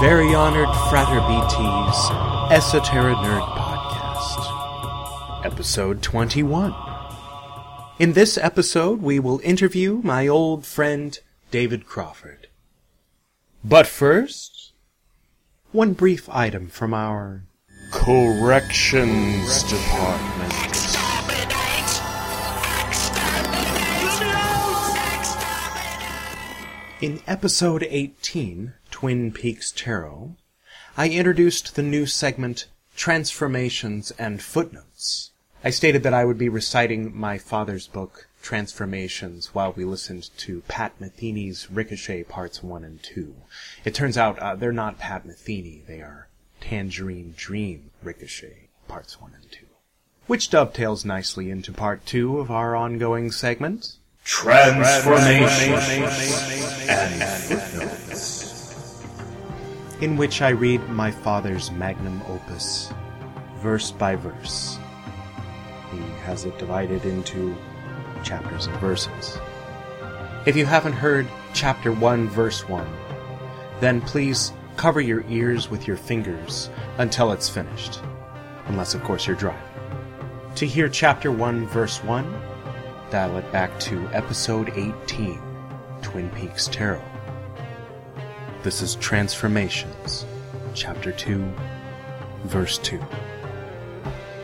Very 0.00 0.34
Honored 0.34 0.74
Frater 0.88 1.20
BT's 1.20 2.10
Esoteric 2.50 3.18
Nerd 3.18 3.46
Podcast, 3.50 5.44
Episode 5.44 6.02
21. 6.02 6.74
In 7.98 8.14
this 8.14 8.38
episode, 8.38 9.02
we 9.02 9.18
will 9.18 9.42
interview 9.44 10.00
my 10.02 10.26
old 10.26 10.64
friend 10.64 11.18
David 11.50 11.84
Crawford. 11.84 12.48
But 13.62 13.86
first, 13.86 14.72
one 15.70 15.92
brief 15.92 16.30
item 16.30 16.68
from 16.68 16.94
our 16.94 17.42
Corrections 17.92 19.62
Department. 19.64 20.54
In 27.02 27.20
episode 27.26 27.86
18, 27.86 28.72
Twin 28.90 29.32
Peaks 29.32 29.72
Tarot, 29.72 30.36
I 30.96 31.08
introduced 31.08 31.74
the 31.74 31.82
new 31.82 32.06
segment 32.06 32.66
Transformations 32.96 34.10
and 34.12 34.42
Footnotes. 34.42 35.30
I 35.62 35.70
stated 35.70 36.02
that 36.02 36.14
I 36.14 36.24
would 36.24 36.38
be 36.38 36.48
reciting 36.48 37.16
my 37.16 37.38
father's 37.38 37.86
book, 37.86 38.28
Transformations, 38.42 39.54
while 39.54 39.72
we 39.72 39.84
listened 39.84 40.30
to 40.38 40.62
Pat 40.68 40.98
Metheny's 40.98 41.70
Ricochet 41.70 42.24
Parts 42.24 42.62
1 42.62 42.84
and 42.84 43.02
2. 43.02 43.34
It 43.84 43.94
turns 43.94 44.16
out 44.16 44.38
uh, 44.38 44.54
they're 44.56 44.72
not 44.72 44.98
Pat 44.98 45.26
Metheny, 45.26 45.86
they 45.86 46.00
are 46.00 46.28
Tangerine 46.60 47.34
Dream 47.36 47.90
Ricochet 48.02 48.68
Parts 48.88 49.20
1 49.20 49.32
and 49.34 49.52
2. 49.52 49.66
Which 50.26 50.50
dovetails 50.50 51.04
nicely 51.04 51.50
into 51.50 51.72
part 51.72 52.06
2 52.06 52.38
of 52.38 52.50
our 52.50 52.74
ongoing 52.74 53.30
segment, 53.30 53.96
Transformation 54.24 55.72
and 56.88 57.22
footnotes. 57.22 58.39
In 60.00 60.16
which 60.16 60.40
I 60.40 60.50
read 60.50 60.88
my 60.88 61.10
father's 61.10 61.70
magnum 61.70 62.22
opus, 62.26 62.92
verse 63.56 63.90
by 63.90 64.16
verse. 64.16 64.78
He 65.92 65.98
has 66.22 66.44
it 66.44 66.58
divided 66.58 67.04
into 67.04 67.54
chapters 68.24 68.66
and 68.66 68.76
verses. 68.78 69.38
If 70.46 70.56
you 70.56 70.64
haven't 70.64 70.94
heard 70.94 71.28
chapter 71.52 71.92
1, 71.92 72.28
verse 72.28 72.66
1, 72.66 72.86
then 73.80 74.00
please 74.00 74.52
cover 74.76 75.00
your 75.02 75.22
ears 75.28 75.70
with 75.70 75.86
your 75.86 75.98
fingers 75.98 76.70
until 76.96 77.32
it's 77.32 77.50
finished. 77.50 78.00
Unless, 78.66 78.94
of 78.94 79.02
course, 79.04 79.26
you're 79.26 79.36
driving. 79.36 79.60
To 80.54 80.66
hear 80.66 80.88
chapter 80.88 81.30
1, 81.30 81.66
verse 81.66 82.02
1, 82.02 82.40
dial 83.10 83.36
it 83.36 83.52
back 83.52 83.78
to 83.80 84.08
episode 84.14 84.72
18, 84.74 85.40
Twin 86.00 86.30
Peaks 86.30 86.68
Tarot. 86.68 87.09
This 88.62 88.82
is 88.82 88.96
Transformations, 88.96 90.26
Chapter 90.74 91.12
2, 91.12 91.50
Verse 92.44 92.76
2. 92.76 93.00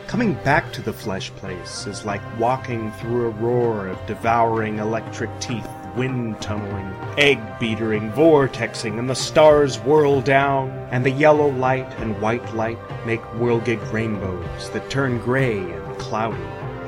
Coming 0.07 0.33
back 0.43 0.73
to 0.73 0.81
the 0.81 0.91
flesh 0.91 1.29
place 1.35 1.85
is 1.85 2.03
like 2.03 2.39
walking 2.39 2.91
through 2.93 3.27
a 3.27 3.29
roar 3.29 3.85
of 3.85 4.03
devouring 4.07 4.79
electric 4.79 5.29
teeth, 5.39 5.69
wind 5.95 6.41
tunneling, 6.41 6.91
egg 7.19 7.37
beatering, 7.59 8.11
vortexing, 8.13 8.97
and 8.97 9.07
the 9.07 9.13
stars 9.13 9.77
whirl 9.81 10.19
down, 10.19 10.71
and 10.89 11.05
the 11.05 11.11
yellow 11.11 11.49
light 11.49 11.93
and 11.99 12.19
white 12.19 12.55
light 12.55 12.79
make 13.05 13.21
whirlgig 13.35 13.93
rainbows 13.93 14.71
that 14.71 14.89
turn 14.89 15.19
gray 15.19 15.59
and 15.59 15.97
cloudy, 15.99 16.41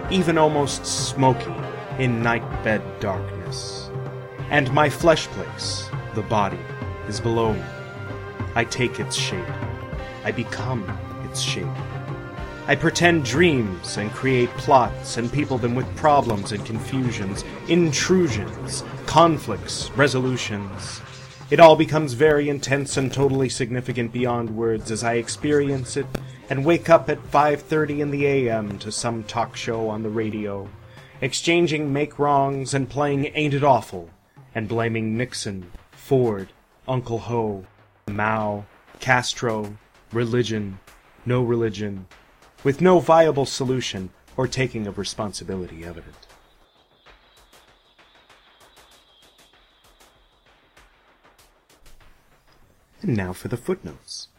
even 0.09 0.39
almost 0.39 0.83
smoky 0.83 1.53
in 1.99 2.23
night 2.23 2.63
bed 2.63 2.81
darkness. 2.99 3.91
And 4.49 4.73
my 4.73 4.89
flesh 4.89 5.27
place, 5.27 5.87
the 6.15 6.23
body, 6.23 6.57
is 7.09 7.19
below 7.19 7.53
me. 7.53 7.63
I 8.55 8.63
take 8.63 8.99
its 8.99 9.15
shape. 9.15 9.45
I 10.23 10.31
become 10.31 10.83
its 11.25 11.41
shape. 11.41 11.65
I 12.67 12.75
pretend 12.75 13.25
dreams 13.25 13.97
and 13.97 14.11
create 14.11 14.49
plots 14.51 15.17
and 15.17 15.33
people 15.33 15.57
them 15.57 15.73
with 15.73 15.95
problems 15.95 16.51
and 16.51 16.63
confusions, 16.63 17.43
intrusions, 17.67 18.83
conflicts, 19.07 19.89
resolutions. 19.97 21.01
It 21.49 21.59
all 21.59 21.75
becomes 21.75 22.13
very 22.13 22.47
intense 22.47 22.95
and 22.95 23.11
totally 23.11 23.49
significant 23.49 24.13
beyond 24.13 24.55
words 24.55 24.91
as 24.91 25.03
I 25.03 25.15
experience 25.15 25.97
it 25.97 26.05
and 26.47 26.63
wake 26.63 26.91
up 26.91 27.09
at 27.09 27.31
5:30 27.31 28.01
in 28.01 28.11
the 28.11 28.27
AM 28.27 28.77
to 28.79 28.91
some 28.91 29.23
talk 29.23 29.55
show 29.55 29.89
on 29.89 30.03
the 30.03 30.09
radio, 30.09 30.67
exchanging 31.21 31.91
make 31.91 32.19
wrongs 32.19 32.75
and 32.75 32.87
playing 32.87 33.31
Ain't 33.33 33.55
It 33.55 33.63
Awful 33.63 34.11
and 34.53 34.67
blaming 34.67 35.17
Nixon, 35.17 35.71
Ford, 35.91 36.49
Uncle 36.89 37.19
Ho, 37.19 37.65
Mao, 38.07 38.65
Castro, 38.99 39.77
religion, 40.11 40.79
no 41.23 41.43
religion, 41.43 42.07
with 42.63 42.81
no 42.81 42.99
viable 42.99 43.45
solution 43.45 44.09
or 44.35 44.47
taking 44.47 44.87
of 44.87 44.97
responsibility 44.97 45.85
evident. 45.85 46.15
And 53.03 53.15
now 53.15 53.33
for 53.33 53.49
the 53.49 53.57
footnotes. 53.57 54.29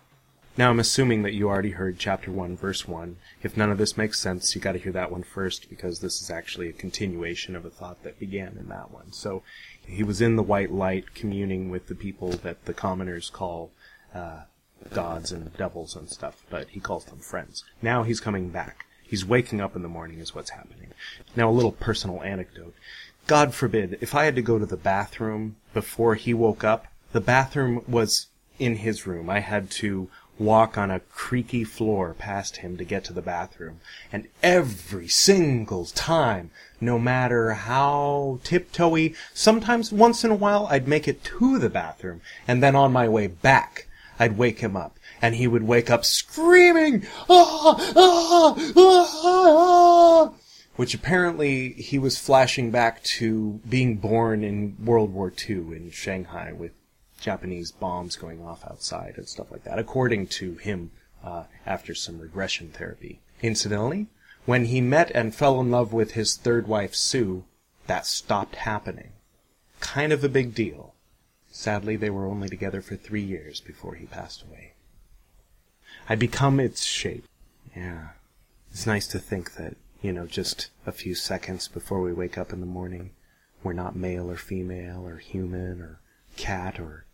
Now 0.56 0.70
I'm 0.70 0.80
assuming 0.80 1.22
that 1.22 1.32
you 1.32 1.48
already 1.48 1.70
heard 1.70 1.98
chapter 1.98 2.32
1 2.32 2.56
verse 2.56 2.86
1. 2.86 3.16
If 3.42 3.56
none 3.56 3.70
of 3.70 3.78
this 3.78 3.96
makes 3.96 4.18
sense, 4.18 4.54
you 4.54 4.60
gotta 4.60 4.80
hear 4.80 4.92
that 4.92 5.12
one 5.12 5.22
first 5.22 5.70
because 5.70 6.00
this 6.00 6.20
is 6.20 6.30
actually 6.30 6.68
a 6.68 6.72
continuation 6.72 7.54
of 7.54 7.64
a 7.64 7.70
thought 7.70 8.02
that 8.02 8.18
began 8.18 8.56
in 8.58 8.68
that 8.68 8.90
one. 8.90 9.12
So 9.12 9.42
he 9.90 10.02
was 10.02 10.20
in 10.20 10.36
the 10.36 10.42
white 10.42 10.72
light 10.72 11.14
communing 11.14 11.70
with 11.70 11.88
the 11.88 11.94
people 11.94 12.30
that 12.30 12.64
the 12.64 12.74
commoners 12.74 13.30
call 13.30 13.70
uh, 14.14 14.42
gods 14.92 15.32
and 15.32 15.56
devils 15.56 15.96
and 15.96 16.08
stuff, 16.08 16.44
but 16.48 16.68
he 16.70 16.80
calls 16.80 17.04
them 17.04 17.18
friends. 17.18 17.64
Now 17.82 18.02
he's 18.02 18.20
coming 18.20 18.50
back. 18.50 18.86
He's 19.02 19.26
waking 19.26 19.60
up 19.60 19.74
in 19.74 19.82
the 19.82 19.88
morning 19.88 20.20
is 20.20 20.34
what's 20.34 20.50
happening. 20.50 20.92
Now 21.34 21.50
a 21.50 21.52
little 21.52 21.72
personal 21.72 22.22
anecdote. 22.22 22.74
God 23.26 23.54
forbid, 23.54 23.98
if 24.00 24.14
I 24.14 24.24
had 24.24 24.36
to 24.36 24.42
go 24.42 24.58
to 24.58 24.66
the 24.66 24.76
bathroom 24.76 25.56
before 25.74 26.14
he 26.14 26.32
woke 26.32 26.64
up, 26.64 26.86
the 27.12 27.20
bathroom 27.20 27.82
was 27.88 28.28
in 28.58 28.76
his 28.76 29.06
room. 29.06 29.28
I 29.28 29.40
had 29.40 29.70
to 29.72 30.08
walk 30.40 30.78
on 30.78 30.90
a 30.90 31.00
creaky 31.00 31.62
floor 31.62 32.14
past 32.14 32.56
him 32.56 32.76
to 32.78 32.84
get 32.84 33.04
to 33.04 33.12
the 33.12 33.22
bathroom. 33.22 33.78
And 34.10 34.26
every 34.42 35.06
single 35.06 35.84
time, 35.84 36.50
no 36.80 36.98
matter 36.98 37.52
how 37.52 38.40
tiptoey, 38.42 39.14
sometimes 39.34 39.92
once 39.92 40.24
in 40.24 40.30
a 40.30 40.34
while 40.34 40.66
I'd 40.70 40.88
make 40.88 41.06
it 41.06 41.22
to 41.24 41.58
the 41.58 41.68
bathroom, 41.68 42.22
and 42.48 42.62
then 42.62 42.74
on 42.74 42.92
my 42.92 43.06
way 43.08 43.26
back, 43.26 43.86
I'd 44.18 44.38
wake 44.38 44.60
him 44.60 44.76
up. 44.76 44.98
And 45.22 45.34
he 45.34 45.46
would 45.46 45.62
wake 45.62 45.90
up 45.90 46.04
screaming, 46.04 47.06
ah, 47.28 47.76
ah, 47.96 48.54
ah, 48.76 49.20
ah, 49.24 50.32
which 50.76 50.94
apparently 50.94 51.74
he 51.74 51.98
was 51.98 52.18
flashing 52.18 52.70
back 52.70 53.02
to 53.02 53.60
being 53.68 53.96
born 53.96 54.42
in 54.42 54.76
World 54.82 55.12
War 55.12 55.30
II 55.48 55.56
in 55.76 55.90
Shanghai 55.90 56.52
with 56.52 56.72
Japanese 57.20 57.70
bombs 57.70 58.16
going 58.16 58.42
off 58.42 58.64
outside 58.64 59.14
and 59.16 59.28
stuff 59.28 59.50
like 59.50 59.64
that, 59.64 59.78
according 59.78 60.26
to 60.28 60.54
him 60.54 60.90
uh, 61.22 61.44
after 61.66 61.94
some 61.94 62.18
regression 62.18 62.70
therapy. 62.70 63.20
Incidentally, 63.42 64.06
when 64.46 64.66
he 64.66 64.80
met 64.80 65.10
and 65.14 65.34
fell 65.34 65.60
in 65.60 65.70
love 65.70 65.92
with 65.92 66.12
his 66.12 66.36
third 66.36 66.66
wife, 66.66 66.94
Sue, 66.94 67.44
that 67.86 68.06
stopped 68.06 68.56
happening. 68.56 69.12
Kind 69.80 70.12
of 70.12 70.24
a 70.24 70.28
big 70.28 70.54
deal. 70.54 70.94
Sadly, 71.50 71.96
they 71.96 72.10
were 72.10 72.26
only 72.26 72.48
together 72.48 72.80
for 72.80 72.96
three 72.96 73.22
years 73.22 73.60
before 73.60 73.94
he 73.94 74.06
passed 74.06 74.42
away. 74.42 74.72
I 76.08 76.14
become 76.14 76.58
its 76.58 76.84
shape. 76.84 77.24
Yeah. 77.76 78.10
It's 78.70 78.86
nice 78.86 79.06
to 79.08 79.18
think 79.18 79.54
that, 79.54 79.76
you 80.00 80.12
know, 80.12 80.26
just 80.26 80.70
a 80.86 80.92
few 80.92 81.14
seconds 81.14 81.68
before 81.68 82.00
we 82.00 82.12
wake 82.12 82.38
up 82.38 82.52
in 82.52 82.60
the 82.60 82.66
morning, 82.66 83.10
we're 83.62 83.72
not 83.72 83.96
male 83.96 84.30
or 84.30 84.36
female 84.36 85.06
or 85.06 85.18
human 85.18 85.80
or 85.80 86.00
cat 86.36 86.78
or 86.80 87.04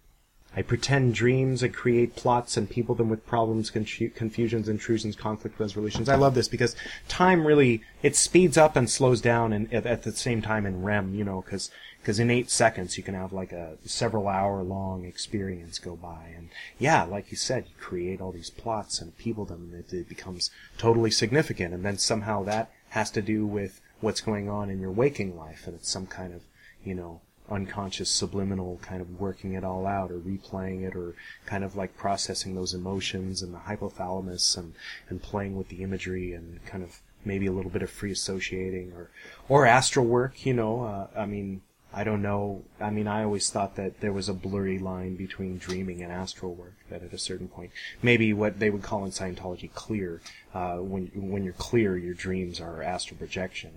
I 0.56 0.62
pretend 0.62 1.14
dreams 1.14 1.62
and 1.62 1.75
create 1.75 2.17
plots 2.17 2.56
and 2.56 2.69
people 2.69 2.94
them 2.94 3.11
with 3.11 3.26
problems, 3.26 3.69
confu- 3.69 4.08
confusions, 4.08 4.70
intrusions, 4.70 5.14
conflict 5.14 5.61
resolutions. 5.61 6.08
I 6.08 6.14
love 6.14 6.35
this 6.35 6.49
because 6.49 6.75
time 7.08 7.47
really 7.47 7.82
it 8.03 8.17
speeds 8.17 8.56
up 8.56 8.75
and 8.75 8.88
slows 8.88 9.20
down, 9.20 9.53
and 9.53 9.73
at, 9.73 10.03
the 10.03 10.12
same 10.12 10.41
time 10.41 10.64
in 10.64 10.82
REM, 10.82 11.14
you 11.14 11.25
know, 11.25 11.43
because 11.43 11.70
because 12.00 12.19
in 12.19 12.31
eight 12.31 12.49
seconds 12.49 12.97
you 12.97 13.03
can 13.03 13.14
have 13.14 13.35
like 13.35 13.53
a 13.53 13.76
several 13.85 14.29
hour 14.29 14.62
long 14.62 15.05
experience 15.05 15.79
go 15.79 15.94
by, 15.94 16.32
and 16.35 16.49
yeah, 16.79 17.05
like 17.05 17.31
you 17.31 17.37
said, 17.37 17.67
you 17.69 17.75
create 17.79 18.23
all 18.23 18.32
these 18.32 18.50
plots 18.50 19.00
and 19.03 19.19
people 19.19 19.44
them, 19.44 19.73
it, 19.76 19.93
it 19.93 20.08
becomes 20.08 20.50
totally 20.79 21.11
significant, 21.11 21.75
and 21.75 21.85
then 21.85 21.99
somehow 21.99 22.43
that 22.44 22.70
has 22.91 23.11
to 23.11 23.20
do 23.20 23.47
with 23.47 23.82
what's 24.00 24.23
going 24.23 24.49
on 24.49 24.70
in 24.70 24.81
your 24.81 24.91
waking 24.91 25.37
life, 25.37 25.67
and 25.67 25.75
it's 25.75 25.91
some 25.91 26.06
kind 26.06 26.32
of 26.32 26.41
you 26.82 26.94
know 26.94 27.20
unconscious 27.50 28.10
subliminal 28.10 28.78
kind 28.82 29.00
of 29.00 29.20
working 29.20 29.52
it 29.54 29.64
all 29.64 29.87
out 29.87 30.10
or 30.10 30.19
replaying 30.19 30.87
it 30.87 30.96
or 30.96 31.14
kind 31.44 31.64
of 31.64 31.76
like 31.76 31.96
processing 31.96 32.54
those 32.54 32.75
emotions 32.75 33.43
and 33.43 33.54
the 33.54 33.58
hypothalamus 33.58 34.56
and, 34.56 34.75
and 35.08 35.22
playing 35.22 35.56
with 35.56 35.69
the 35.69 35.82
imagery 35.82 36.32
and 36.32 36.64
kind 36.66 36.82
of 36.82 37.00
maybe 37.25 37.46
a 37.46 37.52
little 37.52 37.70
bit 37.70 37.82
of 37.82 37.90
free 37.90 38.12
associating 38.12 38.93
or 38.93 39.10
or 39.48 39.66
astral 39.66 40.06
work 40.06 40.46
you 40.46 40.52
know 40.52 40.82
uh, 40.82 41.06
i 41.19 41.26
mean 41.26 41.60
I 41.96 42.04
don't 42.04 42.20
know. 42.20 42.62
I 42.78 42.90
mean, 42.90 43.06
I 43.06 43.25
always 43.25 43.48
thought 43.48 43.76
that 43.76 44.00
there 44.00 44.12
was 44.12 44.28
a 44.28 44.34
blurry 44.34 44.78
line 44.78 45.16
between 45.16 45.56
dreaming 45.56 46.02
and 46.02 46.12
astral 46.12 46.54
work. 46.54 46.75
That 46.90 47.02
at 47.02 47.14
a 47.14 47.19
certain 47.19 47.48
point, 47.48 47.70
maybe 48.02 48.34
what 48.34 48.58
they 48.58 48.69
would 48.69 48.82
call 48.82 49.06
in 49.06 49.12
Scientology 49.12 49.72
clear. 49.72 50.20
Uh, 50.52 50.76
when 50.76 51.06
when 51.14 51.43
you're 51.43 51.54
clear, 51.54 51.96
your 51.96 52.12
dreams 52.12 52.60
are 52.60 52.82
astral 52.82 53.16
projection, 53.16 53.70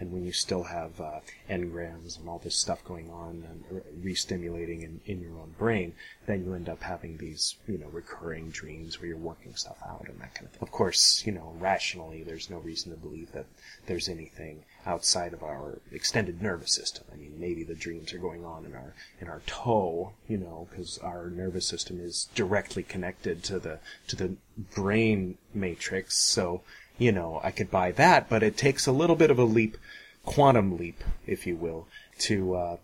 and 0.00 0.10
when 0.10 0.24
you 0.24 0.32
still 0.32 0.64
have 0.64 0.98
uh, 1.00 1.20
engrams 1.48 2.18
and 2.18 2.28
all 2.28 2.38
this 2.38 2.56
stuff 2.56 2.82
going 2.84 3.10
on 3.10 3.44
and 3.48 3.82
re-stimulating 4.02 4.82
in, 4.82 5.00
in 5.04 5.20
your 5.20 5.38
own 5.38 5.54
brain, 5.58 5.92
then 6.26 6.44
you 6.44 6.54
end 6.54 6.68
up 6.68 6.82
having 6.82 7.18
these, 7.18 7.56
you 7.68 7.78
know, 7.78 7.88
recurring 7.92 8.48
dreams 8.48 8.98
where 8.98 9.08
you're 9.08 9.18
working 9.18 9.54
stuff 9.54 9.76
out 9.86 10.06
and 10.08 10.18
that 10.20 10.34
kind 10.34 10.46
of 10.46 10.52
thing. 10.52 10.62
Of 10.62 10.70
course, 10.70 11.22
you 11.26 11.32
know, 11.32 11.54
rationally, 11.58 12.22
there's 12.22 12.48
no 12.50 12.58
reason 12.58 12.90
to 12.90 12.98
believe 12.98 13.30
that 13.32 13.46
there's 13.86 14.08
anything 14.08 14.64
outside 14.86 15.34
of 15.34 15.42
our 15.42 15.78
extended 15.92 16.40
nervous 16.40 16.72
system. 16.72 17.04
I 17.12 17.16
mean, 17.16 17.34
maybe 17.38 17.62
the 17.62 17.74
dreams 17.74 18.14
are 18.14 18.18
going 18.18 18.44
on 18.44 18.64
in 18.64 18.74
our 18.74 18.94
in 19.20 19.28
our 19.28 19.42
toe, 19.46 20.12
you 20.26 20.38
know, 20.38 20.66
because 20.70 20.98
our 20.98 21.28
nervous 21.28 21.66
system 21.66 22.00
is 22.00 22.28
directly 22.34 22.82
connected 22.82 23.42
to 23.44 23.58
the 23.58 23.78
to 24.08 24.16
the 24.16 24.36
brain 24.74 25.36
matrix. 25.52 26.16
So 26.16 26.62
you 27.00 27.10
know, 27.10 27.40
I 27.42 27.50
could 27.50 27.70
buy 27.70 27.92
that, 27.92 28.28
but 28.28 28.42
it 28.42 28.58
takes 28.58 28.86
a 28.86 28.92
little 28.92 29.16
bit 29.16 29.30
of 29.30 29.38
a 29.38 29.44
leap, 29.44 29.78
quantum 30.26 30.76
leap, 30.76 31.02
if 31.26 31.46
you 31.46 31.56
will, 31.56 31.88
to 32.18 32.54
uh, 32.54 32.76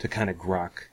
to 0.00 0.06
kind 0.06 0.28
of 0.28 0.36
grok 0.36 0.88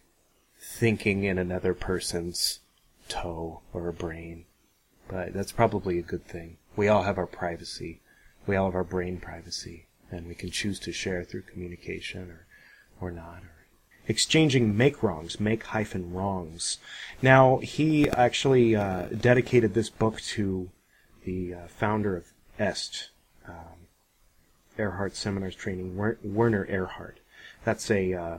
thinking 0.58 1.26
in 1.26 1.38
another 1.38 1.74
person's 1.74 2.62
toe 3.10 3.60
or 3.74 3.92
brain. 3.92 4.46
But 5.10 5.34
that's 5.34 5.52
probably 5.52 6.00
a 6.00 6.04
good 6.04 6.26
thing. 6.26 6.58
We 6.78 6.88
all 6.88 7.04
have 7.04 7.18
our 7.18 7.28
privacy. 7.28 8.00
We 8.48 8.56
all 8.56 8.68
have 8.68 8.76
our 8.76 8.86
brain 8.86 9.20
privacy, 9.20 9.88
and 10.10 10.26
we 10.26 10.34
can 10.34 10.50
choose 10.50 10.80
to 10.80 10.94
share 10.94 11.26
through 11.26 11.42
communication 11.42 12.32
or 12.32 12.46
or 13.02 13.12
not. 13.12 13.40
Or 13.44 13.62
exchanging 14.08 14.78
make 14.78 15.04
wrongs, 15.04 15.42
make 15.42 15.64
hyphen 15.66 16.14
wrongs. 16.14 16.78
Now 17.22 17.58
he 17.58 18.10
actually 18.10 18.78
uh, 18.78 19.08
dedicated 19.08 19.74
this 19.74 19.90
book 19.90 20.22
to 20.36 20.70
the 21.26 21.54
uh, 21.54 21.68
founder 21.68 22.16
of 22.16 22.32
EST, 22.60 23.10
um, 23.48 23.88
Erhard 24.78 25.16
Seminars 25.16 25.56
Training, 25.56 25.96
Werner 25.96 26.66
Erhard. 26.66 27.16
That's 27.64 27.90
a 27.92 28.14
uh, 28.14 28.38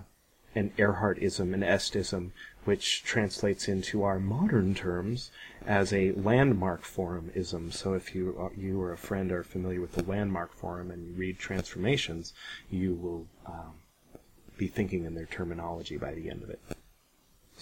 an 0.54 0.70
Erhardism, 0.76 1.54
an 1.54 1.62
Estism, 1.62 2.30
which 2.64 3.02
translates 3.04 3.68
into 3.68 4.02
our 4.02 4.18
modern 4.18 4.74
terms 4.74 5.30
as 5.66 5.92
a 5.92 6.12
landmark 6.12 6.82
forumism. 6.82 7.72
So 7.72 7.94
if 7.94 8.14
you 8.14 8.36
uh, 8.38 8.54
you 8.56 8.80
or 8.80 8.92
a 8.92 8.98
friend 8.98 9.32
are 9.32 9.42
familiar 9.42 9.80
with 9.80 9.92
the 9.92 10.04
landmark 10.04 10.52
forum 10.52 10.90
and 10.90 11.06
you 11.06 11.14
read 11.14 11.38
transformations, 11.38 12.32
you 12.70 12.94
will 12.94 13.26
um, 13.46 13.74
be 14.56 14.68
thinking 14.68 15.04
in 15.04 15.14
their 15.14 15.26
terminology 15.26 15.96
by 15.96 16.12
the 16.12 16.30
end 16.30 16.42
of 16.42 16.50
it. 16.50 16.60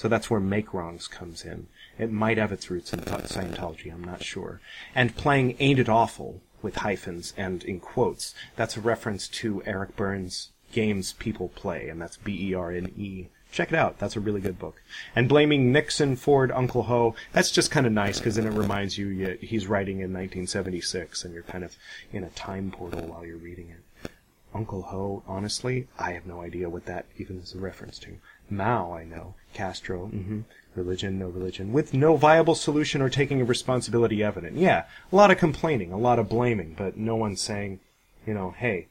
So 0.01 0.09
that's 0.09 0.31
where 0.31 0.41
make 0.41 0.73
wrongs 0.73 1.07
comes 1.07 1.45
in. 1.45 1.67
It 1.99 2.11
might 2.11 2.39
have 2.39 2.53
its 2.53 2.71
roots 2.71 2.95
in 2.95 3.01
Scientology, 3.01 3.93
I'm 3.93 4.03
not 4.03 4.25
sure. 4.25 4.63
And 4.95 5.15
playing 5.15 5.57
Ain't 5.59 5.79
It 5.79 5.91
Awful 5.91 6.41
with 6.63 6.77
hyphens 6.77 7.35
and 7.37 7.63
in 7.65 7.81
quotes. 7.81 8.35
That's 8.57 8.79
a 8.79 8.81
reference 8.81 9.29
to 9.29 9.63
Eric 9.67 9.97
Berne's 9.97 10.53
Games 10.73 11.13
People 11.13 11.51
Play, 11.51 11.91
and 11.91 12.01
that's 12.01 12.17
B-E-R-N-E. 12.17 13.29
Check 13.53 13.73
it 13.73 13.75
out. 13.75 13.99
That's 13.99 14.17
a 14.17 14.21
really 14.21 14.41
good 14.41 14.59
book. 14.59 14.81
And 15.15 15.29
blaming 15.29 15.71
Nixon, 15.71 16.17
Ford, 16.17 16.51
Uncle 16.51 16.85
Ho, 16.85 17.15
that's 17.35 17.51
just 17.51 17.71
kind 17.71 17.87
of 17.87 17.93
nice 17.93 18.21
because 18.21 18.37
then 18.37 18.47
it 18.47 18.55
reminds 18.55 18.97
you 18.97 19.37
he's 19.43 19.67
writing 19.67 19.97
in 19.97 20.15
1976 20.15 21.27
and 21.27 21.35
you're 21.35 21.43
kind 21.43 21.63
of 21.63 21.77
in 22.11 22.25
a 22.25 22.31
time 22.31 22.71
portal 22.71 23.03
while 23.03 23.27
you're 23.27 23.37
reading 23.37 23.69
it. 23.69 24.11
Uncle 24.55 24.83
Ho, 24.83 25.23
honestly, 25.27 25.89
I 25.99 26.13
have 26.13 26.27
no 26.27 26.41
idea 26.41 26.71
what 26.71 26.87
that 26.87 27.05
even 27.19 27.39
is 27.39 27.55
a 27.55 27.59
reference 27.59 27.99
to. 28.01 28.17
Mao, 28.51 28.93
I 28.93 29.05
know. 29.05 29.35
Castro, 29.53 30.07
mm-hmm 30.07 30.41
religion, 30.75 31.19
no 31.19 31.29
religion, 31.29 31.73
with 31.73 31.95
no 31.95 32.17
viable 32.17 32.55
solution 32.55 33.03
or 33.03 33.09
taking 33.09 33.41
of 33.41 33.49
responsibility 33.49 34.23
evident. 34.23 34.57
Yeah, 34.57 34.85
a 35.13 35.17
lot 35.17 35.31
of 35.31 35.39
complaining, 35.39 35.93
a 35.93 35.99
lot 35.99 36.19
of 36.19 36.29
blaming, 36.29 36.75
but 36.77 36.97
no 36.97 37.17
one 37.17 37.37
saying, 37.37 37.81
you 38.27 38.35
know, 38.35 38.55
hey, 38.57 38.89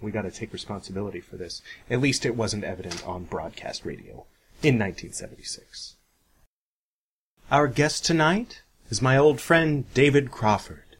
we 0.00 0.10
got 0.10 0.22
to 0.22 0.30
take 0.30 0.52
responsibility 0.52 1.20
for 1.20 1.36
this. 1.36 1.62
At 1.90 2.00
least 2.00 2.26
it 2.26 2.36
wasn't 2.36 2.64
evident 2.64 3.06
on 3.06 3.24
broadcast 3.24 3.84
radio 3.84 4.24
in 4.62 4.78
1976. 4.78 5.96
Our 7.50 7.68
guest 7.68 8.04
tonight 8.04 8.62
is 8.90 9.02
my 9.02 9.16
old 9.16 9.40
friend 9.40 9.84
David 9.94 10.30
Crawford. 10.30 10.96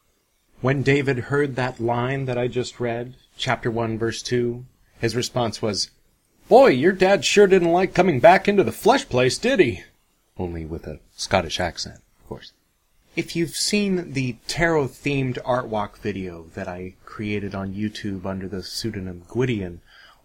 When 0.60 0.82
David 0.82 1.18
heard 1.18 1.56
that 1.56 1.80
line 1.80 2.26
that 2.26 2.38
I 2.38 2.46
just 2.46 2.78
read, 2.78 3.14
chapter 3.36 3.70
1, 3.70 3.98
verse 3.98 4.22
2, 4.22 4.64
his 5.00 5.16
response 5.16 5.60
was, 5.60 5.90
Boy, 6.52 6.68
your 6.68 6.92
dad 6.92 7.24
sure 7.24 7.46
didn't 7.46 7.72
like 7.72 7.94
coming 7.94 8.20
back 8.20 8.46
into 8.46 8.62
the 8.62 8.72
flesh 8.72 9.08
place, 9.08 9.38
did 9.38 9.58
he? 9.58 9.84
only 10.36 10.66
with 10.66 10.86
a 10.86 11.00
Scottish 11.16 11.58
accent, 11.58 12.02
of 12.20 12.28
course. 12.28 12.52
If 13.16 13.34
you've 13.34 13.56
seen 13.56 14.12
the 14.12 14.36
tarot 14.48 14.88
themed 14.88 15.38
art 15.46 15.68
walk 15.68 15.96
video 16.00 16.48
that 16.52 16.68
I 16.68 16.92
created 17.06 17.54
on 17.54 17.72
YouTube 17.72 18.26
under 18.26 18.48
the 18.48 18.62
pseudonym 18.62 19.22
Gwydion, 19.28 19.80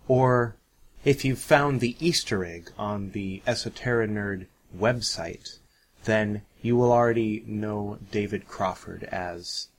or 0.09 0.57
if 1.05 1.23
you've 1.23 1.39
found 1.39 1.79
the 1.79 1.95
Easter 2.05 2.43
egg 2.43 2.71
on 2.77 3.11
the 3.11 3.41
Esoteric 3.47 4.09
Nerd 4.09 4.47
website, 4.77 5.59
then 6.03 6.41
you 6.61 6.75
will 6.75 6.91
already 6.91 7.41
know 7.47 7.99
David 8.11 8.49
Crawford 8.49 9.05
as 9.05 9.69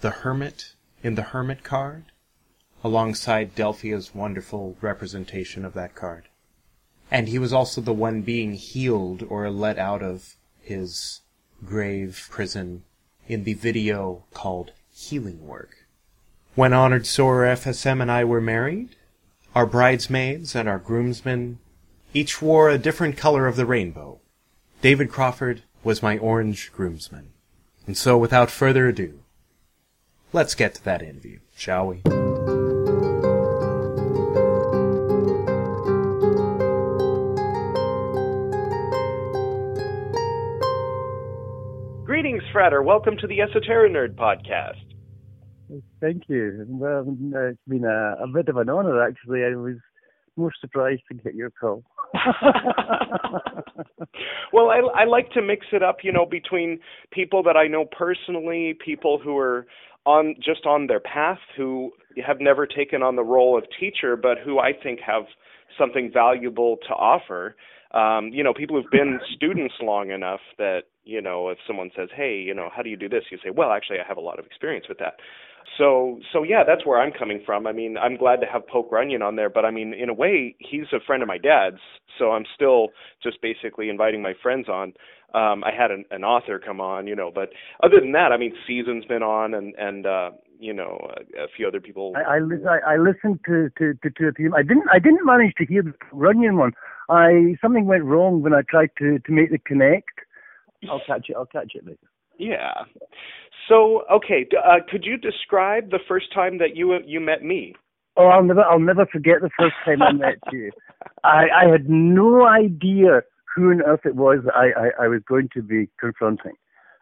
the 0.00 0.10
Hermit 0.10 0.74
in 1.02 1.16
the 1.16 1.22
Hermit 1.22 1.64
card, 1.64 2.04
alongside 2.84 3.54
Delphia's 3.54 4.14
wonderful 4.14 4.76
representation 4.80 5.64
of 5.64 5.74
that 5.74 5.94
card. 5.94 6.28
And 7.10 7.28
he 7.28 7.38
was 7.38 7.52
also 7.52 7.80
the 7.80 7.92
one 7.92 8.22
being 8.22 8.54
healed 8.54 9.22
or 9.28 9.50
let 9.50 9.78
out 9.78 10.02
of 10.02 10.36
his 10.60 11.20
grave 11.64 12.28
prison 12.30 12.84
in 13.28 13.44
the 13.44 13.54
video 13.54 14.24
called 14.32 14.72
Healing 14.90 15.46
Work. 15.46 15.86
When 16.54 16.72
Honored 16.72 17.04
Soror 17.04 17.50
FSM 17.52 18.02
and 18.02 18.10
I 18.10 18.24
were 18.24 18.40
married, 18.40 18.96
our 19.54 19.66
bridesmaids 19.66 20.54
and 20.54 20.68
our 20.68 20.78
groomsmen 20.78 21.58
each 22.14 22.42
wore 22.42 22.68
a 22.68 22.78
different 22.78 23.16
color 23.16 23.46
of 23.46 23.56
the 23.56 23.66
rainbow. 23.66 24.20
David 24.80 25.10
Crawford 25.10 25.62
was 25.84 26.02
my 26.02 26.18
orange 26.18 26.72
groomsman. 26.72 27.32
And 27.86 27.96
so 27.96 28.18
without 28.18 28.50
further 28.50 28.88
ado, 28.88 29.20
let's 30.32 30.54
get 30.54 30.74
to 30.74 30.84
that 30.84 31.02
interview, 31.02 31.40
shall 31.56 31.86
we? 31.86 32.31
Greetings, 42.22 42.44
Frater. 42.52 42.84
Welcome 42.84 43.16
to 43.16 43.26
the 43.26 43.40
Esoteric 43.40 43.90
Nerd 43.90 44.14
podcast. 44.14 44.78
Thank 46.00 46.28
you. 46.28 46.64
Well, 46.68 47.04
it's 47.08 47.58
been 47.66 47.84
a, 47.84 48.14
a 48.22 48.28
bit 48.32 48.48
of 48.48 48.58
an 48.58 48.68
honor, 48.68 49.02
actually. 49.02 49.42
I 49.42 49.56
was 49.56 49.74
more 50.36 50.52
surprised 50.60 51.02
to 51.10 51.14
get 51.18 51.34
your 51.34 51.50
call. 51.50 51.82
well, 54.52 54.70
I, 54.70 54.82
I 54.94 55.04
like 55.04 55.32
to 55.32 55.42
mix 55.42 55.66
it 55.72 55.82
up, 55.82 56.04
you 56.04 56.12
know, 56.12 56.24
between 56.24 56.78
people 57.10 57.42
that 57.42 57.56
I 57.56 57.66
know 57.66 57.86
personally, 57.86 58.78
people 58.84 59.18
who 59.18 59.36
are 59.36 59.66
on 60.06 60.36
just 60.36 60.64
on 60.64 60.86
their 60.86 61.00
path, 61.00 61.40
who 61.56 61.90
have 62.24 62.36
never 62.38 62.68
taken 62.68 63.02
on 63.02 63.16
the 63.16 63.24
role 63.24 63.58
of 63.58 63.64
teacher, 63.80 64.14
but 64.14 64.38
who 64.38 64.60
I 64.60 64.70
think 64.80 65.00
have 65.04 65.24
something 65.76 66.08
valuable 66.14 66.76
to 66.86 66.94
offer. 66.94 67.56
Um, 67.90 68.28
you 68.32 68.44
know, 68.44 68.54
people 68.54 68.80
who've 68.80 68.92
been 68.92 69.18
students 69.34 69.74
long 69.82 70.12
enough 70.12 70.40
that 70.58 70.82
you 71.04 71.20
know 71.20 71.48
if 71.48 71.58
someone 71.66 71.90
says 71.96 72.08
hey 72.14 72.36
you 72.36 72.54
know 72.54 72.68
how 72.74 72.82
do 72.82 72.90
you 72.90 72.96
do 72.96 73.08
this? 73.08 73.24
You 73.30 73.38
say 73.42 73.50
well 73.50 73.72
actually 73.72 73.98
i 73.98 74.06
have 74.06 74.16
a 74.16 74.20
lot 74.20 74.38
of 74.38 74.46
experience 74.46 74.86
with 74.88 74.98
that. 74.98 75.14
So 75.78 76.20
so 76.32 76.42
yeah 76.42 76.62
that's 76.66 76.84
where 76.86 77.00
i'm 77.00 77.12
coming 77.12 77.42
from. 77.44 77.66
I 77.66 77.72
mean 77.72 77.96
i'm 77.96 78.16
glad 78.16 78.40
to 78.40 78.46
have 78.46 78.66
poke 78.66 78.90
runyon 78.92 79.22
on 79.22 79.36
there 79.36 79.50
but 79.50 79.64
i 79.64 79.70
mean 79.70 79.94
in 79.94 80.08
a 80.08 80.14
way 80.14 80.54
he's 80.58 80.86
a 80.92 81.00
friend 81.06 81.22
of 81.22 81.28
my 81.28 81.38
dad's 81.38 81.80
so 82.18 82.32
i'm 82.32 82.44
still 82.54 82.88
just 83.22 83.40
basically 83.42 83.88
inviting 83.88 84.22
my 84.22 84.34
friends 84.42 84.68
on. 84.68 84.92
Um 85.34 85.64
i 85.64 85.70
had 85.76 85.90
an, 85.90 86.04
an 86.10 86.24
author 86.24 86.58
come 86.58 86.80
on 86.80 87.06
you 87.06 87.16
know 87.16 87.30
but 87.34 87.50
other 87.82 88.00
than 88.00 88.12
that 88.12 88.32
i 88.32 88.36
mean 88.36 88.54
season's 88.66 89.04
been 89.06 89.22
on 89.22 89.54
and 89.54 89.74
and 89.76 90.06
uh 90.06 90.30
you 90.62 90.72
know 90.72 90.96
a, 91.16 91.44
a 91.44 91.46
few 91.54 91.66
other 91.66 91.80
people. 91.80 92.12
I 92.16 92.38
i, 92.38 92.94
I 92.94 92.96
listened 92.96 93.40
to 93.46 93.68
to 93.78 93.94
to, 94.02 94.10
to 94.10 94.32
few 94.32 94.54
i 94.54 94.62
didn't 94.62 94.84
i 94.92 94.98
didn't 94.98 95.26
manage 95.26 95.54
to 95.58 95.66
hear 95.66 95.82
the 95.82 95.92
runyon 96.12 96.56
one. 96.56 96.72
I 97.08 97.56
something 97.60 97.86
went 97.86 98.04
wrong 98.04 98.42
when 98.42 98.54
i 98.54 98.62
tried 98.62 98.90
to 98.98 99.18
to 99.18 99.32
make 99.32 99.50
the 99.50 99.58
connect 99.58 100.20
I'll 100.90 101.02
catch 101.06 101.28
it. 101.28 101.36
I'll 101.36 101.46
catch 101.46 101.72
it 101.74 101.84
later. 101.84 101.98
Yeah. 102.38 102.72
So, 103.68 104.02
okay, 104.12 104.46
uh, 104.64 104.78
could 104.90 105.04
you 105.04 105.16
describe 105.16 105.90
the 105.90 106.00
first 106.08 106.32
time 106.34 106.58
that 106.58 106.76
you 106.76 106.98
you 107.04 107.20
met 107.20 107.42
me? 107.42 107.74
Oh, 108.16 108.26
I'll 108.26 108.42
never 108.42 108.62
I'll 108.62 108.80
never 108.80 109.06
forget 109.06 109.36
the 109.40 109.50
first 109.58 109.74
time 109.84 110.02
I 110.02 110.12
met 110.12 110.38
you. 110.52 110.70
I 111.24 111.44
I 111.64 111.70
had 111.70 111.88
no 111.88 112.46
idea 112.46 113.22
who 113.54 113.70
on 113.70 113.82
earth 113.82 114.04
it 114.04 114.16
was 114.16 114.40
I 114.54 114.70
I, 114.76 115.04
I 115.04 115.08
was 115.08 115.22
going 115.28 115.48
to 115.54 115.62
be 115.62 115.88
confronting. 116.00 116.54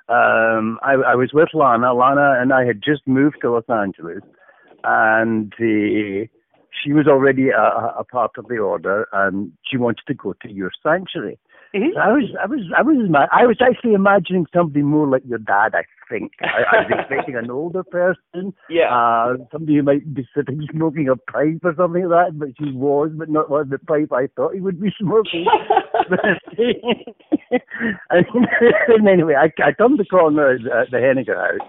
Um, 0.09 0.81
I, 0.83 0.95
I 0.95 1.15
was 1.15 1.31
with 1.33 1.51
Lana. 1.55 1.95
Lana 1.95 2.37
and 2.41 2.53
I 2.53 2.65
had 2.65 2.83
just 2.83 3.07
moved 3.07 3.37
to 3.43 3.53
Los 3.53 3.69
Angeles, 3.69 4.23
and 4.83 5.53
uh, 5.55 6.27
she 6.83 6.93
was 6.93 7.07
already 7.07 7.51
a, 7.51 7.63
a 7.97 8.05
part 8.05 8.33
of 8.37 8.49
the 8.49 8.59
order, 8.59 9.07
and 9.13 9.53
she 9.65 9.77
wanted 9.77 10.03
to 10.09 10.15
go 10.15 10.35
to 10.43 10.51
your 10.51 10.73
sanctuary. 10.83 11.39
I 11.73 12.12
was, 12.12 12.25
I 12.43 12.47
was, 12.47 12.61
I 12.77 12.83
was, 12.83 13.29
I 13.33 13.47
was 13.47 13.57
actually 13.61 13.95
imagining 13.95 14.47
somebody 14.53 14.83
more 14.83 15.07
like 15.07 15.23
your 15.27 15.39
dad. 15.39 15.75
I 15.75 15.83
think 16.09 16.33
I, 16.41 16.47
I 16.47 16.77
was 16.83 16.91
expecting 16.99 17.37
an 17.37 17.49
older 17.50 17.85
person, 17.85 18.53
Yeah. 18.69 18.93
uh, 18.93 19.37
somebody 19.53 19.77
who 19.77 19.85
might 19.85 20.12
be 20.12 20.27
sitting 20.37 20.67
smoking 20.73 21.09
a 21.09 21.15
pipe 21.17 21.61
or 21.62 21.75
something 21.77 22.09
like 22.09 22.33
that. 22.33 22.39
But 22.39 22.49
she 22.59 22.73
was, 22.73 23.11
but 23.15 23.29
not 23.29 23.50
of 23.53 23.69
the 23.71 23.79
pipe 23.79 24.12
I 24.12 24.27
thought 24.35 24.55
he 24.55 24.61
would 24.61 24.81
be 24.81 24.91
smoking. 25.00 25.47
and, 28.11 29.09
anyway, 29.09 29.35
I, 29.35 29.53
I 29.65 29.73
turned 29.73 29.99
the 29.99 30.05
corner 30.05 30.53
at 30.55 30.91
the 30.91 30.97
Henniger 30.97 31.37
house, 31.37 31.69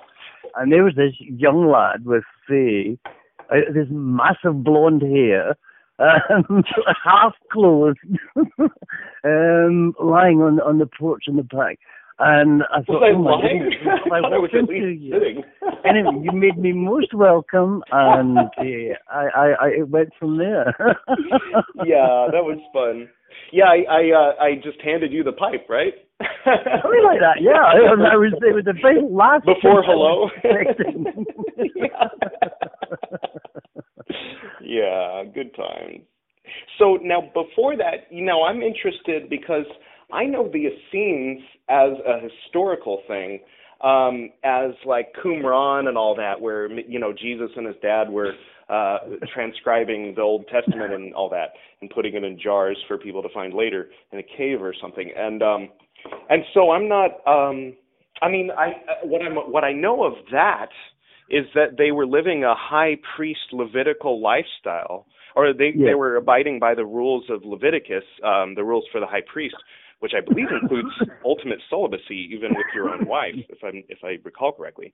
and 0.55 0.71
there 0.71 0.83
was 0.83 0.95
this 0.95 1.13
young 1.19 1.69
lad 1.69 2.05
with, 2.05 2.23
say, 2.49 2.97
uh, 3.51 3.71
this 3.73 3.87
massive 3.91 4.63
blonde 4.63 5.01
hair, 5.03 5.55
um, 6.01 6.63
half 7.03 7.33
clothed, 7.51 7.97
um, 9.23 9.93
lying 10.01 10.41
on 10.41 10.59
on 10.61 10.77
the 10.79 10.87
porch 10.99 11.23
in 11.27 11.35
the 11.37 11.43
back. 11.43 11.79
And 12.23 12.61
I 12.71 12.81
thought, 12.83 13.01
Was 13.01 13.03
I 13.03 13.15
oh 13.15 13.19
my 13.23 13.31
lying? 13.31 13.59
goodness, 13.63 13.79
I 13.87 13.95
if 14.05 14.11
I 14.11 14.21
thought 14.21 14.33
I 14.33 14.37
was 14.37 14.49
walked 14.53 14.69
into 14.71 14.89
you- 14.89 15.11
sitting. 15.13 15.43
anyway, 15.85 16.21
you 16.23 16.31
made 16.31 16.57
me 16.59 16.71
most 16.71 17.13
welcome, 17.15 17.83
and 17.91 18.37
uh, 18.37 18.93
I, 19.09 19.25
I, 19.35 19.47
I 19.59 19.67
it 19.79 19.89
went 19.89 20.09
from 20.19 20.37
there. 20.37 20.67
yeah, 21.83 22.27
that 22.31 22.43
was 22.45 22.59
fun. 22.73 23.09
Yeah, 23.51 23.65
I 23.65 23.85
I, 23.89 24.11
uh, 24.11 24.43
I 24.43 24.55
just 24.63 24.79
handed 24.81 25.11
you 25.11 25.23
the 25.23 25.31
pipe, 25.31 25.65
right? 25.67 25.93
Something 26.45 27.03
like 27.03 27.19
that. 27.21 27.41
Yeah, 27.41 27.57
I, 27.57 27.77
I 28.13 28.15
was. 28.15 28.33
It 28.43 28.53
was 28.53 28.65
the 28.65 28.73
very 28.79 29.01
last 29.01 29.45
Before 29.45 29.81
hello. 29.81 30.29
expecting. 30.43 31.25
Yeah, 34.71 35.23
good 35.33 35.53
times. 35.55 36.01
So 36.79 36.97
now, 37.01 37.21
before 37.33 37.75
that, 37.77 38.07
you 38.09 38.23
know, 38.23 38.43
I'm 38.43 38.61
interested 38.61 39.29
because 39.29 39.65
I 40.11 40.23
know 40.23 40.49
the 40.51 40.67
Essenes 40.67 41.41
as 41.69 41.91
a 42.05 42.19
historical 42.19 43.01
thing, 43.07 43.39
um, 43.83 44.29
as 44.43 44.71
like 44.85 45.13
Qumran 45.23 45.87
and 45.87 45.97
all 45.97 46.15
that, 46.15 46.39
where 46.39 46.71
you 46.71 46.99
know 46.99 47.13
Jesus 47.13 47.49
and 47.55 47.67
his 47.67 47.75
dad 47.81 48.09
were 48.09 48.33
uh, 48.69 48.99
transcribing 49.33 50.13
the 50.15 50.21
Old 50.21 50.45
Testament 50.47 50.93
and 50.93 51.13
all 51.13 51.29
that, 51.29 51.49
and 51.81 51.89
putting 51.89 52.15
it 52.15 52.23
in 52.23 52.39
jars 52.39 52.77
for 52.87 52.97
people 52.97 53.21
to 53.21 53.29
find 53.33 53.53
later 53.53 53.89
in 54.11 54.19
a 54.19 54.23
cave 54.23 54.61
or 54.61 54.73
something. 54.81 55.11
And 55.15 55.43
um, 55.43 55.69
and 56.29 56.43
so 56.53 56.71
I'm 56.71 56.87
not. 56.87 57.11
Um, 57.27 57.75
I 58.21 58.29
mean, 58.29 58.51
I 58.57 58.67
uh, 58.67 59.05
what 59.07 59.21
I'm 59.21 59.35
what 59.35 59.63
I 59.63 59.73
know 59.73 60.03
of 60.03 60.13
that 60.31 60.69
is 61.31 61.45
that 61.55 61.77
they 61.77 61.91
were 61.91 62.05
living 62.05 62.43
a 62.43 62.53
high 62.55 62.97
priest 63.15 63.51
Levitical 63.53 64.21
lifestyle, 64.21 65.07
or 65.35 65.53
they 65.53 65.71
Yeah. 65.75 65.87
they 65.87 65.95
were 65.95 66.17
abiding 66.17 66.59
by 66.59 66.75
the 66.75 66.85
rules 66.85 67.29
of 67.29 67.45
Leviticus, 67.45 68.03
um, 68.23 68.55
the 68.55 68.63
rules 68.63 68.85
for 68.91 68.99
the 68.99 69.07
high 69.07 69.21
priest, 69.21 69.55
which 69.99 70.13
I 70.13 70.19
believe 70.21 70.49
includes 70.51 70.89
ultimate 71.25 71.59
celibacy, 71.69 72.27
even 72.33 72.53
with 72.55 72.65
your 72.75 72.89
own 72.89 73.05
wife, 73.05 73.35
if 73.49 73.63
I'm 73.63 73.83
if 73.87 74.03
I 74.03 74.17
recall 74.23 74.51
correctly. 74.51 74.93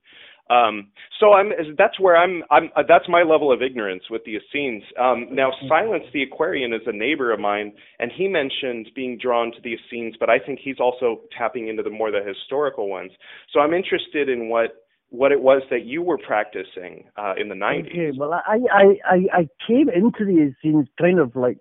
Um, 0.50 0.88
so 1.18 1.32
I'm 1.32 1.50
that's 1.76 1.98
where 1.98 2.16
I'm 2.16 2.44
I'm 2.50 2.70
uh, 2.76 2.82
that's 2.86 3.08
my 3.08 3.22
level 3.22 3.50
of 3.50 3.62
ignorance 3.62 4.04
with 4.10 4.22
the 4.24 4.36
Essenes. 4.36 4.84
Um, 4.98 5.28
now, 5.32 5.50
Silence 5.68 6.04
the 6.12 6.22
Aquarian 6.22 6.72
is 6.72 6.82
a 6.86 6.92
neighbor 6.92 7.32
of 7.32 7.40
mine, 7.40 7.72
and 7.98 8.12
he 8.12 8.28
mentioned 8.28 8.90
being 8.94 9.18
drawn 9.18 9.50
to 9.52 9.60
the 9.62 9.74
Essenes, 9.74 10.14
but 10.20 10.30
I 10.30 10.38
think 10.38 10.60
he's 10.62 10.78
also 10.78 11.22
tapping 11.36 11.68
into 11.68 11.82
the 11.82 11.90
more 11.90 12.10
the 12.10 12.22
historical 12.22 12.88
ones. 12.88 13.10
So 13.52 13.60
I'm 13.60 13.74
interested 13.74 14.28
in 14.28 14.48
what 14.48 14.84
what 15.10 15.32
it 15.32 15.40
was 15.40 15.62
that 15.70 15.84
you 15.84 16.02
were 16.02 16.18
practicing 16.18 17.04
uh, 17.16 17.34
in 17.40 17.48
the 17.48 17.54
90s. 17.54 17.90
Okay, 17.90 18.10
well, 18.16 18.34
I, 18.34 18.58
I, 18.70 18.84
I, 19.04 19.16
I 19.32 19.48
came 19.66 19.88
into 19.88 20.24
the 20.24 20.52
Essenes 20.52 20.88
kind 21.00 21.18
of 21.18 21.34
like 21.34 21.58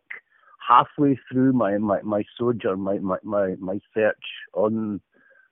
halfway 0.68 1.18
through 1.32 1.54
my, 1.54 1.78
my, 1.78 2.02
my 2.02 2.24
sojourn, 2.38 2.82
my, 2.82 2.98
my, 3.00 3.18
my, 3.24 3.56
my 3.60 3.80
search 3.94 4.24
on 4.54 5.00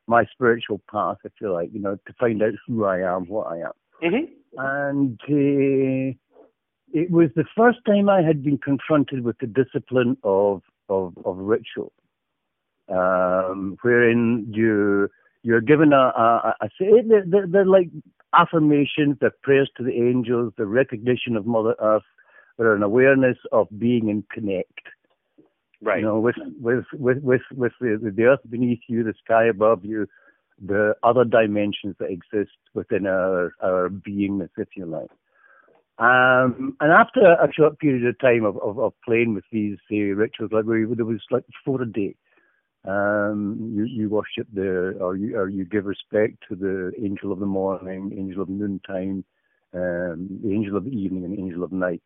my 0.08 0.26
spiritual 0.32 0.82
path, 0.92 1.18
if 1.24 1.32
you 1.42 1.52
like, 1.52 1.70
you 1.74 1.80
know, 1.80 1.98
to 2.08 2.14
find 2.20 2.42
out 2.44 2.54
who 2.68 2.84
I 2.86 3.00
am, 3.00 3.28
what 3.28 3.48
I 3.48 3.58
am. 3.60 3.72
hmm 4.02 4.26
And 4.58 5.20
uh, 5.24 6.16
it 6.94 7.12
was 7.12 7.30
the 7.36 7.46
first 7.56 7.80
time 7.86 8.10
I 8.10 8.22
had 8.22 8.44
been 8.44 8.58
confronted 8.58 9.24
with 9.24 9.38
the 9.40 9.48
discipline 9.48 10.18
of, 10.24 10.62
of, 10.90 11.14
of 11.26 11.38
ritual, 11.38 11.94
um, 12.90 13.78
wherein 13.82 14.52
you, 14.54 15.10
you're 15.46 15.62
given 15.62 15.94
a, 15.94 15.96
a, 15.96 16.56
a, 16.62 16.66
a 16.66 16.70
they're, 17.08 17.24
they're, 17.26 17.48
they're 17.48 17.66
like 17.66 17.90
affirmations, 18.34 19.18
they're 19.22 19.34
prayers 19.44 19.70
to 19.78 19.84
the 19.84 19.94
angels, 19.94 20.54
the 20.58 20.66
recognition 20.66 21.36
of 21.36 21.46
Mother 21.46 21.76
Earth, 21.80 22.04
they're 22.58 22.76
an 22.76 22.84
awareness 22.84 23.38
of 23.52 23.68
being 23.78 24.10
in 24.10 24.24
connect. 24.32 24.80
Right. 25.82 26.00
You 26.00 26.06
know, 26.06 26.20
with 26.20 26.36
with 26.60 26.86
with 26.94 27.18
with 27.22 27.42
with 27.52 27.74
the, 27.80 28.12
the 28.16 28.24
earth 28.24 28.40
beneath 28.50 28.80
you, 28.88 29.04
the 29.04 29.14
sky 29.24 29.46
above 29.46 29.86
you, 29.86 30.08
the 30.66 30.96
other 31.04 31.26
dimensions 31.26 31.96
that 32.00 32.10
exist 32.10 32.58
within 32.74 33.06
our 33.06 33.54
our 33.62 33.90
beingness, 33.90 34.50
if 34.58 34.70
you 34.76 34.86
like. 34.86 35.12
Um, 35.98 36.76
and 36.82 36.92
after 36.92 37.22
a 37.22 37.48
short 37.54 37.80
period 37.80 38.06
of 38.06 38.20
time 38.20 38.44
of, 38.46 38.58
of, 38.62 38.80
of 38.80 38.94
playing 39.06 39.34
with 39.34 39.46
these 39.52 39.78
say, 39.90 40.00
rituals, 40.00 40.52
like 40.52 40.66
we, 40.66 40.86
there 40.94 41.06
was 41.06 41.22
like 41.30 41.46
four 41.64 41.82
a 41.82 41.86
day. 41.86 42.16
Um, 42.88 43.74
you, 43.76 43.86
you 43.86 44.10
worship 44.10 44.48
the, 44.54 44.98
or 45.00 45.16
you, 45.16 45.38
or 45.38 45.50
you 45.50 45.66
give 45.66 45.86
respect 45.86 46.38
to 46.50 46.56
the 46.56 46.92
angel 47.04 47.32
of 47.32 47.40
the 47.40 47.46
morning, 47.46 48.14
angel 48.18 48.44
of 48.44 48.50
noontime, 48.50 49.24
um, 49.74 50.28
the 50.44 50.52
angel 50.52 50.78
of 50.78 50.86
the 50.86 50.92
evening, 50.92 51.26
and 51.26 51.38
angel 51.38 51.64
of 51.64 51.72
night. 51.72 52.04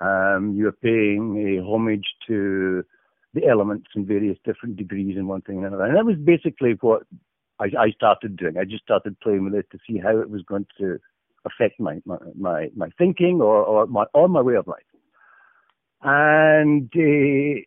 Um, 0.00 0.54
you 0.56 0.68
are 0.68 0.72
paying 0.72 1.58
a 1.58 1.64
homage 1.64 2.06
to 2.26 2.84
the 3.34 3.46
elements 3.46 3.88
in 3.94 4.06
various 4.06 4.38
different 4.44 4.76
degrees 4.76 5.16
and 5.16 5.28
one 5.28 5.42
thing 5.42 5.58
and 5.58 5.66
another. 5.66 5.84
And 5.84 5.96
that 5.96 6.04
was 6.04 6.16
basically 6.16 6.76
what 6.80 7.02
I, 7.58 7.66
I 7.78 7.90
started 7.90 8.36
doing. 8.36 8.56
I 8.58 8.64
just 8.64 8.82
started 8.82 9.18
playing 9.20 9.44
with 9.44 9.54
it 9.54 9.70
to 9.72 9.78
see 9.86 9.98
how 9.98 10.18
it 10.18 10.30
was 10.30 10.42
going 10.42 10.66
to 10.78 10.98
affect 11.44 11.80
my 11.80 12.00
my 12.04 12.16
my, 12.38 12.68
my 12.76 12.88
thinking 12.98 13.40
or, 13.40 13.62
or 13.64 13.86
my 13.86 14.04
or 14.14 14.28
my 14.28 14.40
way 14.40 14.54
of 14.54 14.66
life. 14.66 14.82
And 16.02 16.90
uh, 16.94 17.60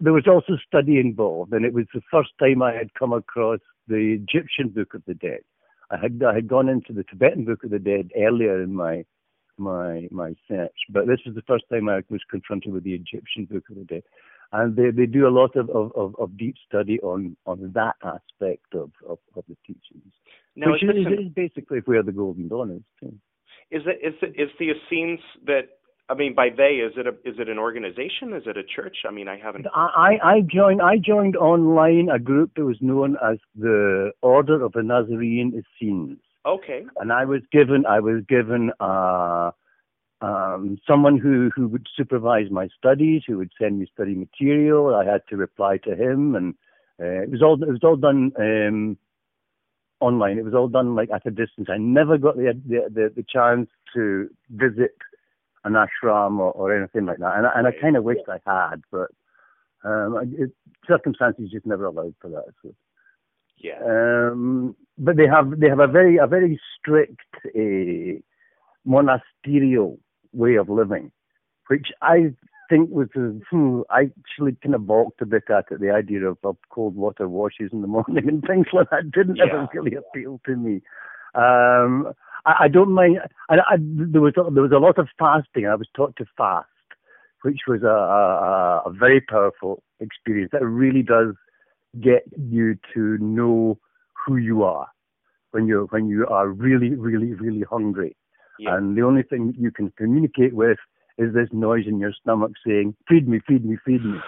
there 0.00 0.12
was 0.12 0.26
also 0.26 0.56
study 0.66 0.98
involved, 0.98 1.52
and 1.52 1.64
it 1.64 1.74
was 1.74 1.86
the 1.92 2.00
first 2.10 2.30
time 2.38 2.62
I 2.62 2.72
had 2.72 2.94
come 2.94 3.12
across 3.12 3.60
the 3.86 4.18
Egyptian 4.20 4.68
Book 4.68 4.94
of 4.94 5.02
the 5.06 5.14
Dead. 5.14 5.40
I 5.90 5.98
had 5.98 6.22
I 6.26 6.34
had 6.34 6.48
gone 6.48 6.68
into 6.68 6.92
the 6.92 7.04
Tibetan 7.04 7.44
Book 7.44 7.64
of 7.64 7.70
the 7.70 7.78
Dead 7.78 8.10
earlier 8.16 8.62
in 8.62 8.74
my 8.74 9.04
my 9.58 10.08
my 10.10 10.34
search, 10.48 10.76
but 10.88 11.06
this 11.06 11.20
was 11.26 11.34
the 11.34 11.42
first 11.42 11.64
time 11.70 11.88
I 11.88 12.02
was 12.08 12.22
confronted 12.30 12.72
with 12.72 12.84
the 12.84 12.94
Egyptian 12.94 13.44
Book 13.44 13.64
of 13.70 13.76
the 13.76 13.84
Dead, 13.84 14.02
and 14.52 14.74
they, 14.74 14.90
they 14.90 15.06
do 15.06 15.28
a 15.28 15.30
lot 15.30 15.54
of, 15.54 15.70
of, 15.70 16.14
of, 16.18 16.36
deep 16.36 16.56
study 16.66 16.98
on, 17.00 17.36
on 17.46 17.70
that 17.74 17.94
aspect 18.02 18.74
of, 18.74 18.90
of, 19.08 19.18
of 19.36 19.44
the 19.48 19.56
teachings, 19.64 20.12
Now, 20.56 20.72
which 20.72 20.82
is, 20.82 20.90
is, 20.90 21.04
this 21.04 21.06
an- 21.06 21.26
is 21.26 21.32
basically 21.32 21.78
where 21.84 22.02
the 22.02 22.12
Golden 22.12 22.48
Dawn 22.48 22.70
is. 22.72 22.82
Too. 22.98 23.14
is 23.70 23.82
it 23.86 24.04
is 24.04 24.14
it, 24.22 24.40
is 24.40 24.50
the 24.58 24.70
Essenes 24.70 25.20
that 25.46 25.79
I 26.10 26.14
mean 26.14 26.34
by 26.34 26.48
they 26.54 26.82
is 26.86 26.92
it 26.96 27.06
a 27.06 27.10
is 27.28 27.38
it 27.38 27.48
an 27.48 27.58
organization 27.58 28.32
is 28.34 28.42
it 28.46 28.56
a 28.56 28.64
church 28.64 28.98
I 29.08 29.12
mean 29.12 29.28
I 29.28 29.38
haven't 29.38 29.66
I, 29.72 30.18
I 30.22 30.40
joined 30.40 30.82
I 30.82 30.96
joined 30.96 31.36
online 31.36 32.08
a 32.10 32.18
group 32.18 32.52
that 32.56 32.64
was 32.64 32.78
known 32.80 33.16
as 33.24 33.38
the 33.56 34.10
Order 34.20 34.62
of 34.64 34.72
the 34.72 34.82
Nazarene 34.82 35.52
Essenes. 35.60 36.18
okay 36.44 36.84
and 36.98 37.12
I 37.12 37.24
was 37.24 37.42
given 37.52 37.86
I 37.86 38.00
was 38.00 38.24
given 38.28 38.72
uh, 38.80 39.52
um, 40.20 40.78
someone 40.86 41.18
who 41.18 41.50
who 41.54 41.68
would 41.68 41.86
supervise 41.96 42.50
my 42.50 42.68
studies, 42.76 43.22
who 43.26 43.38
would 43.38 43.52
send 43.60 43.78
me 43.78 43.86
study 43.92 44.14
material. 44.14 44.94
I 44.94 45.04
had 45.04 45.22
to 45.28 45.36
reply 45.36 45.78
to 45.78 45.94
him, 45.94 46.34
and 46.34 46.54
uh, 47.00 47.22
it 47.22 47.30
was 47.30 47.42
all 47.42 47.62
it 47.62 47.70
was 47.70 47.80
all 47.82 47.96
done 47.96 48.32
um, 48.38 48.98
online. 50.00 50.38
It 50.38 50.44
was 50.44 50.54
all 50.54 50.68
done 50.68 50.94
like 50.94 51.10
at 51.10 51.26
a 51.26 51.30
distance. 51.30 51.68
I 51.70 51.78
never 51.78 52.18
got 52.18 52.36
the 52.36 52.52
the 52.66 52.80
the, 52.92 53.12
the 53.16 53.24
chance 53.32 53.68
to 53.94 54.28
visit 54.50 54.96
an 55.64 55.72
ashram 55.74 56.38
or, 56.38 56.52
or 56.52 56.76
anything 56.76 57.06
like 57.06 57.18
that, 57.18 57.36
and, 57.36 57.46
I- 57.46 57.52
and 57.56 57.66
I 57.66 57.72
kind 57.72 57.96
of 57.96 58.04
wished 58.04 58.28
I 58.28 58.38
had, 58.46 58.82
but 58.90 59.08
um, 59.84 60.34
it, 60.38 60.50
circumstances 60.86 61.50
just 61.50 61.66
never 61.66 61.86
allowed 61.86 62.14
for 62.20 62.28
that. 62.30 62.46
So. 62.62 62.74
yeah 63.58 63.78
Um, 63.84 64.76
but 64.98 65.16
they 65.16 65.26
have 65.26 65.58
they 65.60 65.68
have 65.68 65.80
a 65.80 65.86
very 65.86 66.16
a 66.18 66.26
very 66.26 66.60
strict 66.78 67.20
uh, 67.46 68.20
monasterial 68.84 69.98
way 70.32 70.54
of 70.56 70.68
living, 70.68 71.10
which 71.68 71.88
I 72.02 72.34
think 72.68 72.90
was 72.90 73.08
uh, 73.16 73.32
hmm, 73.50 73.80
I 73.90 74.10
actually 74.20 74.56
kind 74.62 74.74
of 74.74 74.86
balked 74.86 75.20
a 75.22 75.26
bit 75.26 75.44
at 75.50 75.66
it. 75.70 75.80
The 75.80 75.90
idea 75.90 76.24
of, 76.26 76.38
of 76.44 76.56
cold 76.70 76.94
water 76.94 77.28
washes 77.28 77.70
in 77.72 77.80
the 77.82 77.86
morning 77.96 78.28
and 78.28 78.42
things 78.42 78.66
like 78.72 78.90
that 78.90 79.10
didn't 79.10 79.36
Yeah. 79.36 79.46
ever 79.46 79.68
really 79.74 79.96
appeal 79.96 80.40
to 80.46 80.56
me. 80.56 80.82
Um, 81.34 82.12
I, 82.46 82.64
I 82.64 82.68
don't 82.68 82.92
mind. 82.92 83.18
I, 83.48 83.56
I, 83.56 83.76
there 83.78 84.20
was 84.20 84.34
a, 84.36 84.50
there 84.50 84.62
was 84.62 84.72
a 84.72 84.78
lot 84.78 84.98
of 84.98 85.08
fasting. 85.18 85.66
I 85.66 85.74
was 85.74 85.88
taught 85.94 86.16
to 86.16 86.24
fast, 86.36 86.68
which 87.42 87.60
was 87.66 87.82
a, 87.82 87.86
a, 87.86 88.82
a 88.86 88.92
very 88.92 89.20
powerful 89.20 89.82
experience. 90.00 90.50
That 90.52 90.64
really 90.64 91.02
does 91.02 91.34
get 92.00 92.22
you 92.38 92.76
to 92.94 93.18
know 93.18 93.78
who 94.26 94.36
you 94.36 94.62
are 94.62 94.88
when 95.50 95.66
you're 95.66 95.86
when 95.86 96.08
you 96.08 96.26
are 96.28 96.48
really 96.48 96.90
really 96.90 97.34
really 97.34 97.62
hungry 97.68 98.16
yeah 98.60 98.76
and 98.76 98.96
the 98.96 99.02
only 99.02 99.24
thing 99.24 99.52
you 99.58 99.72
can 99.72 99.92
communicate 99.98 100.54
with 100.54 100.78
is 101.20 101.34
this 101.34 101.48
noise 101.52 101.84
in 101.86 102.00
your 102.00 102.12
stomach 102.20 102.52
saying, 102.66 102.96
feed 103.06 103.28
me, 103.28 103.40
feed 103.46 103.64
me, 103.64 103.76
feed 103.84 104.02
me. 104.04 104.18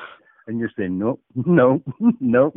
And 0.46 0.58
you're 0.58 0.72
saying, 0.76 0.98
no, 0.98 1.20
no, 1.34 1.82
no. 2.20 2.52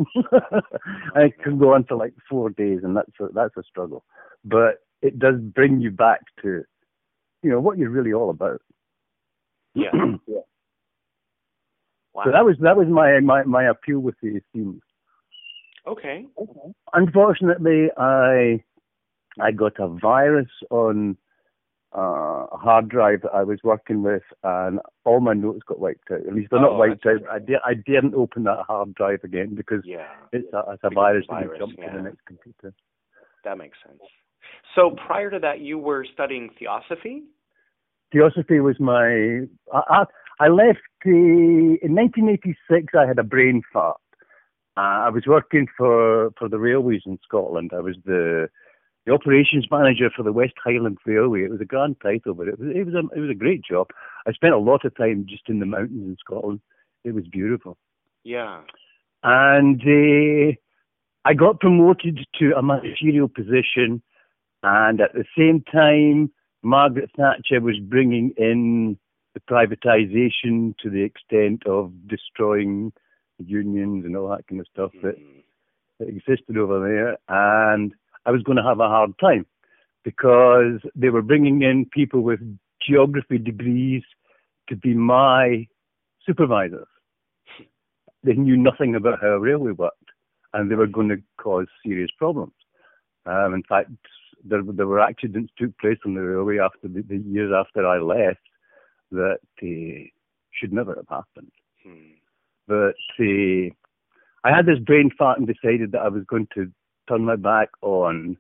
and 1.14 1.26
it 1.26 1.42
can 1.44 1.60
go 1.60 1.74
on 1.74 1.84
for 1.86 1.96
like 1.96 2.14
four 2.30 2.50
days 2.50 2.80
and 2.84 2.98
that's 2.98 3.12
a, 3.20 3.28
that's 3.34 3.56
a 3.58 3.64
struggle. 3.64 4.04
But 4.44 4.80
it 5.02 5.20
does 5.20 5.40
bring 5.40 5.82
you 5.82 5.92
back 5.92 6.22
to, 6.42 6.64
you 7.44 7.50
know, 7.50 7.60
what 7.60 7.78
you're 7.78 7.90
really 7.90 8.14
all 8.14 8.30
about. 8.30 8.62
Yeah. 9.78 9.90
yeah. 10.26 10.40
Wow. 12.14 12.24
So 12.24 12.32
that 12.32 12.46
was 12.46 12.56
that 12.62 12.78
was 12.78 12.88
my 12.88 13.20
my 13.20 13.44
my 13.44 13.66
appeal 13.66 14.00
with 14.00 14.16
the 14.24 14.40
Essenes. 14.40 14.82
Okay. 15.86 16.26
Unfortunately, 16.94 17.90
I 17.98 18.64
I 19.38 19.52
got 19.52 19.78
a 19.80 19.90
virus 19.90 20.48
on 20.70 21.18
uh, 21.96 22.48
a 22.52 22.58
hard 22.58 22.90
drive 22.90 23.22
that 23.22 23.32
I 23.34 23.44
was 23.44 23.60
working 23.64 24.04
with, 24.04 24.24
and 24.44 24.80
all 25.06 25.20
my 25.20 25.34
notes 25.34 25.62
got 25.66 25.80
wiped 25.80 26.12
out. 26.12 26.26
At 26.28 26.34
least 26.34 26.50
they're 26.52 26.60
oh, 26.60 26.72
not 26.72 26.78
wiped 26.78 27.06
out. 27.06 27.22
I, 27.32 27.40
di- 27.40 27.64
I 27.66 27.74
didn't 27.74 28.16
open 28.16 28.44
that 28.44 28.66
hard 28.68 28.94
drive 28.96 29.24
again 29.24 29.56
because 29.56 29.82
yeah. 29.86 30.08
it's 30.32 30.52
a, 30.54 30.64
it's 30.74 30.84
a 30.84 30.90
virus, 30.90 31.26
virus 31.30 31.50
that 31.52 31.60
jumped 31.60 31.80
yeah. 31.80 31.92
to 31.92 31.98
the 31.98 32.04
next 32.04 32.26
computer. 32.26 32.74
That 33.44 33.58
makes 33.58 33.78
sense. 33.86 34.02
So 34.76 34.96
prior 35.08 35.30
to 35.30 35.40
that, 35.40 35.62
you 35.62 35.78
were 35.78 36.06
studying 36.14 36.50
theosophy. 36.60 37.24
Theosophy 38.12 38.60
was 38.60 38.80
my. 38.80 39.48
I, 39.74 39.82
I, 39.90 40.04
I 40.40 40.48
left 40.50 40.80
the 41.04 41.78
in 41.82 41.96
1986. 41.96 42.94
I 42.98 43.08
had 43.08 43.20
a 43.20 43.24
brain 43.24 43.62
fart. 43.72 43.98
Uh, 44.78 45.08
I 45.08 45.10
was 45.10 45.24
working 45.26 45.68
for 45.78 46.32
for 46.38 46.50
the 46.50 46.60
railways 46.60 47.04
in 47.06 47.18
Scotland. 47.24 47.72
I 47.74 47.80
was 47.80 47.96
the 48.06 48.50
the 49.06 49.14
operations 49.14 49.68
manager 49.70 50.10
for 50.16 50.24
the 50.24 50.32
West 50.32 50.54
Highland 50.64 50.98
Railway. 51.06 51.44
It 51.44 51.52
was 51.52 51.62
a 51.62 51.66
grand 51.66 51.98
title, 52.02 52.34
but 52.34 52.48
it 52.48 52.60
was 52.60 52.70
it 52.76 52.86
was 52.86 52.96
a 52.96 53.04
it 53.16 53.20
was 53.20 53.30
a 53.30 53.36
great 53.36 53.62
job. 53.64 53.88
I 54.28 54.32
spent 54.32 54.54
a 54.54 54.58
lot 54.60 54.86
of 54.86 54.96
time 54.96 55.26
just 55.30 55.48
in 55.48 55.60
the 55.60 55.66
mountains 55.66 56.06
in 56.06 56.18
Scotland. 56.20 56.62
It 57.04 57.14
was 57.14 57.28
beautiful. 57.28 57.78
Yeah. 58.24 58.62
And 59.24 59.82
uh, 59.82 60.54
I 61.24 61.34
got 61.34 61.60
promoted 61.60 62.20
to 62.40 62.54
a 62.58 62.64
managerial 62.64 63.28
position, 63.28 64.02
and 64.64 65.02
at 65.02 65.14
the 65.14 65.26
same 65.38 65.64
time, 65.72 66.32
Margaret 66.64 67.12
Thatcher 67.16 67.62
was 67.62 67.78
bringing 67.80 68.34
in 68.38 68.98
the 69.36 69.40
privatization 69.42 70.76
to 70.80 70.90
the 70.90 71.04
extent 71.04 71.68
of 71.68 71.92
destroying 72.08 72.92
unions 73.38 74.06
and 74.06 74.16
all 74.16 74.30
that 74.30 74.48
kind 74.48 74.62
of 74.62 74.68
stuff 74.68 74.92
that, 75.04 75.18
Mm. 75.18 75.44
that 76.00 76.08
existed 76.08 76.58
over 76.58 76.80
there. 76.80 77.18
And 77.28 77.94
I 78.26 78.32
was 78.32 78.44
going 78.44 78.58
to 78.58 78.64
have 78.64 78.80
a 78.80 78.88
hard 78.88 79.14
time 79.20 79.46
because 80.04 80.80
they 80.96 81.10
were 81.10 81.22
bringing 81.22 81.62
in 81.62 81.86
people 81.92 82.22
with 82.22 82.40
geography 82.86 83.38
degrees 83.38 84.04
to 84.70 84.76
be 84.76 84.94
my 84.94 85.68
supervisors. 86.26 86.88
They 88.24 88.34
knew 88.34 88.58
nothing 88.58 88.96
about 88.96 89.22
how 89.22 89.30
a 89.30 89.40
railway 89.40 89.72
worked, 89.72 90.10
and 90.54 90.70
they 90.70 90.76
were 90.76 90.88
going 90.88 91.10
to 91.10 91.22
cause 91.38 91.68
serious 91.86 92.10
problems. 92.18 92.54
Um, 93.26 93.54
in 93.54 93.64
fact, 93.64 93.92
there, 94.44 94.62
there 94.64 94.88
were 94.88 95.00
accidents 95.00 95.52
took 95.58 95.78
place 95.80 95.98
on 96.06 96.14
the 96.14 96.22
railway 96.22 96.60
after 96.60 96.88
the, 96.88 97.02
the 97.02 97.18
years 97.18 97.52
after 97.56 97.86
I 97.86 98.00
left 98.00 98.40
that 99.12 99.40
uh, 99.62 100.10
should 100.52 100.74
never 100.74 100.96
have 100.96 101.08
happened. 101.10 101.52
Hmm. 101.84 102.16
But 102.68 102.96
uh, 103.20 103.70
I 104.44 104.56
had 104.56 104.66
this 104.66 104.80
brain 104.80 105.12
fart 105.18 105.40
and 105.40 105.48
decided 105.48 105.92
that 105.92 106.02
I 106.02 106.10
was 106.10 106.24
going 106.26 106.48
to 106.56 106.72
turn 107.08 107.26
my 107.26 107.36
back 107.36 107.70
on 107.82 108.38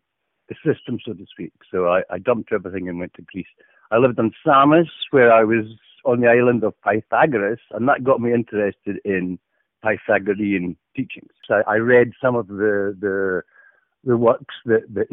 the 0.49 0.55
system, 0.65 0.99
so 1.05 1.13
to 1.13 1.25
speak. 1.31 1.53
So 1.71 1.87
I, 1.87 2.01
I 2.09 2.17
dumped 2.19 2.51
everything 2.51 2.87
and 2.89 2.99
went 2.99 3.13
to 3.15 3.21
Greece. 3.23 3.47
I 3.91 3.97
lived 3.97 4.19
on 4.19 4.31
Samos, 4.45 4.89
where 5.11 5.31
I 5.31 5.43
was 5.43 5.65
on 6.05 6.21
the 6.21 6.27
island 6.27 6.63
of 6.63 6.73
Pythagoras, 6.83 7.59
and 7.71 7.87
that 7.87 8.03
got 8.03 8.21
me 8.21 8.33
interested 8.33 8.97
in 9.05 9.39
Pythagorean 9.83 10.77
teachings. 10.95 11.31
So 11.47 11.61
I, 11.67 11.73
I 11.73 11.75
read 11.77 12.11
some 12.21 12.35
of 12.35 12.47
the 12.47 12.95
the, 12.99 13.41
the 14.03 14.17
works 14.17 14.55
that, 14.65 14.83
that 14.93 15.07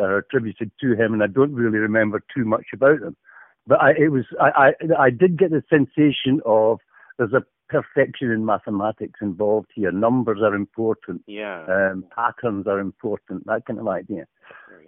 are 0.00 0.18
attributed 0.18 0.70
to 0.80 0.94
him, 0.94 1.12
and 1.12 1.22
I 1.22 1.26
don't 1.26 1.54
really 1.54 1.78
remember 1.78 2.22
too 2.34 2.44
much 2.44 2.66
about 2.72 3.00
them. 3.00 3.16
But 3.66 3.80
I, 3.82 3.90
it 3.92 4.12
was 4.12 4.24
I, 4.40 4.72
I 4.98 5.04
I 5.04 5.10
did 5.10 5.38
get 5.38 5.50
the 5.50 5.62
sensation 5.68 6.40
of 6.44 6.78
there's 7.18 7.32
a 7.32 7.44
perfection 7.68 8.30
in 8.30 8.44
mathematics 8.44 9.20
involved 9.20 9.68
here. 9.74 9.92
Numbers 9.92 10.40
are 10.42 10.54
important. 10.54 11.22
Yeah. 11.26 11.64
Um, 11.68 12.04
patterns 12.14 12.66
are 12.66 12.78
important. 12.78 13.46
That 13.46 13.66
kind 13.66 13.80
of 13.80 13.88
idea. 13.88 14.26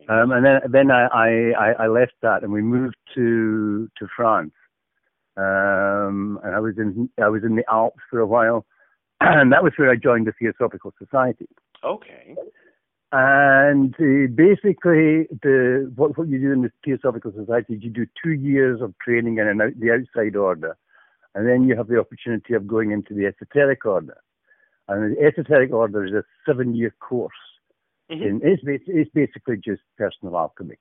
Um, 0.08 0.32
and 0.32 0.44
then 0.44 0.60
then 0.70 0.90
I, 0.90 1.50
I, 1.52 1.72
I 1.84 1.86
left 1.88 2.14
that 2.22 2.42
and 2.42 2.52
we 2.52 2.62
moved 2.62 2.96
to 3.14 3.88
to 3.98 4.06
France. 4.16 4.52
Um, 5.36 6.40
and 6.42 6.54
I 6.54 6.60
was 6.60 6.74
in 6.78 7.08
I 7.22 7.28
was 7.28 7.44
in 7.44 7.56
the 7.56 7.64
Alps 7.70 8.02
for 8.10 8.18
a 8.18 8.26
while, 8.26 8.66
and 9.20 9.52
that 9.52 9.62
was 9.62 9.72
where 9.76 9.90
I 9.90 9.96
joined 9.96 10.26
the 10.26 10.32
Theosophical 10.32 10.92
Society. 10.98 11.48
Okay. 11.84 12.34
And 13.10 13.94
uh, 13.94 14.28
basically, 14.34 15.28
the 15.42 15.90
what, 15.94 16.18
what 16.18 16.28
you 16.28 16.38
do 16.38 16.52
in 16.52 16.62
the 16.62 16.70
Theosophical 16.84 17.32
Society 17.32 17.74
is 17.74 17.82
you 17.82 17.90
do 17.90 18.06
two 18.22 18.32
years 18.32 18.80
of 18.82 18.94
training 18.98 19.38
in 19.38 19.46
an 19.46 19.60
out, 19.60 19.78
the 19.78 19.92
outside 19.92 20.36
order, 20.36 20.76
and 21.38 21.46
then 21.46 21.62
you 21.68 21.76
have 21.76 21.86
the 21.86 22.00
opportunity 22.00 22.54
of 22.54 22.66
going 22.66 22.90
into 22.90 23.14
the 23.14 23.26
esoteric 23.26 23.86
order. 23.86 24.16
And 24.88 25.16
the 25.16 25.22
esoteric 25.22 25.72
order 25.72 26.04
is 26.04 26.12
a 26.12 26.24
seven-year 26.44 26.92
course. 26.98 27.32
Mhm. 28.10 28.22
In, 28.26 28.40
it's, 28.42 28.62
it's 28.88 29.10
basically 29.12 29.56
just 29.56 29.82
personal 29.96 30.36
alchemy. 30.36 30.78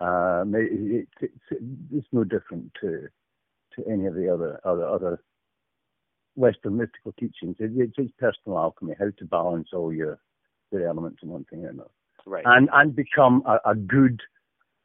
Um, 0.00 0.56
it, 0.56 0.72
it, 0.72 1.08
it's, 1.20 1.62
it's 1.92 2.08
no 2.10 2.24
different 2.24 2.72
to 2.80 3.06
to 3.76 3.86
any 3.88 4.06
of 4.06 4.14
the 4.14 4.28
other 4.28 4.60
other 4.64 4.84
other 4.84 5.22
Western 6.34 6.78
mystical 6.78 7.12
teachings. 7.12 7.56
It, 7.60 7.70
it's, 7.76 7.94
it's 7.96 8.12
personal 8.18 8.58
alchemy, 8.58 8.94
how 8.98 9.10
to 9.16 9.24
balance 9.24 9.68
all 9.72 9.92
your 9.92 10.18
your 10.72 10.88
elements 10.88 11.20
in 11.22 11.28
one 11.28 11.44
thing 11.44 11.64
or 11.64 11.68
another, 11.68 11.90
Right. 12.26 12.44
and 12.44 12.68
and 12.72 12.96
become 12.96 13.44
a, 13.46 13.58
a 13.70 13.74
good, 13.76 14.20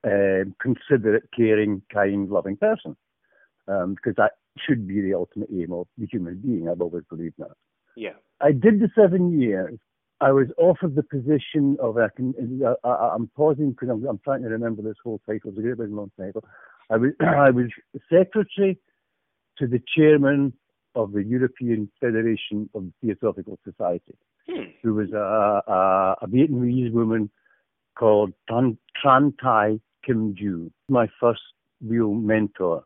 um 0.03 0.53
considerate, 0.61 1.27
caring, 1.35 1.81
kind, 1.91 2.29
loving 2.29 2.57
person. 2.57 2.95
Um, 3.67 3.95
because 3.95 4.15
that 4.17 4.33
should 4.65 4.87
be 4.87 5.01
the 5.01 5.13
ultimate 5.13 5.49
aim 5.51 5.71
of 5.73 5.87
the 5.97 6.07
human 6.11 6.35
being. 6.39 6.69
I've 6.69 6.81
always 6.81 7.03
believed 7.09 7.35
that. 7.39 7.51
yeah. 7.95 8.13
I 8.39 8.51
did 8.51 8.79
the 8.79 8.89
seven 8.95 9.39
years. 9.41 9.79
I 10.21 10.31
was 10.31 10.47
offered 10.57 10.95
the 10.95 11.03
position 11.03 11.77
of 11.81 11.97
I 11.97 12.07
can. 12.15 12.33
I, 12.65 12.87
I, 12.87 13.15
I'm 13.15 13.27
pausing 13.35 13.71
because 13.71 13.89
I'm, 13.89 14.05
I'm 14.07 14.19
trying 14.23 14.43
to 14.43 14.49
remember 14.49 14.81
this 14.83 14.95
whole 15.03 15.19
title. 15.25 15.49
It's 15.49 15.57
a 15.57 15.61
great 15.61 15.77
big 15.77 15.91
long 15.91 16.11
title. 16.19 16.43
I 16.91 16.97
was 16.97 17.11
I 17.19 17.49
was 17.49 17.67
secretary 18.11 18.77
to 19.57 19.67
the 19.67 19.81
chairman 19.95 20.53
of 20.95 21.11
the 21.13 21.23
European 21.23 21.89
Federation 21.99 22.69
of 22.75 22.85
Theosophical 23.01 23.57
Society, 23.63 24.15
Hmm. 24.49 24.69
who 24.83 24.93
was 24.93 25.11
a, 25.13 25.61
a, 25.71 26.15
a 26.21 26.27
Vietnamese 26.27 26.91
woman 26.91 27.29
called 27.97 28.33
Tran, 28.49 28.77
Tran 29.03 29.33
Thai 29.41 29.79
Kim 30.05 30.35
Ju, 30.35 30.71
my 30.89 31.07
first 31.19 31.41
real 31.85 32.13
mentor 32.13 32.83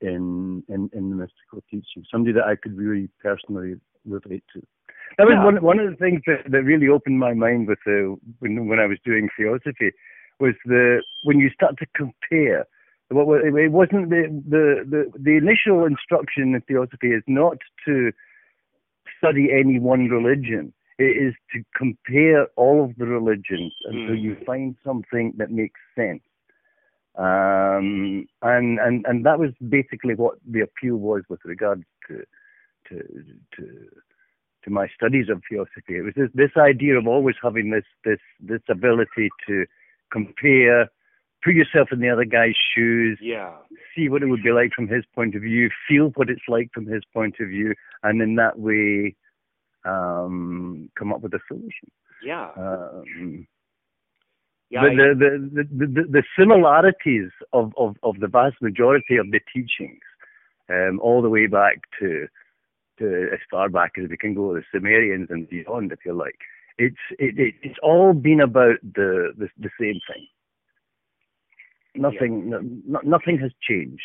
in, 0.00 0.62
in 0.68 0.90
in 0.92 1.10
the 1.10 1.16
mystical 1.16 1.62
teaching. 1.70 2.04
Somebody 2.10 2.32
that 2.34 2.44
I 2.44 2.56
could 2.56 2.76
really 2.76 3.08
personally 3.22 3.74
relate 4.04 4.44
to. 4.54 4.62
That 5.18 5.26
was 5.26 5.34
Yeah. 5.36 5.44
one 5.44 5.62
one 5.62 5.78
of 5.78 5.90
the 5.90 5.96
things 5.96 6.22
that, 6.26 6.50
that 6.50 6.62
really 6.62 6.88
opened 6.88 7.18
my 7.18 7.34
mind 7.34 7.68
with 7.68 7.78
the 7.86 8.16
when 8.40 8.66
when 8.68 8.78
I 8.78 8.86
was 8.86 8.98
doing 9.04 9.28
theosophy 9.36 9.92
was 10.40 10.54
the 10.64 11.02
when 11.24 11.38
you 11.40 11.50
start 11.50 11.78
to 11.78 11.86
compare. 11.94 12.66
What 13.08 13.44
it 13.44 13.70
wasn't 13.70 14.10
the 14.10 14.22
the 14.48 14.64
the, 14.92 15.12
the 15.18 15.36
initial 15.36 15.84
instruction 15.86 16.54
in 16.54 16.60
theosophy 16.62 17.12
is 17.12 17.22
not 17.26 17.58
to 17.86 18.12
study 19.18 19.48
any 19.52 19.78
one 19.78 20.08
religion. 20.08 20.72
It 20.98 21.14
is 21.26 21.34
to 21.52 21.62
compare 21.76 22.46
all 22.56 22.82
of 22.84 22.96
the 22.96 23.06
religions 23.06 23.72
until 23.84 24.16
Mm. 24.16 24.22
you 24.22 24.36
find 24.46 24.76
something 24.82 25.34
that 25.36 25.50
makes 25.50 25.80
sense. 25.94 26.22
Um, 27.16 28.26
and, 28.42 28.78
and, 28.78 29.04
and 29.06 29.24
that 29.24 29.38
was 29.38 29.50
basically 29.68 30.14
what 30.14 30.34
the 30.46 30.60
appeal 30.60 30.96
was 30.96 31.22
with 31.28 31.40
regards 31.44 31.84
to, 32.08 32.22
to, 32.88 32.96
to, 33.56 33.88
to 34.64 34.70
my 34.70 34.86
studies 34.94 35.28
of 35.30 35.42
theosophy. 35.48 35.96
It 35.96 36.04
was 36.04 36.14
this, 36.14 36.28
this 36.34 36.50
idea 36.58 36.98
of 36.98 37.06
always 37.06 37.36
having 37.42 37.70
this, 37.70 37.84
this, 38.04 38.18
this 38.40 38.60
ability 38.68 39.30
to 39.48 39.64
compare, 40.12 40.88
put 41.42 41.54
yourself 41.54 41.88
in 41.90 42.00
the 42.00 42.10
other 42.10 42.24
guy's 42.26 42.54
shoes, 42.74 43.18
Yeah. 43.22 43.52
see 43.94 44.08
what 44.08 44.22
it 44.22 44.26
would 44.26 44.42
be 44.42 44.52
like 44.52 44.72
from 44.74 44.88
his 44.88 45.04
point 45.14 45.34
of 45.34 45.42
view, 45.42 45.70
feel 45.88 46.10
what 46.16 46.28
it's 46.28 46.48
like 46.48 46.70
from 46.74 46.86
his 46.86 47.02
point 47.14 47.36
of 47.40 47.48
view, 47.48 47.74
and 48.02 48.20
in 48.20 48.34
that 48.36 48.58
way, 48.58 49.14
um, 49.86 50.90
come 50.98 51.12
up 51.12 51.22
with 51.22 51.32
a 51.32 51.40
solution. 51.48 51.90
Yeah. 52.22 52.50
Um, 52.56 53.46
yeah. 54.70 54.82
the, 54.82 55.14
the, 55.18 55.64
the, 55.64 55.86
the, 55.86 56.02
the, 56.10 56.22
similarities 56.38 57.30
of, 57.52 57.72
of, 57.76 57.96
of 58.02 58.18
the 58.20 58.26
vast 58.26 58.56
majority 58.60 59.16
of 59.16 59.30
the 59.30 59.40
teachings, 59.54 60.00
um, 60.68 60.98
all 61.00 61.22
the 61.22 61.28
way 61.28 61.46
back 61.46 61.78
to, 62.00 62.26
to 62.98 63.28
as 63.32 63.38
far 63.50 63.68
back 63.68 63.92
as 64.02 64.08
we 64.08 64.16
can 64.16 64.34
go, 64.34 64.54
the 64.54 64.62
Sumerians 64.72 65.28
and 65.30 65.48
beyond, 65.48 65.92
if 65.92 66.00
you 66.04 66.12
like. 66.12 66.38
It's 66.78 66.96
it, 67.18 67.38
it 67.38 67.54
it's 67.62 67.78
all 67.82 68.12
been 68.12 68.40
about 68.40 68.76
the 68.82 69.32
the, 69.38 69.48
the 69.58 69.70
same 69.80 69.98
thing. 70.12 70.26
Nothing 71.94 72.50
no, 72.50 72.60
no, 72.86 73.00
nothing 73.02 73.38
has 73.38 73.52
changed. 73.66 74.02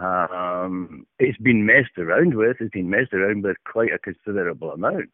Um, 0.00 1.06
it's 1.18 1.38
been 1.38 1.66
messed 1.66 1.98
around 1.98 2.34
with. 2.34 2.56
It's 2.60 2.72
been 2.72 2.88
messed 2.88 3.12
around 3.12 3.42
with 3.42 3.56
quite 3.70 3.92
a 3.92 3.98
considerable 3.98 4.72
amount, 4.72 5.10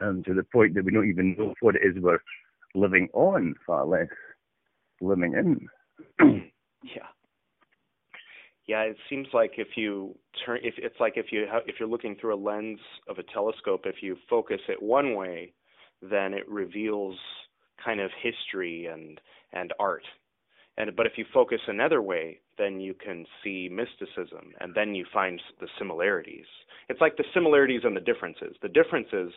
um, 0.00 0.22
to 0.24 0.32
the 0.32 0.42
point 0.44 0.74
that 0.74 0.84
we 0.84 0.92
don't 0.92 1.08
even 1.08 1.36
know 1.36 1.54
what 1.60 1.76
it 1.76 1.82
is 1.84 2.02
we're 2.02 2.20
living 2.74 3.08
on, 3.12 3.54
far 3.66 3.86
less 3.86 4.08
living 5.00 5.34
in. 5.34 5.68
yeah. 6.82 7.06
Yeah, 8.66 8.80
it 8.82 8.96
seems 9.10 9.28
like 9.34 9.52
if 9.58 9.68
you 9.76 10.16
turn, 10.44 10.58
if 10.62 10.74
it's 10.78 10.98
like 10.98 11.14
if 11.16 11.26
you 11.30 11.46
if 11.66 11.76
you're 11.78 11.88
looking 11.88 12.16
through 12.18 12.34
a 12.34 12.42
lens 12.42 12.80
of 13.08 13.18
a 13.18 13.22
telescope, 13.22 13.82
if 13.84 13.96
you 14.00 14.16
focus 14.28 14.60
it 14.68 14.82
one 14.82 15.14
way, 15.14 15.52
then 16.00 16.32
it 16.32 16.48
reveals 16.48 17.16
kind 17.82 18.00
of 18.00 18.10
history 18.22 18.86
and 18.86 19.20
and 19.52 19.72
art 19.78 20.04
and 20.76 20.94
but 20.96 21.06
if 21.06 21.12
you 21.16 21.24
focus 21.32 21.60
another 21.66 22.02
way 22.02 22.40
then 22.58 22.80
you 22.80 22.94
can 22.94 23.24
see 23.42 23.68
mysticism 23.70 24.52
and 24.60 24.74
then 24.74 24.94
you 24.94 25.04
find 25.12 25.40
the 25.60 25.68
similarities 25.78 26.46
it's 26.88 27.00
like 27.00 27.16
the 27.16 27.24
similarities 27.32 27.82
and 27.84 27.96
the 27.96 28.00
differences 28.00 28.56
the 28.62 28.68
differences 28.68 29.32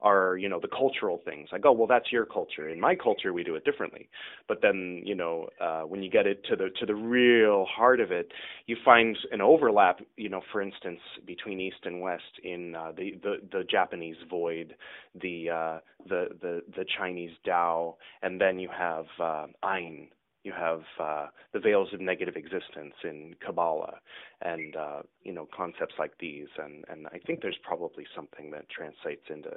are 0.00 0.36
you 0.36 0.48
know 0.48 0.60
the 0.60 0.68
cultural 0.68 1.20
things. 1.24 1.48
Like 1.52 1.62
oh 1.64 1.72
well 1.72 1.86
that's 1.86 2.12
your 2.12 2.24
culture. 2.24 2.68
In 2.68 2.80
my 2.80 2.94
culture 2.94 3.32
we 3.32 3.44
do 3.44 3.54
it 3.54 3.64
differently. 3.64 4.08
But 4.46 4.62
then 4.62 5.02
you 5.04 5.14
know 5.14 5.48
uh, 5.60 5.82
when 5.82 6.02
you 6.02 6.10
get 6.10 6.26
it 6.26 6.44
to 6.50 6.56
the 6.56 6.70
to 6.80 6.86
the 6.86 6.94
real 6.94 7.64
heart 7.66 8.00
of 8.00 8.10
it 8.12 8.32
you 8.66 8.76
find 8.84 9.16
an 9.32 9.40
overlap 9.40 10.00
you 10.16 10.28
know 10.28 10.42
for 10.52 10.60
instance 10.62 11.00
between 11.26 11.60
east 11.60 11.84
and 11.84 12.00
west 12.00 12.22
in 12.44 12.74
uh, 12.74 12.92
the, 12.96 13.14
the 13.22 13.36
the 13.50 13.64
japanese 13.64 14.16
void 14.30 14.74
the 15.20 15.50
uh, 15.50 15.78
the 16.08 16.28
the 16.40 16.62
the 16.76 16.84
chinese 16.96 17.32
dao 17.46 17.94
and 18.22 18.40
then 18.40 18.58
you 18.58 18.68
have 18.76 19.06
uh, 19.20 19.46
ein 19.62 20.08
you 20.44 20.52
have 20.52 20.82
uh, 21.00 21.26
the 21.52 21.58
veils 21.58 21.88
of 21.92 22.00
negative 22.00 22.36
existence 22.36 22.94
in 23.04 23.34
Kabbalah, 23.44 23.98
and 24.40 24.76
uh, 24.76 25.02
you 25.22 25.32
know 25.32 25.48
concepts 25.54 25.94
like 25.98 26.12
these, 26.20 26.46
and 26.56 26.84
and 26.88 27.06
I 27.08 27.18
think 27.26 27.42
there's 27.42 27.58
probably 27.62 28.06
something 28.14 28.50
that 28.52 28.68
translates 28.70 29.24
into 29.28 29.50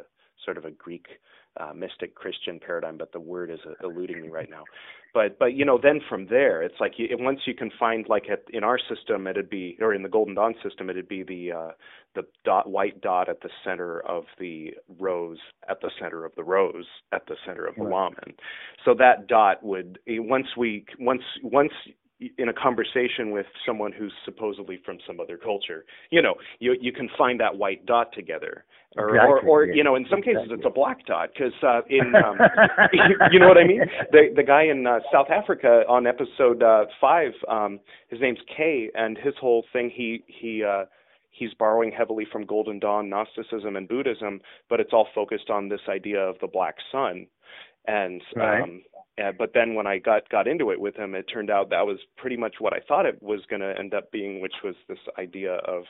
sort 0.43 0.57
of 0.57 0.65
a 0.65 0.71
Greek 0.71 1.07
uh, 1.59 1.73
mystic 1.73 2.15
Christian 2.15 2.59
paradigm, 2.59 2.97
but 2.97 3.11
the 3.11 3.19
word 3.19 3.51
is 3.51 3.59
eluding 3.83 4.21
me 4.21 4.29
right 4.29 4.49
now. 4.49 4.63
But 5.13 5.37
but 5.37 5.53
you 5.53 5.65
know 5.65 5.77
then 5.81 5.99
from 6.07 6.27
there 6.27 6.61
it's 6.61 6.79
like 6.79 6.93
you, 6.97 7.09
once 7.19 7.41
you 7.45 7.53
can 7.53 7.69
find 7.77 8.05
like 8.07 8.29
at, 8.31 8.43
in 8.53 8.63
our 8.63 8.79
system 8.79 9.27
it'd 9.27 9.49
be 9.49 9.77
or 9.81 9.93
in 9.93 10.03
the 10.03 10.09
Golden 10.09 10.35
Dawn 10.35 10.55
system 10.63 10.89
it'd 10.89 11.09
be 11.09 11.23
the 11.23 11.51
uh, 11.51 11.71
the 12.15 12.23
dot 12.45 12.69
white 12.69 13.01
dot 13.01 13.27
at 13.27 13.41
the 13.41 13.49
center 13.65 13.99
of 14.01 14.23
the 14.39 14.71
rose 14.99 15.39
at 15.69 15.81
the 15.81 15.91
center 15.99 16.23
of 16.23 16.33
the 16.35 16.43
rose 16.43 16.85
at 17.11 17.25
the 17.27 17.35
center 17.45 17.65
of 17.65 17.75
the 17.75 17.83
right. 17.83 18.13
Lamen. 18.13 18.35
So 18.85 18.93
that 18.93 19.27
dot 19.27 19.61
would 19.63 19.99
once 20.07 20.47
we 20.55 20.85
once 20.99 21.23
once 21.43 21.73
in 22.37 22.49
a 22.49 22.53
conversation 22.53 23.31
with 23.31 23.47
someone 23.65 23.91
who's 23.91 24.13
supposedly 24.25 24.79
from 24.85 24.99
some 25.07 25.19
other 25.19 25.37
culture, 25.37 25.85
you 26.11 26.21
know, 26.21 26.35
you 26.59 26.75
you 26.79 26.91
can 26.91 27.09
find 27.17 27.39
that 27.39 27.57
white 27.57 27.85
dot 27.85 28.13
together, 28.13 28.63
or 28.97 29.15
exactly, 29.15 29.49
or, 29.49 29.61
or 29.61 29.65
yeah. 29.65 29.75
you 29.75 29.83
know, 29.83 29.95
in 29.95 30.05
some 30.09 30.21
cases 30.21 30.49
it's 30.49 30.65
a 30.65 30.69
black 30.69 31.05
dot 31.05 31.29
because 31.33 31.53
uh, 31.63 31.81
in 31.89 32.13
um, 32.25 32.37
you 33.31 33.39
know 33.39 33.47
what 33.47 33.57
I 33.57 33.65
mean. 33.65 33.81
The 34.11 34.33
the 34.35 34.43
guy 34.43 34.63
in 34.63 34.85
uh, 34.85 34.99
South 35.11 35.29
Africa 35.29 35.83
on 35.87 36.07
episode 36.07 36.61
uh, 36.61 36.85
five, 36.99 37.31
um, 37.47 37.79
his 38.09 38.19
name's 38.19 38.39
Kay, 38.55 38.89
and 38.93 39.17
his 39.17 39.33
whole 39.39 39.65
thing 39.73 39.91
he 39.93 40.23
he. 40.27 40.63
uh 40.63 40.85
he's 41.33 41.53
borrowing 41.53 41.93
heavily 41.97 42.27
from 42.29 42.45
Golden 42.45 42.77
Dawn, 42.77 43.09
Gnosticism, 43.09 43.77
and 43.77 43.87
Buddhism, 43.87 44.41
but 44.69 44.81
it's 44.81 44.91
all 44.91 45.07
focused 45.15 45.49
on 45.49 45.69
this 45.69 45.79
idea 45.87 46.19
of 46.19 46.35
the 46.41 46.47
black 46.47 46.75
sun. 46.91 47.25
And 47.87 48.21
right. 48.35 48.61
um, 48.61 48.81
uh, 49.17 49.31
but 49.37 49.51
then 49.53 49.73
when 49.73 49.87
I 49.87 49.97
got 49.97 50.29
got 50.29 50.47
into 50.47 50.71
it 50.71 50.79
with 50.79 50.95
him, 50.95 51.15
it 51.15 51.23
turned 51.23 51.49
out 51.49 51.69
that 51.69 51.85
was 51.85 51.99
pretty 52.17 52.37
much 52.37 52.55
what 52.59 52.73
I 52.73 52.79
thought 52.87 53.05
it 53.05 53.21
was 53.21 53.41
going 53.49 53.61
to 53.61 53.73
end 53.77 53.93
up 53.93 54.11
being, 54.11 54.41
which 54.41 54.55
was 54.63 54.75
this 54.87 54.99
idea 55.17 55.55
of 55.65 55.83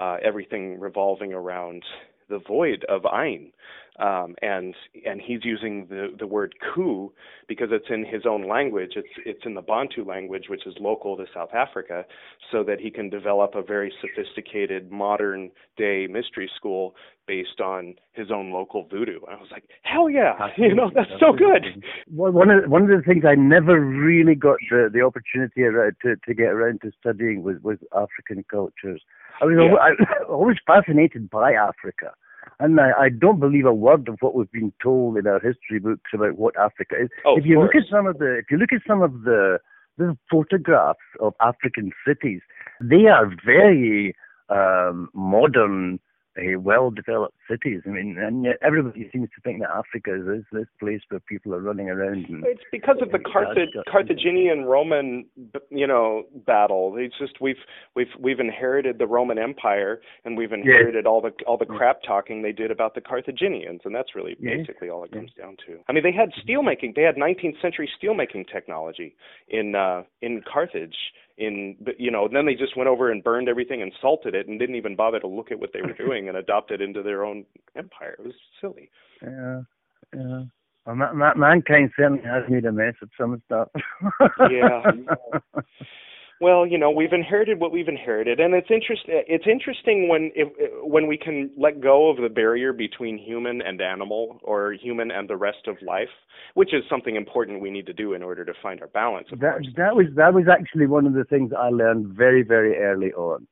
uh, 0.00 0.16
everything 0.24 0.78
revolving 0.80 1.32
around 1.32 1.82
the 2.28 2.38
void 2.38 2.84
of 2.88 3.06
Ein, 3.06 3.52
um, 3.98 4.34
and 4.42 4.74
and 5.06 5.20
he's 5.20 5.40
using 5.42 5.86
the 5.88 6.08
the 6.18 6.26
word 6.26 6.54
ku 6.74 7.12
because 7.48 7.68
it's 7.70 7.86
in 7.88 8.04
his 8.04 8.22
own 8.28 8.46
language. 8.48 8.92
It's 8.96 9.08
it's 9.24 9.40
in 9.44 9.54
the 9.54 9.62
Bantu 9.62 10.04
language, 10.04 10.44
which 10.48 10.66
is 10.66 10.74
local 10.80 11.16
to 11.16 11.24
South 11.32 11.54
Africa, 11.54 12.04
so 12.52 12.62
that 12.64 12.80
he 12.80 12.90
can 12.90 13.08
develop 13.08 13.54
a 13.54 13.62
very 13.62 13.92
sophisticated 14.00 14.90
modern 14.90 15.50
day 15.76 16.06
mystery 16.06 16.50
school 16.54 16.94
based 17.26 17.60
on 17.60 17.94
his 18.12 18.30
own 18.30 18.52
local 18.52 18.86
voodoo. 18.86 19.20
I 19.28 19.34
was 19.34 19.48
like, 19.50 19.64
hell 19.82 20.08
yeah, 20.10 20.34
you 20.56 20.74
know 20.74 20.90
that's 20.94 21.10
so 21.18 21.32
good. 21.32 21.82
Well, 22.12 22.32
one 22.32 22.50
of 22.50 22.70
one 22.70 22.82
of 22.82 22.88
the 22.88 23.02
things 23.02 23.24
I 23.26 23.34
never 23.34 23.80
really 23.80 24.34
got 24.34 24.58
the 24.70 24.90
the 24.92 25.00
opportunity 25.02 25.62
to 25.62 26.16
to 26.16 26.34
get 26.34 26.48
around 26.48 26.82
to 26.82 26.92
studying 27.00 27.42
was 27.42 27.56
was 27.62 27.78
African 27.94 28.44
cultures. 28.50 29.02
I 29.40 29.44
was 29.44 29.56
yeah. 29.58 29.74
I, 29.76 30.24
always 30.30 30.56
fascinated 30.66 31.30
by 31.30 31.52
Africa. 31.52 32.12
And 32.58 32.80
I, 32.80 32.92
I 32.98 33.08
don't 33.10 33.40
believe 33.40 33.66
a 33.66 33.74
word 33.74 34.08
of 34.08 34.16
what 34.20 34.34
we've 34.34 34.50
been 34.50 34.72
told 34.82 35.18
in 35.18 35.26
our 35.26 35.40
history 35.40 35.78
books 35.78 36.10
about 36.14 36.38
what 36.38 36.56
Africa 36.58 36.94
is. 37.02 37.08
Oh, 37.26 37.36
if 37.36 37.44
you 37.44 37.60
look 37.60 37.74
at 37.74 37.82
some 37.90 38.06
of 38.06 38.18
the 38.18 38.38
if 38.38 38.46
you 38.50 38.56
look 38.56 38.72
at 38.72 38.80
some 38.86 39.02
of 39.02 39.22
the 39.22 39.58
the 39.98 40.16
photographs 40.30 40.98
of 41.20 41.34
African 41.40 41.92
cities, 42.06 42.40
they 42.80 43.06
are 43.06 43.30
very 43.44 44.14
um, 44.48 45.08
modern 45.12 45.98
uh, 46.38 46.58
well-developed 46.58 47.36
cities. 47.48 47.82
I 47.86 47.90
mean, 47.90 48.16
and 48.18 48.44
yet 48.44 48.56
everybody 48.62 49.08
seems 49.12 49.28
to 49.34 49.40
think 49.42 49.60
that 49.60 49.70
Africa 49.70 50.14
is 50.14 50.44
this, 50.52 50.66
place 50.78 51.00
where 51.08 51.20
people 51.20 51.54
are 51.54 51.60
running 51.60 51.88
around. 51.88 52.26
And, 52.28 52.44
it's 52.46 52.62
because 52.70 52.96
of 53.00 53.10
the 53.10 53.18
Carthage, 53.18 53.70
Carthaginian 53.90 54.64
Roman, 54.64 55.24
you 55.70 55.86
know, 55.86 56.24
battle. 56.46 56.94
It's 56.98 57.16
just 57.18 57.40
we've 57.40 57.56
we've 57.94 58.12
we've 58.20 58.40
inherited 58.40 58.98
the 58.98 59.06
Roman 59.06 59.38
Empire, 59.38 60.00
and 60.24 60.36
we've 60.36 60.52
inherited 60.52 61.04
yes. 61.04 61.06
all 61.06 61.20
the 61.20 61.32
all 61.46 61.56
the 61.56 61.66
crap 61.66 62.02
talking 62.02 62.42
they 62.42 62.52
did 62.52 62.70
about 62.70 62.94
the 62.94 63.00
Carthaginians, 63.00 63.80
and 63.84 63.94
that's 63.94 64.14
really 64.14 64.36
yes. 64.40 64.58
basically 64.58 64.90
all 64.90 65.04
it 65.04 65.12
comes 65.12 65.30
yes. 65.36 65.44
down 65.44 65.56
to. 65.66 65.78
I 65.88 65.92
mean, 65.92 66.02
they 66.02 66.12
had 66.12 66.30
steelmaking. 66.32 66.94
They 66.94 67.02
had 67.02 67.16
19th 67.16 67.60
century 67.62 67.88
steelmaking 68.02 68.52
technology 68.52 69.16
in 69.48 69.74
uh, 69.74 70.02
in 70.20 70.42
Carthage 70.50 70.96
in 71.38 71.76
you 71.98 72.10
know 72.10 72.28
then 72.32 72.46
they 72.46 72.54
just 72.54 72.76
went 72.76 72.88
over 72.88 73.10
and 73.10 73.22
burned 73.22 73.48
everything 73.48 73.82
and 73.82 73.92
salted 74.00 74.34
it 74.34 74.48
and 74.48 74.58
didn't 74.58 74.76
even 74.76 74.96
bother 74.96 75.20
to 75.20 75.26
look 75.26 75.50
at 75.50 75.60
what 75.60 75.70
they 75.72 75.82
were 75.82 75.92
doing 76.06 76.28
and 76.28 76.36
adopt 76.36 76.70
it 76.70 76.80
into 76.80 77.02
their 77.02 77.24
own 77.24 77.44
empire. 77.76 78.16
It 78.18 78.24
was 78.24 78.34
silly. 78.60 78.90
Yeah 79.22 79.62
yeah. 80.14 80.42
Well, 80.86 80.94
ma- 80.94 81.34
mankind 81.34 81.90
certainly 81.96 82.22
has 82.22 82.44
made 82.48 82.64
a 82.64 82.72
mess 82.72 82.94
of 83.02 83.10
some 83.18 83.42
stuff. 83.46 83.68
Yeah 84.50 84.82
Well, 86.40 86.66
you 86.66 86.76
know, 86.76 86.90
we've 86.90 87.14
inherited 87.14 87.60
what 87.60 87.72
we've 87.72 87.88
inherited, 87.88 88.40
and 88.40 88.54
it's 88.54 88.70
interesting. 88.70 89.22
It's 89.26 89.46
interesting 89.46 90.08
when 90.08 90.30
if, 90.34 90.48
when 90.82 91.06
we 91.06 91.16
can 91.16 91.50
let 91.56 91.80
go 91.80 92.10
of 92.10 92.18
the 92.18 92.28
barrier 92.28 92.74
between 92.74 93.16
human 93.16 93.62
and 93.62 93.80
animal, 93.80 94.38
or 94.42 94.72
human 94.72 95.10
and 95.10 95.28
the 95.30 95.36
rest 95.36 95.66
of 95.66 95.76
life, 95.80 96.12
which 96.52 96.74
is 96.74 96.82
something 96.90 97.16
important 97.16 97.62
we 97.62 97.70
need 97.70 97.86
to 97.86 97.94
do 97.94 98.12
in 98.12 98.22
order 98.22 98.44
to 98.44 98.52
find 98.62 98.82
our 98.82 98.88
balance. 98.88 99.28
that 99.30 99.38
course. 99.40 99.66
that 99.76 99.96
was 99.96 100.06
that 100.16 100.34
was 100.34 100.44
actually 100.46 100.86
one 100.86 101.06
of 101.06 101.14
the 101.14 101.24
things 101.24 101.52
I 101.58 101.70
learned 101.70 102.08
very 102.08 102.42
very 102.42 102.76
early 102.76 103.12
on, 103.14 103.46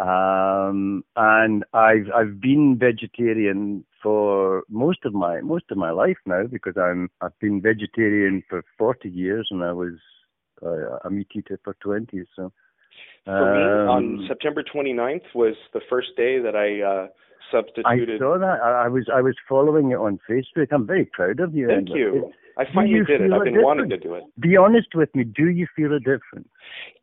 um, 0.00 1.04
and 1.14 1.64
I've 1.72 2.10
I've 2.12 2.40
been 2.40 2.76
vegetarian 2.80 3.84
for 4.02 4.64
most 4.68 5.04
of 5.04 5.14
my 5.14 5.40
most 5.40 5.66
of 5.70 5.78
my 5.78 5.92
life 5.92 6.18
now 6.26 6.48
because 6.50 6.76
I'm 6.76 7.10
I've 7.20 7.38
been 7.38 7.62
vegetarian 7.62 8.42
for 8.50 8.64
40 8.76 9.08
years, 9.08 9.46
and 9.52 9.62
I 9.62 9.70
was 9.70 9.92
uh, 10.64 10.98
a 11.04 11.10
meat 11.10 11.28
for 11.62 11.76
20. 11.80 12.24
So 12.36 12.52
for 13.24 13.54
me, 13.54 13.62
on 13.90 14.18
um, 14.18 14.24
September 14.28 14.62
29th 14.62 15.34
was 15.34 15.54
the 15.72 15.80
first 15.88 16.08
day 16.16 16.38
that 16.38 16.54
I 16.54 16.82
uh, 16.82 17.06
substituted. 17.50 18.16
I 18.16 18.18
saw 18.18 18.38
that. 18.38 18.60
I, 18.62 18.84
I, 18.84 18.88
was 18.88 19.06
I 19.12 19.20
was 19.20 19.34
following 19.48 19.92
it 19.92 19.96
on 19.98 20.18
Facebook. 20.28 20.68
I'm 20.72 20.86
very 20.86 21.06
proud 21.06 21.40
of 21.40 21.54
you. 21.54 21.68
Thank 21.68 21.88
you. 21.90 22.28
It, 22.28 22.34
I 22.56 22.64
finally 22.72 23.04
did 23.06 23.20
it. 23.20 23.32
I've 23.32 23.44
been 23.44 23.62
wanting 23.62 23.90
to 23.90 23.96
do 23.96 24.14
it. 24.14 24.24
Be 24.38 24.56
honest 24.56 24.88
with 24.94 25.14
me. 25.14 25.24
Do 25.24 25.48
you 25.48 25.66
feel 25.74 25.92
a 25.92 25.98
difference? 25.98 26.48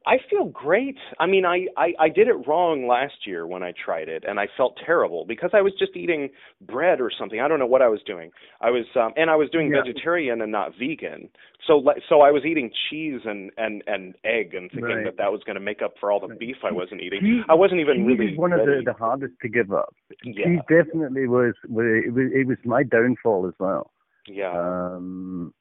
I 0.08 0.18
feel 0.30 0.46
great. 0.46 0.98
I 1.20 1.28
mean, 1.28 1.46
I, 1.46 1.68
I 1.78 1.94
I 2.00 2.10
did 2.10 2.28
it 2.28 2.48
wrong 2.48 2.88
last 2.88 3.28
year 3.28 3.46
when 3.46 3.62
I 3.62 3.72
tried 3.86 4.10
it, 4.10 4.24
and 4.28 4.40
I 4.40 4.48
felt 4.58 4.76
terrible 4.84 5.26
because 5.28 5.52
I 5.54 5.62
was 5.62 5.74
just 5.78 5.96
eating 5.96 6.30
bread 6.62 7.00
or 7.00 7.12
something. 7.18 7.40
I 7.40 7.48
don't 7.48 7.60
know 7.60 7.68
what 7.68 7.84
I 7.84 7.88
was 7.88 8.00
doing. 8.08 8.32
I 8.62 8.72
was 8.72 8.86
um, 8.96 9.14
and 9.16 9.30
I 9.30 9.36
was 9.36 9.50
doing 9.52 9.72
yeah. 9.72 9.84
vegetarian 9.84 10.42
and 10.42 10.52
not 10.52 10.72
vegan. 10.80 11.30
So 11.68 11.84
so 12.10 12.22
I 12.22 12.32
was 12.32 12.44
eating 12.46 12.72
cheese 12.90 13.22
and 13.26 13.52
and 13.58 13.84
and 13.86 14.16
egg 14.24 14.56
and 14.56 14.72
thinking 14.72 14.90
right. 14.90 15.06
that 15.06 15.18
that 15.18 15.32
was 15.32 15.42
going 15.46 15.56
to 15.56 15.62
make 15.62 15.84
up 15.84 15.94
for 16.00 16.12
all 16.12 16.20
the 16.20 16.34
beef 16.34 16.58
I 16.64 16.72
wasn't 16.72 17.02
eating. 17.02 17.20
Cheese, 17.22 17.44
I 17.48 17.54
wasn't 17.54 17.82
even 17.82 18.04
really. 18.04 18.32
was 18.32 18.38
one 18.38 18.52
ready. 18.52 18.80
of 18.80 18.86
the, 18.86 18.92
the 18.94 18.98
hardest 18.98 19.34
to 19.44 19.50
give 19.50 19.72
up. 19.72 19.94
Yeah. 20.24 20.46
Cheese 20.46 20.60
definitely 20.68 21.28
was. 21.28 21.54
It 21.64 22.14
was 22.14 22.32
it 22.34 22.48
was 22.48 22.58
my 22.66 22.82
downfall 22.82 23.48
as 23.48 23.54
well. 23.60 23.92
Yeah. 24.28 24.52
Um, 24.52 25.54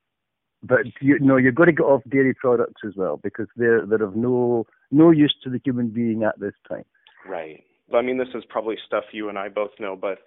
but 0.63 0.81
you 1.01 1.19
know 1.21 1.37
you've 1.37 1.55
got 1.55 1.67
to 1.67 1.73
get 1.73 1.85
off 1.85 2.03
dairy 2.11 2.35
products 2.35 2.83
as 2.87 2.93
well 2.97 3.19
because 3.23 3.47
they're 3.57 3.87
they're 3.87 4.03
of 4.03 4.15
no 4.15 4.67
no 4.91 5.11
use 5.11 5.35
to 5.43 5.51
the 5.51 5.61
human 5.65 5.89
being 5.89 6.23
at 6.23 6.39
this 6.39 6.53
time. 6.69 6.85
Right. 7.27 7.65
I 7.95 8.03
mean, 8.03 8.19
this 8.19 8.29
is 8.35 8.45
probably 8.49 8.77
stuff 8.87 9.05
you 9.13 9.29
and 9.29 9.39
I 9.39 9.49
both 9.49 9.71
know, 9.81 9.97
but 9.97 10.19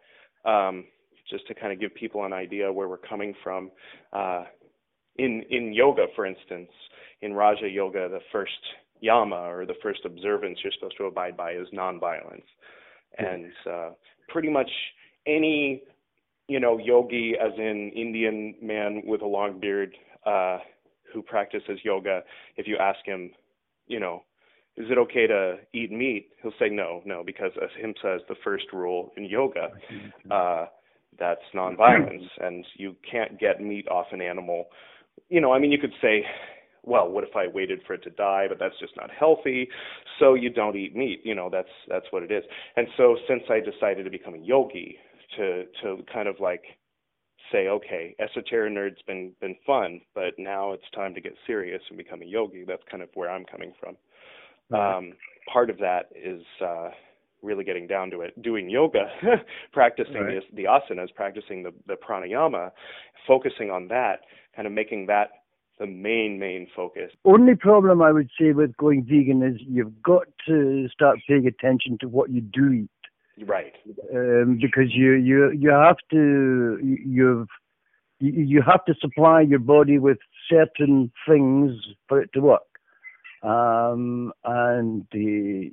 um, 0.49 0.85
just 1.29 1.47
to 1.47 1.53
kind 1.53 1.71
of 1.71 1.79
give 1.79 1.93
people 1.95 2.25
an 2.25 2.33
idea 2.33 2.71
where 2.71 2.87
we're 2.87 2.97
coming 2.97 3.33
from, 3.43 3.71
uh, 4.11 4.43
in 5.17 5.43
in 5.49 5.73
yoga, 5.73 6.07
for 6.15 6.25
instance, 6.25 6.69
in 7.21 7.33
Raja 7.33 7.69
Yoga, 7.69 8.09
the 8.09 8.19
first 8.31 8.51
yama 8.99 9.35
or 9.35 9.65
the 9.65 9.75
first 9.81 10.01
observance 10.05 10.59
you're 10.63 10.73
supposed 10.73 10.97
to 10.97 11.05
abide 11.05 11.37
by 11.37 11.51
is 11.51 11.67
nonviolence, 11.73 12.43
and 13.17 13.51
uh, 13.69 13.89
pretty 14.29 14.49
much 14.49 14.69
any 15.27 15.83
you 16.47 16.59
know 16.59 16.77
yogi, 16.77 17.33
as 17.39 17.51
in 17.57 17.91
Indian 17.95 18.55
man 18.61 19.01
with 19.05 19.21
a 19.21 19.27
long 19.27 19.59
beard 19.59 19.95
uh, 20.25 20.59
who 21.13 21.21
practices 21.21 21.79
yoga, 21.83 22.21
if 22.57 22.67
you 22.67 22.77
ask 22.77 22.99
him, 23.05 23.31
you 23.87 23.99
know, 23.99 24.23
is 24.75 24.87
it 24.89 24.97
okay 24.97 25.27
to 25.27 25.57
eat 25.73 25.91
meat? 25.91 26.29
He'll 26.41 26.51
say 26.59 26.69
no, 26.69 27.01
no, 27.05 27.23
because 27.23 27.51
as 27.61 27.69
him 27.79 27.93
says 28.01 28.21
the 28.27 28.35
first 28.43 28.65
rule 28.73 29.11
in 29.17 29.25
yoga, 29.25 29.69
uh, 30.31 30.65
that's 31.19 31.41
nonviolence, 31.53 32.27
and 32.39 32.65
you 32.75 32.95
can't 33.09 33.39
get 33.39 33.61
meat 33.61 33.87
off 33.87 34.07
an 34.11 34.21
animal. 34.21 34.65
You 35.29 35.41
know, 35.41 35.53
I 35.53 35.59
mean, 35.59 35.71
you 35.71 35.77
could 35.77 35.93
say, 36.01 36.25
well, 36.81 37.07
what 37.07 37.23
if 37.23 37.35
I 37.35 37.47
waited 37.47 37.81
for 37.85 37.93
it 37.93 38.03
to 38.03 38.09
die? 38.09 38.47
But 38.49 38.57
that's 38.59 38.77
just 38.79 38.93
not 38.97 39.09
healthy. 39.11 39.69
So 40.19 40.33
you 40.33 40.49
don't 40.49 40.75
eat 40.75 40.95
meat. 40.95 41.21
You 41.23 41.35
know, 41.35 41.49
that's 41.51 41.69
that's 41.87 42.05
what 42.09 42.23
it 42.23 42.31
is. 42.31 42.43
And 42.75 42.87
so 42.97 43.15
since 43.27 43.43
I 43.49 43.59
decided 43.59 44.03
to 44.05 44.09
become 44.09 44.33
a 44.33 44.39
yogi, 44.39 44.97
to 45.37 45.65
to 45.81 46.03
kind 46.11 46.27
of 46.27 46.39
like 46.39 46.63
say, 47.51 47.67
okay, 47.67 48.15
esoteric 48.19 48.73
nerd's 48.73 49.01
been 49.05 49.33
been 49.41 49.55
fun, 49.65 50.01
but 50.15 50.33
now 50.37 50.73
it's 50.73 50.89
time 50.95 51.13
to 51.15 51.21
get 51.21 51.33
serious 51.45 51.81
and 51.89 51.97
become 51.97 52.21
a 52.21 52.25
yogi. 52.25 52.63
That's 52.67 52.83
kind 52.89 53.03
of 53.03 53.09
where 53.13 53.29
I'm 53.29 53.45
coming 53.45 53.73
from. 53.79 53.95
Um, 54.73 55.13
part 55.51 55.69
of 55.69 55.77
that 55.79 56.09
is 56.15 56.41
uh, 56.59 56.89
really 57.43 57.63
getting 57.63 57.85
down 57.85 58.09
to 58.11 58.21
it, 58.21 58.41
doing 58.41 58.69
yoga, 58.69 59.05
practicing 59.73 60.15
right. 60.15 60.41
the, 60.51 60.63
the 60.63 60.63
asanas, 60.63 61.13
practicing 61.13 61.61
the, 61.61 61.73
the 61.85 61.95
pranayama, 61.95 62.71
focusing 63.27 63.69
on 63.69 63.87
that, 63.89 64.21
kind 64.55 64.65
of 64.65 64.73
making 64.73 65.05
that 65.07 65.29
the 65.79 65.85
main 65.85 66.39
main 66.39 66.67
focus. 66.75 67.11
Only 67.25 67.55
problem 67.55 68.01
I 68.01 68.11
would 68.11 68.29
say 68.39 68.51
with 68.51 68.75
going 68.77 69.03
vegan 69.03 69.43
is 69.43 69.59
you've 69.59 70.01
got 70.01 70.27
to 70.47 70.87
start 70.89 71.19
paying 71.27 71.47
attention 71.47 71.97
to 72.01 72.07
what 72.07 72.29
you 72.29 72.41
do 72.41 72.71
eat. 72.71 72.89
Right. 73.45 73.73
Um, 74.13 74.59
because 74.61 74.93
you 74.93 75.13
you 75.13 75.51
you 75.51 75.69
have 75.69 75.97
to 76.11 76.79
you've 76.81 77.47
you 78.19 78.61
have 78.61 78.85
to 78.85 78.93
supply 79.01 79.41
your 79.41 79.59
body 79.59 79.97
with 79.99 80.19
certain 80.49 81.11
things 81.27 81.73
for 82.07 82.21
it 82.21 82.29
to 82.33 82.39
work. 82.39 82.61
Um, 83.41 84.31
and 84.45 85.05
the, 85.11 85.71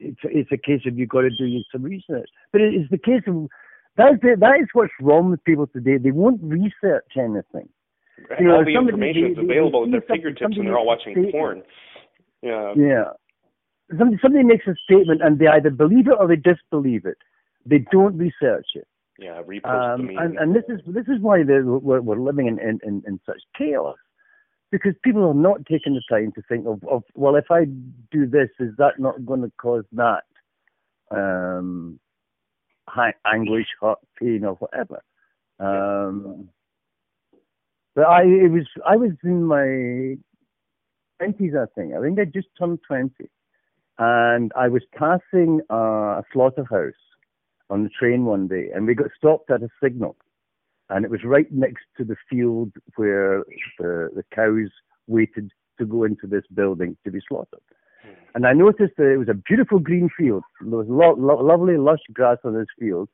it's 0.00 0.18
it's 0.24 0.50
a 0.50 0.56
case 0.56 0.80
of 0.86 0.98
you've 0.98 1.08
got 1.08 1.20
to 1.20 1.30
do 1.30 1.62
some 1.70 1.82
research. 1.82 2.28
But 2.50 2.62
it's 2.62 2.90
the 2.90 2.98
case 2.98 3.22
of 3.28 3.48
that's 3.96 4.16
it, 4.22 4.40
that 4.40 4.60
is 4.60 4.68
what's 4.72 4.92
wrong 5.00 5.30
with 5.30 5.44
people 5.44 5.66
today. 5.68 5.98
They 5.98 6.10
won't 6.10 6.40
research 6.42 7.12
anything. 7.16 7.68
You 8.40 8.48
know, 8.48 8.56
all 8.56 8.64
the 8.64 8.74
information 8.74 9.32
is 9.32 9.38
available 9.38 9.84
at 9.84 9.90
their 9.90 10.00
fingertips, 10.00 10.56
and 10.56 10.66
they're 10.66 10.76
all 10.76 10.86
watching 10.86 11.30
porn. 11.30 11.62
Yeah. 12.42 12.72
Yeah. 12.76 13.04
Somebody, 13.90 14.18
somebody 14.20 14.44
makes 14.44 14.66
a 14.66 14.74
statement, 14.84 15.22
and 15.22 15.38
they 15.38 15.46
either 15.46 15.70
believe 15.70 16.08
it 16.08 16.14
or 16.18 16.26
they 16.26 16.36
disbelieve 16.36 17.06
it. 17.06 17.18
They 17.64 17.84
don't 17.90 18.16
research 18.16 18.66
it. 18.74 18.86
Yeah, 19.18 19.42
repost 19.42 19.94
um. 19.94 20.10
And, 20.18 20.36
and 20.38 20.54
this 20.54 20.64
is 20.68 20.80
this 20.86 21.06
is 21.06 21.20
why 21.20 21.42
we're, 21.42 22.00
we're 22.00 22.20
living 22.20 22.48
in, 22.48 22.58
in, 22.58 22.80
in, 22.82 23.02
in 23.06 23.20
such 23.24 23.40
chaos 23.56 23.96
because 24.70 24.94
people 25.02 25.26
are 25.28 25.34
not 25.34 25.64
taking 25.66 25.94
the 25.94 26.02
time 26.10 26.32
to 26.32 26.42
think 26.48 26.66
of, 26.66 26.82
of 26.84 27.02
well, 27.14 27.36
if 27.36 27.50
I 27.50 27.64
do 28.10 28.26
this, 28.26 28.48
is 28.58 28.72
that 28.78 28.98
not 28.98 29.24
going 29.24 29.42
to 29.42 29.52
cause 29.60 29.84
that 29.92 30.24
um, 31.10 31.98
anguish, 33.24 33.66
hurt, 33.80 33.98
pain, 34.20 34.44
or 34.44 34.54
whatever? 34.54 35.02
Um, 35.58 36.48
but 37.94 38.06
I 38.06 38.22
it 38.22 38.50
was 38.50 38.66
I 38.86 38.96
was 38.96 39.12
in 39.24 39.44
my 39.44 40.16
twenties, 41.18 41.54
I 41.54 41.66
think. 41.74 41.94
I 41.94 42.00
think 42.02 42.18
I 42.18 42.24
just 42.24 42.48
turned 42.58 42.80
twenty, 42.86 43.30
and 43.98 44.52
I 44.56 44.68
was 44.68 44.82
passing 44.94 45.60
uh, 45.70 46.20
a 46.20 46.22
slaughterhouse 46.32 46.92
on 47.70 47.82
the 47.82 47.90
train 47.90 48.24
one 48.24 48.46
day, 48.46 48.70
and 48.74 48.86
we 48.86 48.94
got 48.94 49.08
stopped 49.16 49.50
at 49.50 49.62
a 49.62 49.68
signal, 49.82 50.16
and 50.90 51.04
it 51.04 51.10
was 51.10 51.20
right 51.24 51.50
next 51.50 51.84
to 51.96 52.04
the 52.04 52.16
field 52.28 52.72
where 52.96 53.44
the 53.78 54.10
the 54.14 54.24
cows 54.34 54.70
waited 55.06 55.50
to 55.78 55.86
go 55.86 56.04
into 56.04 56.26
this 56.26 56.44
building 56.54 56.96
to 57.04 57.10
be 57.10 57.20
slaughtered. 57.28 57.60
And 58.34 58.46
I 58.46 58.52
noticed 58.52 58.94
that 58.98 59.10
it 59.10 59.16
was 59.16 59.28
a 59.28 59.34
beautiful 59.34 59.78
green 59.78 60.10
field. 60.16 60.44
There 60.60 60.78
was 60.78 60.86
lo- 60.88 61.16
lo- 61.18 61.42
lovely 61.42 61.76
lush 61.76 62.00
grass 62.12 62.38
on 62.44 62.54
this 62.54 62.66
field, 62.78 63.08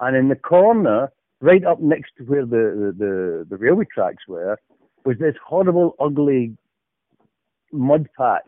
and 0.00 0.16
in 0.16 0.28
the 0.28 0.36
corner 0.36 1.12
right 1.40 1.64
up 1.64 1.80
next 1.80 2.12
to 2.18 2.24
where 2.24 2.44
the, 2.44 2.92
the, 2.98 3.46
the 3.48 3.56
railway 3.56 3.86
tracks 3.92 4.24
were, 4.26 4.58
was 5.04 5.16
this 5.18 5.34
horrible, 5.46 5.94
ugly 6.00 6.56
mud 7.72 8.08
patch 8.16 8.42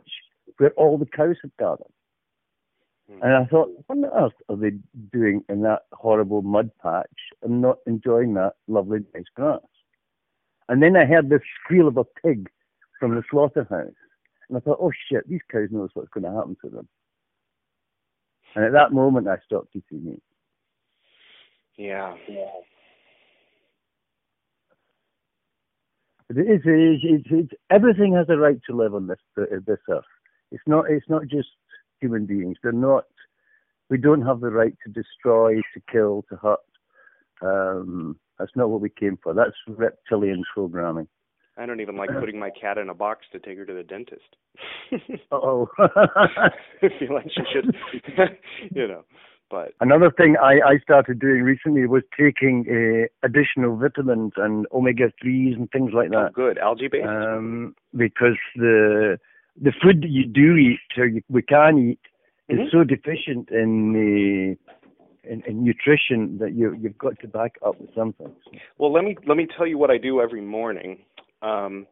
where 0.61 0.73
all 0.73 0.99
the 0.99 1.07
cows 1.07 1.37
had 1.41 1.51
gathered. 1.59 1.93
Hmm. 3.11 3.23
And 3.23 3.33
I 3.35 3.47
thought, 3.47 3.71
what 3.87 3.97
on 3.97 4.05
earth 4.05 4.35
are 4.51 4.57
they 4.57 4.73
doing 5.11 5.43
in 5.49 5.63
that 5.63 5.85
horrible 5.93 6.43
mud 6.43 6.71
patch 6.83 7.07
and 7.43 7.63
not 7.63 7.79
enjoying 7.87 8.35
that 8.35 8.53
lovely 8.69 9.01
nice 9.15 9.25
grass? 9.35 9.61
And 10.69 10.83
then 10.83 10.97
I 10.97 11.07
heard 11.07 11.31
the 11.31 11.41
squeal 11.65 11.89
of 11.89 11.97
a 11.97 12.05
pig 12.05 12.51
from 13.01 13.15
the 13.15 13.23
slaughterhouse. 13.31 13.89
And 14.49 14.59
I 14.59 14.61
thought, 14.61 14.79
oh 14.83 14.93
shit, 15.11 15.27
these 15.27 15.41
cows 15.51 15.69
know 15.71 15.89
what's 15.95 16.11
going 16.11 16.25
to 16.25 16.37
happen 16.37 16.57
to 16.63 16.69
them. 16.69 16.89
And 18.55 18.67
at 18.67 18.73
that 18.73 18.93
moment, 18.93 19.29
I 19.29 19.37
stopped 19.47 19.75
eating 19.75 20.05
meat. 20.05 20.23
Yeah. 21.79 22.17
yeah. 22.29 22.51
It 26.29 26.39
is. 26.39 26.61
It's, 26.65 27.03
it's, 27.03 27.27
it's, 27.31 27.53
everything 27.71 28.15
has 28.15 28.27
a 28.29 28.37
right 28.37 28.59
to 28.69 28.77
live 28.77 28.95
on 28.95 29.07
this 29.07 29.19
uh, 29.39 29.45
this 29.67 29.79
earth. 29.89 30.05
It's 30.51 30.63
not. 30.67 30.91
It's 30.91 31.09
not 31.09 31.23
just 31.27 31.49
human 32.01 32.27
beings. 32.27 32.57
They're 32.63 32.73
not. 32.73 33.05
We 33.89 33.99
don't 33.99 34.23
have 34.23 34.41
the 34.41 34.51
right 34.51 34.75
to 34.85 34.93
destroy, 34.93 35.57
to 35.57 35.81
kill, 35.91 36.25
to 36.29 36.37
hurt. 36.37 36.61
Um, 37.43 38.17
that's 38.39 38.53
not 38.55 38.71
what 38.71 38.81
we 38.81 38.89
came 38.89 39.19
for. 39.23 39.35
That's 39.35 39.57
reptilian 39.67 40.45
programming. 40.55 41.09
I 41.57 41.67
don't 41.67 41.81
even 41.81 41.97
like 41.97 42.11
putting 42.19 42.39
my 42.39 42.51
cat 42.51 42.79
in 42.79 42.89
a 42.89 42.95
box 42.95 43.27
to 43.33 43.39
take 43.39 43.59
her 43.59 43.67
to 43.67 43.75
the 43.75 43.83
dentist. 43.83 44.37
oh. 45.33 45.69
I 45.79 46.49
feel 46.81 47.13
like 47.13 47.27
she 47.35 47.43
should, 47.53 47.75
you 48.75 48.89
know. 48.89 49.05
But 49.51 49.73
another 49.81 50.11
thing 50.17 50.37
I, 50.41 50.61
I 50.65 50.79
started 50.83 51.19
doing 51.19 51.43
recently 51.43 51.87
was 51.87 52.03
taking 52.17 52.65
uh, 52.71 53.27
additional 53.27 53.77
vitamins 53.77 54.33
and 54.37 54.67
omega 54.73 55.13
threes 55.21 55.57
and 55.59 55.69
things 55.71 55.91
like 55.93 56.11
that. 56.11 56.29
Oh, 56.29 56.33
good 56.33 56.57
algae 56.57 56.89
based. 56.89 57.07
Um, 57.07 57.75
because 57.97 58.39
the 58.55 59.19
the 59.61 59.73
food 59.83 60.03
that 60.03 60.11
you 60.11 60.27
do 60.27 60.57
eat 60.57 60.81
or 60.97 61.07
you, 61.07 61.23
we 61.29 61.43
can 61.43 61.91
eat 61.91 62.01
mm-hmm. 62.51 62.63
is 62.63 62.73
so 62.73 62.85
deficient 62.85 63.51
in 63.51 63.93
the 63.93 64.57
in, 65.31 65.43
in, 65.47 65.63
nutrition 65.63 66.39
that 66.39 66.55
you 66.55 66.75
you've 66.81 66.97
got 66.99 67.19
to 67.21 67.29
back 67.29 67.57
up 67.65 67.81
with 67.81 67.95
something. 67.95 68.33
Well, 68.79 68.93
let 68.93 69.05
me 69.05 69.17
let 69.27 69.37
me 69.37 69.47
tell 69.57 69.67
you 69.67 69.79
what 69.79 69.91
I 69.91 69.99
do 69.99 70.21
every 70.21 70.41
morning. 70.41 70.99
Um, 71.43 71.87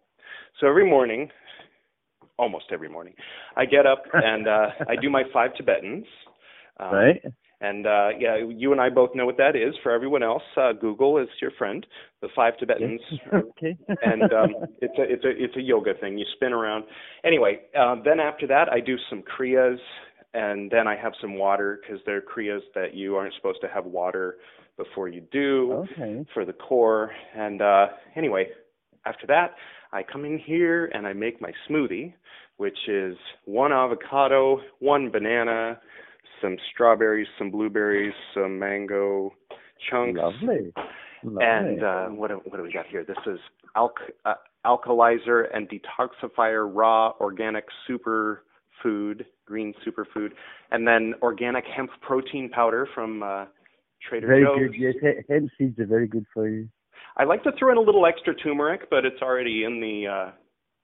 so 0.60 0.66
every 0.66 0.88
morning, 0.88 1.28
almost 2.38 2.66
every 2.72 2.88
morning, 2.88 3.14
I 3.56 3.66
get 3.66 3.86
up 3.86 4.04
and 4.12 4.48
uh, 4.48 4.68
I 4.88 4.96
do 4.96 5.10
my 5.10 5.24
five 5.32 5.54
Tibetans. 5.56 6.06
Um, 6.80 6.92
right. 6.92 7.22
And 7.60 7.86
uh, 7.86 8.10
yeah, 8.18 8.36
you 8.36 8.70
and 8.70 8.80
I 8.80 8.88
both 8.88 9.10
know 9.14 9.26
what 9.26 9.36
that 9.38 9.56
is. 9.56 9.74
For 9.82 9.90
everyone 9.90 10.22
else, 10.22 10.42
uh, 10.56 10.72
Google 10.72 11.18
is 11.18 11.28
your 11.40 11.50
friend. 11.58 11.84
The 12.22 12.28
five 12.34 12.56
Tibetans. 12.58 13.00
okay. 13.34 13.76
and 14.02 14.22
um, 14.32 14.54
it's 14.80 14.96
a 14.98 15.02
it's 15.02 15.24
a 15.24 15.30
it's 15.30 15.56
a 15.56 15.60
yoga 15.60 15.94
thing. 16.00 16.18
You 16.18 16.24
spin 16.36 16.52
around. 16.52 16.84
Anyway, 17.24 17.60
uh, 17.78 17.96
then 18.04 18.20
after 18.20 18.46
that, 18.46 18.68
I 18.68 18.78
do 18.78 18.96
some 19.10 19.22
kriyas, 19.22 19.78
and 20.34 20.70
then 20.70 20.86
I 20.86 20.96
have 20.96 21.12
some 21.20 21.36
water 21.36 21.80
because 21.82 22.00
there 22.06 22.18
are 22.18 22.20
kriyas 22.20 22.60
that 22.76 22.94
you 22.94 23.16
aren't 23.16 23.34
supposed 23.34 23.60
to 23.62 23.68
have 23.68 23.84
water 23.86 24.36
before 24.76 25.08
you 25.08 25.22
do 25.32 25.84
okay. 25.92 26.24
for 26.32 26.44
the 26.44 26.52
core. 26.52 27.10
And 27.34 27.60
uh, 27.60 27.86
anyway, 28.14 28.46
after 29.04 29.26
that, 29.26 29.54
I 29.92 30.04
come 30.04 30.24
in 30.24 30.38
here 30.38 30.86
and 30.86 31.06
I 31.06 31.12
make 31.12 31.40
my 31.40 31.50
smoothie, 31.68 32.14
which 32.56 32.78
is 32.86 33.16
one 33.46 33.72
avocado, 33.72 34.60
one 34.78 35.10
banana 35.10 35.80
some 36.40 36.56
strawberries, 36.72 37.26
some 37.38 37.50
blueberries, 37.50 38.14
some 38.34 38.58
mango 38.58 39.32
chunks. 39.90 40.20
Lovely. 40.20 40.72
Lovely. 41.22 41.44
And 41.44 41.82
uh, 41.82 42.06
what 42.08 42.30
what 42.30 42.56
do 42.56 42.62
we 42.62 42.72
got 42.72 42.86
here? 42.86 43.04
This 43.04 43.16
is 43.26 43.38
alk- 43.76 44.12
uh, 44.24 44.34
alkalizer 44.64 45.44
and 45.52 45.68
detoxifier 45.68 46.70
raw 46.72 47.12
organic 47.20 47.64
super 47.86 48.44
food, 48.82 49.26
green 49.46 49.74
superfood, 49.86 50.30
and 50.70 50.86
then 50.86 51.14
organic 51.22 51.64
hemp 51.64 51.90
protein 52.00 52.48
powder 52.48 52.88
from 52.94 53.22
uh, 53.22 53.46
Trader 54.08 54.26
very 54.28 54.44
Joe's. 54.44 54.56
Very 54.56 54.92
good. 54.92 55.00
Yes, 55.02 55.24
hemp 55.28 55.50
seeds 55.58 55.78
are 55.80 55.86
very 55.86 56.06
good 56.06 56.24
for 56.32 56.48
you. 56.48 56.68
I 57.16 57.24
like 57.24 57.42
to 57.42 57.50
throw 57.58 57.72
in 57.72 57.78
a 57.78 57.80
little 57.80 58.06
extra 58.06 58.34
turmeric, 58.34 58.88
but 58.90 59.04
it's 59.04 59.20
already 59.22 59.64
in 59.64 59.80
the 59.80 60.06
uh, 60.06 60.30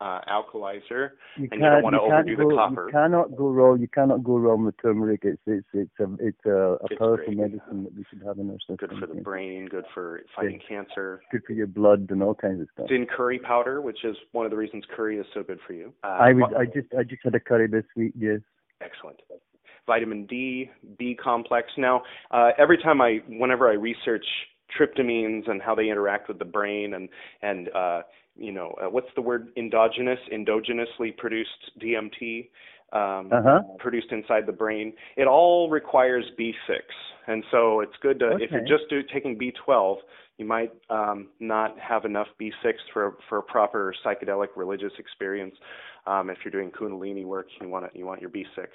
uh, 0.00 0.20
alkalizer, 0.28 1.10
You 1.36 1.48
and 1.50 1.52
you 1.52 1.58
don't 1.60 1.82
want 1.82 1.94
to 1.94 2.00
overdo 2.00 2.36
go, 2.36 2.48
the 2.48 2.54
copper. 2.56 2.86
You 2.86 2.92
cannot 2.92 3.36
go 3.36 3.48
wrong. 3.48 3.80
You 3.80 3.88
cannot 3.88 4.24
go 4.24 4.36
wrong 4.36 4.64
with 4.64 4.74
turmeric. 4.82 5.20
It's 5.24 5.40
it's 5.46 5.66
it's 5.72 5.98
a 6.00 6.06
it's 6.20 6.44
a, 6.46 6.50
a 6.50 6.74
It's 6.90 6.98
powerful 6.98 7.26
great. 7.26 7.38
medicine 7.38 7.84
that 7.84 7.94
we 7.96 8.04
should 8.10 8.22
have 8.26 8.38
in 8.38 8.50
our 8.50 8.58
system. 8.60 8.76
Good 8.76 8.98
for 8.98 9.06
the 9.06 9.20
brain, 9.20 9.66
good 9.66 9.84
for 9.94 10.22
fighting 10.34 10.60
cancer. 10.68 11.22
Good 11.30 11.42
for 11.46 11.52
your 11.52 11.66
blood 11.66 12.08
and 12.10 12.22
all 12.22 12.34
kinds 12.34 12.60
of 12.60 12.68
stuff. 12.74 12.86
It's 12.90 12.94
in 12.94 13.06
curry 13.06 13.38
powder, 13.38 13.80
which 13.80 14.04
is 14.04 14.16
one 14.32 14.44
of 14.44 14.50
the 14.50 14.56
reasons 14.56 14.84
curry 14.94 15.18
is 15.18 15.26
so 15.32 15.42
good 15.42 15.60
for 15.66 15.72
you. 15.72 15.92
Uh, 16.02 16.08
I 16.08 16.32
would. 16.32 16.54
I 16.54 16.64
just 16.66 16.88
I 16.98 17.02
just 17.04 17.22
had 17.22 17.34
a 17.34 17.40
curry 17.40 17.68
this 17.68 17.84
week. 17.96 18.12
Yes. 18.18 18.40
Excellent. 18.80 19.20
Vitamin 19.86 20.26
D, 20.26 20.70
B 20.98 21.14
complex. 21.22 21.68
Now, 21.76 22.02
uh, 22.30 22.50
every 22.58 22.78
time 22.78 23.00
I, 23.00 23.18
whenever 23.28 23.68
I 23.70 23.74
research 23.74 24.24
tryptamines 24.80 25.48
and 25.48 25.60
how 25.60 25.74
they 25.74 25.88
interact 25.90 26.26
with 26.28 26.38
the 26.38 26.44
brain, 26.44 26.94
and 26.94 27.08
and 27.42 27.68
uh, 27.74 28.02
you 28.36 28.52
know, 28.52 28.74
uh, 28.82 28.88
what's 28.90 29.08
the 29.14 29.22
word? 29.22 29.48
Endogenous, 29.56 30.18
endogenously 30.32 31.16
produced 31.16 31.50
DMT. 31.80 32.48
Um, 32.92 33.32
Uh 33.32 33.42
huh. 33.42 33.60
produced 33.80 34.12
inside 34.12 34.46
the 34.46 34.52
brain. 34.52 34.92
It 35.16 35.26
all 35.26 35.68
requires 35.68 36.24
B6, 36.38 36.78
and 37.26 37.42
so 37.50 37.80
it's 37.80 37.94
good 38.00 38.20
to 38.20 38.36
if 38.36 38.50
you're 38.52 38.60
just 38.60 38.88
do, 38.88 39.02
taking 39.12 39.36
B12, 39.36 39.96
you 40.38 40.44
might 40.44 40.72
um, 40.90 41.28
not 41.40 41.76
have 41.80 42.04
enough 42.04 42.28
B6 42.40 42.74
for 42.92 43.16
for 43.28 43.38
a 43.38 43.42
proper 43.42 43.92
psychedelic 44.04 44.48
religious 44.54 44.92
experience. 44.98 45.56
Um, 46.06 46.30
if 46.30 46.38
you're 46.44 46.52
doing 46.52 46.70
Kundalini 46.70 47.24
work, 47.24 47.46
you 47.60 47.68
want 47.68 47.86
it, 47.86 47.92
you 47.94 48.06
want 48.06 48.20
your 48.20 48.30
B6. 48.30 48.68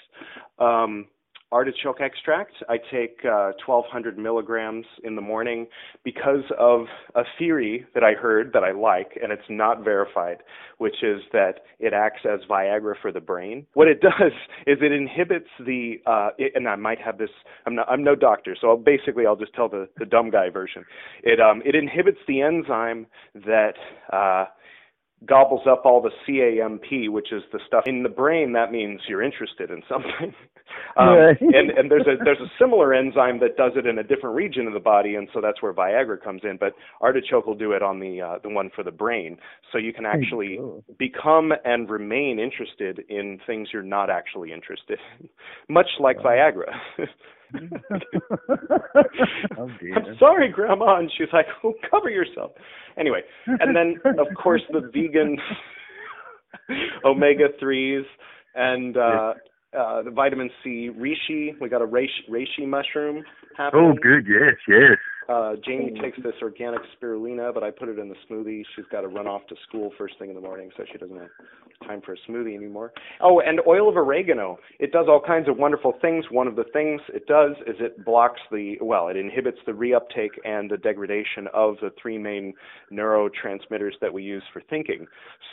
Um, 0.60 1.08
artichoke 1.51 2.01
extract. 2.01 2.53
I 2.67 2.77
take 2.77 3.19
uh, 3.25 3.51
1,200 3.65 4.17
milligrams 4.17 4.85
in 5.03 5.15
the 5.15 5.21
morning 5.21 5.67
because 6.03 6.43
of 6.59 6.81
a 7.15 7.23
theory 7.38 7.85
that 7.93 8.03
I 8.03 8.13
heard 8.13 8.51
that 8.53 8.63
I 8.63 8.71
like, 8.71 9.17
and 9.21 9.31
it's 9.31 9.41
not 9.49 9.83
verified, 9.83 10.38
which 10.77 11.03
is 11.03 11.21
that 11.33 11.62
it 11.79 11.93
acts 11.93 12.21
as 12.25 12.39
Viagra 12.49 12.93
for 13.01 13.12
the 13.12 13.19
brain. 13.19 13.65
What 13.73 13.88
it 13.88 14.01
does 14.01 14.31
is 14.67 14.77
it 14.81 14.91
inhibits 14.91 15.49
the, 15.65 15.95
uh, 16.05 16.29
it, 16.38 16.53
and 16.55 16.67
I 16.67 16.75
might 16.75 16.99
have 17.01 17.17
this. 17.17 17.29
I'm 17.65 17.75
not. 17.75 17.89
I'm 17.89 18.03
no 18.03 18.15
doctor, 18.15 18.55
so 18.59 18.69
I'll, 18.69 18.77
basically 18.77 19.25
I'll 19.25 19.35
just 19.35 19.53
tell 19.53 19.69
the 19.69 19.89
the 19.97 20.05
dumb 20.05 20.29
guy 20.29 20.49
version. 20.49 20.85
It 21.23 21.39
um 21.39 21.62
it 21.65 21.75
inhibits 21.75 22.19
the 22.27 22.41
enzyme 22.41 23.07
that. 23.33 23.73
Uh, 24.12 24.45
gobbles 25.25 25.67
up 25.69 25.84
all 25.86 26.01
the 26.01 26.12
CAMP, 26.25 27.12
which 27.12 27.32
is 27.32 27.43
the 27.51 27.60
stuff 27.67 27.84
in 27.86 28.03
the 28.03 28.10
brain. 28.10 28.53
That 28.53 28.71
means 28.71 29.01
you're 29.08 29.21
interested 29.21 29.69
in 29.69 29.82
something. 29.89 30.34
um, 30.97 31.17
and 31.41 31.71
and 31.71 31.91
there's 31.91 32.08
a 32.08 32.23
there's 32.23 32.39
a 32.39 32.51
similar 32.60 32.93
enzyme 32.93 33.39
that 33.39 33.58
does 33.58 33.73
it 33.75 33.86
in 33.86 33.99
a 33.99 34.03
different 34.03 34.36
region 34.36 34.67
of 34.67 34.73
the 34.73 34.79
body, 34.79 35.15
and 35.15 35.27
so 35.34 35.41
that's 35.41 35.62
where 35.62 35.73
Viagra 35.73 36.21
comes 36.21 36.41
in. 36.43 36.58
But 36.58 36.73
artichoke 37.01 37.45
will 37.45 37.55
do 37.55 37.73
it 37.73 37.84
on 37.84 37.99
the 37.99 38.21
uh, 38.21 38.39
the 38.41 38.49
one 38.49 38.69
for 38.75 38.84
the 38.84 38.91
brain, 38.91 39.38
so 39.71 39.77
you 39.77 39.93
can 39.93 40.05
actually 40.05 40.58
go. 40.58 40.84
become 40.97 41.51
and 41.65 41.89
remain 41.89 42.39
interested 42.39 43.03
in 43.10 43.39
things 43.45 43.69
you're 43.73 43.84
not 43.84 44.10
actually 44.10 44.53
interested 44.53 44.99
in, 45.19 45.29
much 45.73 45.89
like 45.99 46.17
Viagra. 46.17 46.71
oh. 47.55 48.97
I'm 49.57 50.17
sorry, 50.19 50.49
Grandma. 50.49 50.99
And 50.99 51.12
she's 51.17 51.27
like, 51.33 51.47
oh, 51.63 51.73
cover 51.89 52.09
yourself. 52.09 52.51
Anyway, 52.97 53.21
and 53.47 53.75
then, 53.75 53.95
of 54.19 54.27
course, 54.41 54.62
the 54.71 54.81
vegan 54.93 55.38
omega 57.05 57.47
3s 57.62 58.03
and 58.55 58.97
uh, 58.97 59.33
uh, 59.77 60.03
the 60.03 60.12
vitamin 60.12 60.49
C 60.63 60.89
reishi. 60.97 61.59
We 61.62 61.69
got 61.69 61.81
a 61.81 61.88
reishi, 61.88 62.29
reishi 62.29 62.67
mushroom 62.67 63.23
happening. 63.57 63.93
Oh, 63.97 64.01
good. 64.01 64.25
Yes, 64.27 64.55
yes. 64.67 64.97
Uh, 65.30 65.54
Jamie 65.63 65.94
takes 66.02 66.18
this 66.24 66.34
organic 66.42 66.82
spirulina, 67.00 67.54
but 67.54 67.63
I 67.63 67.70
put 67.70 67.88
it 67.88 68.00
in 68.00 68.10
the 68.10 68.15
smoothie. 68.30 68.63
She's 68.76 68.86
got 68.92 69.02
to 69.02 69.08
run 69.08 69.28
off 69.28 69.46
to 69.50 69.56
school 69.68 69.92
first 69.96 70.18
thing 70.18 70.30
in 70.30 70.36
the 70.36 70.42
morning, 70.42 70.72
so 70.76 70.84
she 70.92 70.98
doesn't 70.98 71.15
have 71.15 71.30
time 71.88 72.02
for 72.02 72.13
a 72.13 72.18
smoothie 72.28 72.56
anymore. 72.56 72.92
Oh, 73.22 73.39
and 73.39 73.60
oil 73.68 73.88
of 73.88 73.96
oregano. 73.96 74.58
It 74.80 74.92
does 74.92 75.06
all 75.08 75.22
kinds 75.26 75.48
of 75.48 75.58
wonderful 75.58 75.94
things. 76.02 76.26
One 76.32 76.48
of 76.48 76.56
the 76.56 76.63
things 76.74 77.00
it 77.13 77.28
does 77.28 77.52
is 77.68 77.76
it 77.80 78.04
blocks 78.04 78.42
the, 78.52 78.78
well, 78.82 79.10
it 79.10 79.18
inhibits 79.18 79.60
the 79.68 79.72
reuptake 79.72 80.34
and 80.46 80.70
the 80.70 80.78
degradation 80.78 81.48
of 81.54 81.76
the 81.80 81.92
three 82.02 82.18
main 82.18 82.56
neurotransmitters 82.92 83.94
that 84.02 84.12
we 84.12 84.24
use 84.24 84.44
for 84.52 84.63
thinking. 84.68 85.06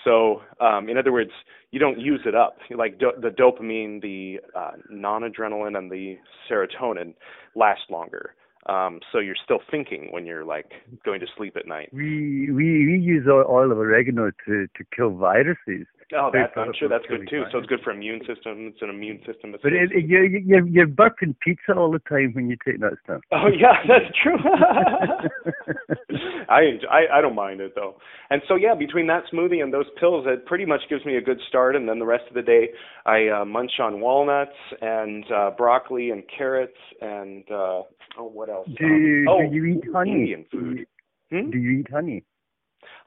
So, 0.05 0.41
um, 0.59 0.89
in 0.89 0.97
other 0.97 1.13
words, 1.13 1.33
you 1.71 1.79
don't 1.79 2.01
use 2.01 2.21
it 2.25 2.35
up. 2.35 2.57
Like 2.75 2.99
do- 2.99 3.13
the 3.21 3.29
dopamine, 3.29 4.01
the 4.01 4.39
uh, 4.59 4.73
noradrenaline, 4.91 5.77
and 5.77 5.91
the 5.91 6.17
serotonin 6.51 7.13
last 7.55 7.83
longer. 7.91 8.35
Um, 8.69 9.01
so 9.13 9.19
you're 9.19 9.37
still 9.43 9.61
thinking 9.71 10.09
when 10.11 10.27
you're 10.27 10.45
like 10.45 10.73
going 11.05 11.21
to 11.21 11.27
sleep 11.37 11.57
at 11.57 11.67
night. 11.67 11.91
We 11.93 12.51
we 12.51 12.87
we 12.87 12.99
use 12.99 13.27
oil 13.29 13.71
of 13.71 13.79
oregano 13.79 14.31
to 14.47 14.67
to 14.67 14.85
kill 14.95 15.11
viruses. 15.11 15.87
Oh, 16.15 16.31
that, 16.33 16.57
I'm 16.57 16.73
sure 16.79 16.89
that's 16.89 17.05
good 17.07 17.29
too. 17.29 17.43
So 17.51 17.59
it's 17.59 17.67
good 17.67 17.81
for 17.83 17.91
immune 17.91 18.21
system. 18.21 18.69
It's 18.69 18.81
an 18.81 18.91
immune 18.91 19.19
system. 19.27 19.57
But 19.61 19.73
it, 19.73 19.91
it, 19.91 20.07
you're, 20.07 20.25
you're 20.25 20.65
you're 20.67 20.87
burping 20.87 21.35
pizza 21.41 21.75
all 21.77 21.91
the 21.91 21.99
time 21.99 22.33
when 22.33 22.49
you 22.49 22.57
take 22.65 22.79
that 22.81 22.93
stuff. 23.03 23.23
oh 23.33 23.49
yeah, 23.49 23.83
that's 23.89 24.15
true. 24.23 24.39
I, 26.49 26.63
enjoy, 26.63 26.87
I 26.89 27.19
I 27.19 27.21
don't 27.21 27.35
mind 27.35 27.61
it 27.61 27.75
though. 27.75 27.97
And 28.31 28.41
so 28.47 28.55
yeah, 28.55 28.77
between 28.77 29.09
that 29.09 29.25
smoothie 29.33 29.61
and 29.63 29.75
those 29.75 29.87
pills, 29.99 30.27
it 30.29 30.47
pretty 30.47 30.65
much 30.65 30.83
gives 30.89 31.05
me 31.05 31.17
a 31.17 31.21
good 31.21 31.41
start. 31.49 31.75
And 31.75 31.89
then 31.89 31.99
the 31.99 32.07
rest 32.07 32.25
of 32.29 32.35
the 32.35 32.43
day, 32.43 32.69
I 33.05 33.27
uh, 33.29 33.45
munch 33.45 33.81
on 33.81 34.01
walnuts 34.01 34.57
and 34.81 35.25
uh, 35.33 35.51
broccoli 35.59 36.11
and 36.11 36.23
carrots 36.37 36.79
and 37.01 37.43
uh, 37.51 37.83
oh, 38.19 38.31
what 38.33 38.49
else? 38.49 38.56
Do 38.65 38.87
you, 38.87 39.27
oh, 39.29 39.49
do 39.49 39.55
you 39.55 39.65
eat 39.65 39.85
honey? 39.93 40.13
Indian 40.13 40.45
food. 40.51 40.87
Hmm? 41.31 41.51
Do 41.51 41.59
you 41.59 41.81
eat 41.81 41.91
honey? 41.91 42.25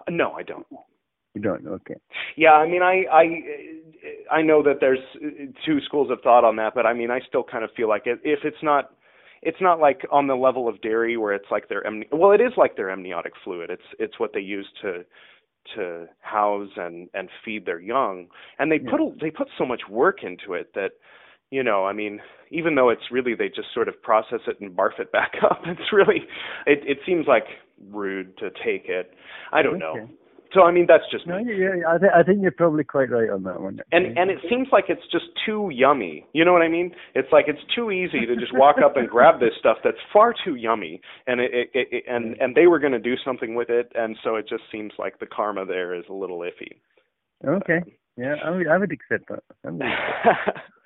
No, 0.10 0.32
I 0.32 0.44
don't. 0.44 0.66
You 1.36 1.42
don't. 1.42 1.68
Okay. 1.68 1.96
Yeah, 2.36 2.54
I 2.54 2.68
mean, 2.68 2.82
I 2.82 3.04
I 3.12 4.38
I 4.38 4.42
know 4.42 4.64
that 4.64 4.78
there's 4.82 5.00
uh, 5.16 5.46
two 5.66 5.80
schools 5.86 6.10
of 6.12 6.20
thought 6.22 6.44
on 6.44 6.56
that, 6.58 6.74
but 6.74 6.86
I 6.86 6.94
mean, 6.94 7.12
I 7.12 7.20
still 7.28 7.44
kind 7.44 7.64
of 7.64 7.70
feel 7.76 7.88
like 7.88 8.04
it, 8.08 8.20
if 8.24 8.40
it's 8.44 8.64
not 8.64 8.92
it's 9.42 9.62
not 9.62 9.80
like 9.80 10.06
on 10.12 10.28
the 10.28 10.36
level 10.36 10.68
of 10.68 10.82
dairy 10.82 11.18
where 11.18 11.34
it's 11.34 11.50
like 11.52 11.70
their 11.70 11.84
amni- 11.84 12.12
well, 12.12 12.32
it 12.32 12.42
is 12.42 12.54
like 12.58 12.76
their 12.76 12.92
amniotic 12.92 13.34
fluid. 13.44 13.70
It's 13.70 13.84
it's 14.00 14.20
what 14.20 14.32
they 14.34 14.42
use 14.42 14.68
to 14.82 15.06
to 15.76 16.08
house 16.22 16.70
and 16.78 17.10
and 17.14 17.30
feed 17.46 17.66
their 17.66 17.80
young, 17.80 18.28
and 18.58 18.72
they 18.72 18.80
put 18.80 19.00
a, 19.00 19.12
they 19.22 19.30
put 19.30 19.48
so 19.58 19.66
much 19.66 19.82
work 19.90 20.24
into 20.24 20.54
it 20.54 20.74
that 20.74 20.92
you 21.52 21.64
know, 21.64 21.86
I 21.86 21.94
mean, 21.94 22.20
even 22.52 22.76
though 22.76 22.90
it's 22.90 23.12
really 23.12 23.36
they 23.36 23.48
just 23.48 23.74
sort 23.74 23.88
of 23.88 24.02
process 24.02 24.40
it 24.48 24.60
and 24.60 24.76
barf 24.76 25.00
it 25.00 25.12
back 25.12 25.34
up, 25.50 25.62
it's 25.66 25.94
really 25.94 26.22
it 26.66 26.80
it 26.86 27.00
seems 27.06 27.26
like 27.28 27.46
rude 27.92 28.38
to 28.38 28.50
take 28.50 28.86
it. 28.88 29.12
I 29.52 29.62
don't 29.62 29.80
know. 29.80 30.10
So 30.54 30.64
I 30.64 30.72
mean, 30.72 30.86
that's 30.88 31.04
just 31.12 31.28
No, 31.28 31.38
me. 31.44 31.54
yeah, 31.56 31.88
I, 31.88 31.98
th- 32.00 32.12
I 32.16 32.24
think 32.24 32.42
you're 32.42 32.52
probably 32.52 32.84
quite 32.84 33.12
right 33.12 33.30
on 33.30 33.44
that 33.44 33.62
one. 33.62 33.80
And 33.92 34.18
and 34.18 34.32
it 34.32 34.40
seems 34.50 34.68
like 34.72 34.86
it's 34.90 35.06
just 35.12 35.26
too 35.46 35.70
yummy. 35.72 36.26
You 36.34 36.44
know 36.44 36.54
what 36.54 36.64
I 36.64 36.68
mean? 36.68 36.92
It's 37.14 37.32
like 37.32 37.46
it's 37.48 37.60
too 37.76 37.92
easy 37.92 38.26
to 38.26 38.36
just 38.36 38.54
walk 38.58 38.78
up 38.84 38.98
and 38.98 39.08
grab 39.16 39.40
this 39.40 39.54
stuff 39.60 39.78
that's 39.84 39.98
far 40.12 40.34
too 40.44 40.56
yummy, 40.56 41.02
and 41.28 41.40
it, 41.40 41.52
it, 41.54 41.70
it 41.92 42.04
and 42.08 42.36
and 42.42 42.56
they 42.56 42.66
were 42.66 42.80
going 42.80 42.94
to 42.94 43.00
do 43.00 43.14
something 43.24 43.54
with 43.54 43.70
it, 43.70 43.92
and 43.94 44.18
so 44.24 44.36
it 44.38 44.48
just 44.50 44.64
seems 44.72 44.92
like 44.98 45.20
the 45.20 45.28
karma 45.28 45.66
there 45.66 45.94
is 45.94 46.06
a 46.10 46.14
little 46.14 46.40
iffy. 46.40 46.80
Okay. 47.48 47.82
Yeah, 48.18 48.36
I 48.44 48.50
would, 48.50 48.68
I 48.68 48.78
would 48.78 48.92
accept 48.92 49.30
that. 49.30 49.44
I 49.66 49.70
would 49.70 49.82
accept 49.82 50.58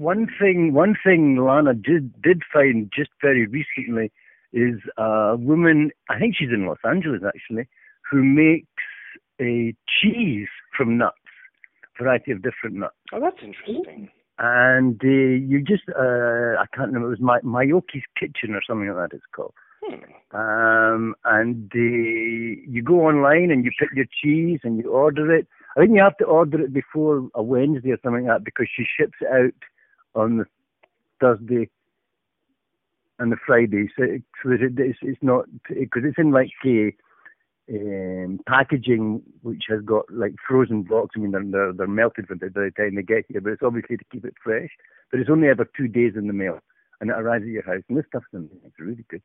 One 0.00 0.28
thing, 0.40 0.72
one 0.72 0.96
thing 1.04 1.36
Lana 1.36 1.74
did 1.74 2.22
did 2.22 2.40
find 2.50 2.90
just 2.90 3.10
very 3.20 3.46
recently 3.46 4.10
is 4.50 4.80
a 4.96 5.36
woman. 5.36 5.90
I 6.08 6.18
think 6.18 6.36
she's 6.38 6.48
in 6.48 6.64
Los 6.64 6.78
Angeles 6.88 7.20
actually, 7.22 7.68
who 8.10 8.24
makes 8.24 8.64
a 9.42 9.74
cheese 9.86 10.48
from 10.74 10.96
nuts, 10.96 11.18
variety 11.98 12.32
of 12.32 12.40
different 12.40 12.76
nuts. 12.76 12.94
oh, 13.12 13.20
that's 13.20 13.42
interesting. 13.42 14.08
And 14.38 14.98
uh, 15.04 15.06
you 15.06 15.60
just, 15.60 15.82
uh, 15.90 16.56
I 16.56 16.64
can't 16.74 16.94
remember, 16.94 17.08
it 17.08 17.20
was 17.20 17.20
my 17.20 17.40
Miyoko's 17.40 18.08
Kitchen 18.18 18.54
or 18.54 18.62
something 18.66 18.88
like 18.88 19.10
that 19.10 19.16
it's 19.16 19.26
called. 19.36 19.52
Hmm. 19.84 20.34
Um, 20.34 21.14
and 21.26 21.70
uh, 21.74 22.70
you 22.72 22.82
go 22.82 23.02
online 23.02 23.50
and 23.50 23.66
you 23.66 23.70
pick 23.78 23.90
your 23.94 24.06
cheese 24.22 24.60
and 24.64 24.78
you 24.78 24.90
order 24.90 25.30
it. 25.30 25.46
I 25.76 25.80
think 25.80 25.92
you 25.94 26.00
have 26.00 26.16
to 26.16 26.24
order 26.24 26.58
it 26.58 26.72
before 26.72 27.28
a 27.34 27.42
Wednesday 27.42 27.90
or 27.90 27.98
something 28.02 28.24
like 28.24 28.38
that 28.38 28.44
because 28.46 28.66
she 28.74 28.86
ships 28.98 29.18
it 29.20 29.28
out 29.30 29.52
on 30.14 30.38
the 30.38 30.44
Thursday 31.20 31.68
and 33.18 33.30
the 33.30 33.36
Friday. 33.46 33.88
So, 33.96 34.04
it, 34.04 34.22
so 34.42 34.50
it's, 34.52 34.98
it's 35.02 35.22
not 35.22 35.44
because 35.68 36.02
it's 36.04 36.18
in 36.18 36.32
like 36.32 36.50
a 36.64 36.92
um, 37.70 38.40
packaging 38.48 39.22
which 39.42 39.64
has 39.68 39.82
got 39.82 40.04
like 40.10 40.34
frozen 40.46 40.82
blocks. 40.82 41.14
I 41.16 41.20
mean, 41.20 41.30
they're 41.30 41.44
they're, 41.44 41.72
they're 41.72 41.86
melted 41.86 42.28
by 42.28 42.36
the 42.40 42.50
by 42.50 42.62
the 42.62 42.70
time 42.76 42.96
they 42.96 43.02
get 43.02 43.26
here, 43.28 43.40
but 43.40 43.52
it's 43.52 43.62
obviously 43.62 43.96
to 43.96 44.04
keep 44.10 44.24
it 44.24 44.34
fresh. 44.42 44.70
But 45.10 45.20
it's 45.20 45.30
only 45.30 45.48
ever 45.48 45.68
two 45.76 45.88
days 45.88 46.14
in 46.16 46.26
the 46.26 46.32
mail, 46.32 46.58
and 47.00 47.10
it 47.10 47.16
arrives 47.16 47.44
at 47.44 47.50
your 47.50 47.64
house. 47.64 47.82
And 47.88 47.98
this 47.98 48.06
stuff's 48.08 48.26
amazing. 48.32 48.60
It's 48.64 48.78
really 48.78 49.04
good 49.08 49.22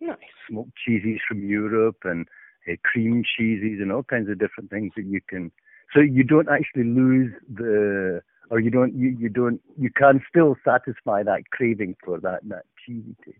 Nice. 0.00 0.18
smoked 0.48 0.72
cheeses 0.84 1.20
from 1.28 1.44
Europe 1.48 1.98
and 2.04 2.26
uh, 2.68 2.74
cream 2.82 3.22
cheeses 3.22 3.80
and 3.80 3.92
all 3.92 4.02
kinds 4.02 4.28
of 4.28 4.38
different 4.38 4.70
things 4.70 4.92
that 4.96 5.06
you 5.06 5.20
can. 5.28 5.52
So 5.94 6.00
you 6.00 6.24
don't 6.24 6.48
actually 6.48 6.84
lose 6.84 7.32
the, 7.48 8.22
or 8.52 8.60
you 8.60 8.70
don't, 8.70 8.94
you, 8.94 9.16
you 9.18 9.30
don't, 9.30 9.62
you 9.78 9.90
can 9.90 10.22
still 10.28 10.56
satisfy 10.62 11.22
that 11.22 11.48
craving 11.50 11.96
for 12.04 12.20
that 12.20 12.40
that 12.48 12.64
cheesy 12.84 13.16
taste. 13.24 13.38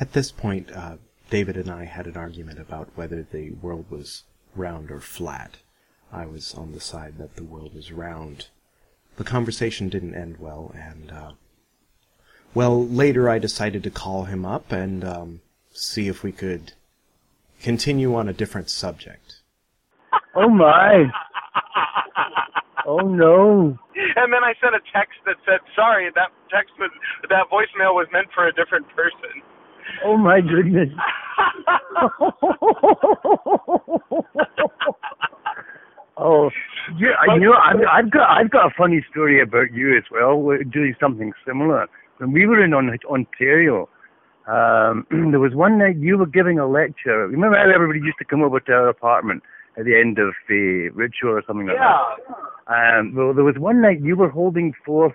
At 0.00 0.14
this 0.14 0.32
point, 0.32 0.72
uh, 0.72 0.96
David 1.28 1.58
and 1.58 1.70
I 1.70 1.84
had 1.84 2.06
an 2.06 2.16
argument 2.16 2.58
about 2.58 2.88
whether 2.94 3.22
the 3.22 3.50
world 3.50 3.84
was 3.90 4.24
round 4.56 4.90
or 4.90 5.00
flat. 5.00 5.58
I 6.10 6.24
was 6.24 6.54
on 6.54 6.72
the 6.72 6.80
side 6.80 7.18
that 7.18 7.36
the 7.36 7.44
world 7.44 7.74
was 7.74 7.92
round. 7.92 8.48
The 9.16 9.24
conversation 9.24 9.90
didn't 9.90 10.14
end 10.14 10.38
well, 10.38 10.74
and, 10.74 11.12
uh, 11.12 11.32
well, 12.54 12.86
later 12.86 13.28
I 13.28 13.38
decided 13.38 13.82
to 13.82 13.90
call 13.90 14.24
him 14.24 14.46
up 14.46 14.72
and, 14.72 15.04
um, 15.04 15.40
see 15.72 16.08
if 16.08 16.22
we 16.22 16.32
could 16.32 16.72
continue 17.60 18.14
on 18.14 18.28
a 18.28 18.32
different 18.32 18.70
subject. 18.70 19.42
Oh 20.34 20.48
my. 20.48 21.04
Oh 22.86 22.98
no. 22.98 23.78
And 24.16 24.32
then 24.32 24.44
I 24.44 24.52
sent 24.60 24.74
a 24.74 24.80
text 24.92 25.18
that 25.24 25.36
said, 25.46 25.60
"Sorry, 25.74 26.10
that 26.14 26.30
text 26.52 26.72
was 26.78 26.90
that 27.28 27.48
voicemail 27.50 27.94
was 27.94 28.06
meant 28.12 28.28
for 28.34 28.46
a 28.46 28.52
different 28.52 28.86
person." 28.94 29.42
Oh 30.04 30.16
my 30.16 30.40
goodness. 30.40 30.88
oh, 36.16 36.50
yeah, 36.98 37.14
you 37.34 37.40
know, 37.40 37.54
I've, 37.54 37.80
I've 37.90 38.10
got 38.10 38.30
I've 38.30 38.50
got 38.50 38.66
a 38.66 38.70
funny 38.76 39.04
story 39.10 39.40
about 39.42 39.72
you 39.72 39.96
as 39.96 40.04
well. 40.10 40.36
We're 40.36 40.64
doing 40.64 40.94
something 41.00 41.32
similar. 41.46 41.86
When 42.18 42.32
we 42.32 42.46
were 42.46 42.62
in 42.64 42.74
Ontario, 42.74 43.88
um, 44.46 45.06
there 45.30 45.40
was 45.40 45.54
one 45.54 45.78
night 45.78 45.96
you 45.96 46.18
were 46.18 46.26
giving 46.26 46.58
a 46.58 46.66
lecture. 46.66 47.26
Remember 47.28 47.56
how 47.56 47.70
everybody 47.72 48.00
used 48.00 48.18
to 48.18 48.24
come 48.24 48.42
over 48.42 48.60
to 48.60 48.72
our 48.72 48.88
apartment 48.88 49.42
at 49.78 49.84
the 49.84 49.98
end 49.98 50.18
of 50.18 50.34
the 50.48 50.90
ritual 50.94 51.32
or 51.32 51.42
something 51.46 51.66
like 51.66 51.76
yeah. 51.76 51.98
that? 52.28 52.34
Um, 52.66 53.14
well, 53.14 53.34
there 53.34 53.44
was 53.44 53.56
one 53.58 53.82
night 53.82 54.00
you 54.02 54.16
were 54.16 54.30
holding 54.30 54.72
forth 54.84 55.14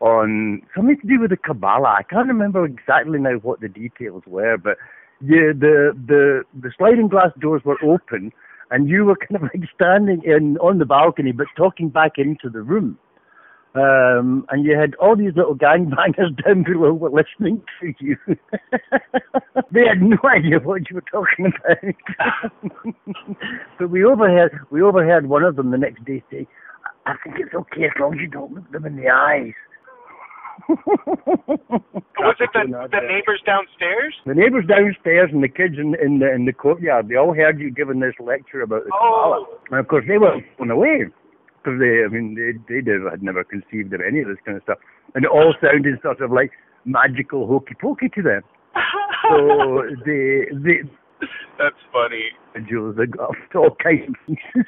on 0.00 0.62
something 0.74 0.98
to 1.00 1.06
do 1.06 1.20
with 1.20 1.30
the 1.30 1.36
Kabbalah. 1.36 1.96
I 1.98 2.02
can't 2.02 2.28
remember 2.28 2.64
exactly 2.64 3.18
now 3.18 3.34
what 3.42 3.60
the 3.60 3.68
details 3.68 4.22
were, 4.26 4.56
but 4.56 4.76
yeah, 5.20 5.52
the 5.58 5.92
the 6.06 6.42
the 6.60 6.70
sliding 6.76 7.08
glass 7.08 7.30
doors 7.40 7.62
were 7.64 7.78
open, 7.82 8.32
and 8.70 8.88
you 8.88 9.04
were 9.04 9.16
kind 9.28 9.36
of 9.36 9.42
like 9.42 9.68
standing 9.74 10.22
in 10.24 10.58
on 10.58 10.78
the 10.78 10.84
balcony, 10.86 11.32
but 11.32 11.46
talking 11.56 11.88
back 11.88 12.12
into 12.16 12.50
the 12.50 12.62
room. 12.62 12.98
Um, 13.74 14.46
and 14.48 14.64
you 14.64 14.74
had 14.74 14.94
all 14.94 15.16
these 15.16 15.36
little 15.36 15.54
gangbangers 15.54 16.42
down 16.44 16.62
below 16.62 16.94
were 16.94 17.10
listening 17.10 17.62
to 17.80 17.92
you. 18.00 18.16
they 19.70 19.86
had 19.86 20.00
no 20.00 20.16
idea 20.24 20.60
what 20.60 20.88
you 20.88 20.96
were 20.96 21.04
talking 21.12 21.52
about. 21.52 22.52
but 23.78 23.90
we 23.90 24.02
overheard 24.02 24.58
we 24.70 24.80
overheard 24.80 25.26
one 25.28 25.42
of 25.42 25.56
them 25.56 25.72
the 25.72 25.76
next 25.76 26.02
day 26.06 26.22
say, 26.30 26.46
"I 27.06 27.14
think 27.22 27.36
it's 27.38 27.54
okay 27.54 27.84
as 27.84 27.92
long 27.98 28.14
as 28.14 28.20
you 28.20 28.28
don't 28.28 28.52
look 28.52 28.70
them 28.70 28.86
in 28.86 28.96
the 28.96 29.08
eyes." 29.08 29.54
Was 30.68 32.36
it 32.40 32.50
the, 32.54 32.64
the 32.90 33.00
neighbors 33.06 33.42
downstairs? 33.44 34.14
The 34.24 34.34
neighbors 34.34 34.64
downstairs 34.66 35.30
and 35.32 35.42
the 35.42 35.48
kids 35.48 35.76
in, 35.78 35.94
in 36.00 36.18
the 36.18 36.32
in 36.32 36.46
the 36.46 36.52
courtyard. 36.52 37.08
They 37.08 37.16
all 37.16 37.34
heard 37.34 37.60
you 37.60 37.70
giving 37.70 38.00
this 38.00 38.14
lecture 38.18 38.62
about 38.62 38.84
the 38.84 38.90
oh. 38.92 38.98
Kabbalah, 38.98 39.46
and 39.70 39.80
of 39.80 39.88
course 39.88 40.04
they 40.08 40.18
were 40.18 40.40
blown 40.56 40.70
away 40.70 41.04
because 41.66 41.78
they, 41.80 42.04
I 42.04 42.08
mean, 42.08 42.34
they 42.34 42.52
they 42.72 42.80
did, 42.80 43.02
had 43.10 43.22
never 43.22 43.44
conceived 43.44 43.92
of 43.92 44.00
any 44.00 44.20
of 44.20 44.28
this 44.28 44.38
kind 44.44 44.56
of 44.56 44.62
stuff, 44.62 44.78
and 45.14 45.24
it 45.24 45.30
all 45.30 45.54
sounded 45.60 46.00
sort 46.02 46.20
of 46.20 46.32
like 46.32 46.52
magical 46.84 47.46
hokey 47.46 47.74
pokey 47.80 48.08
to 48.14 48.22
them. 48.22 48.42
so 49.28 49.82
they 50.06 50.46
they. 50.52 50.88
That's 51.58 51.80
funny. 51.92 52.32
Jules, 52.68 52.96
they 52.96 53.06
got 53.06 53.34
all 53.54 53.76
kinds 53.82 54.08
of 54.08 54.16
pieces. 54.26 54.66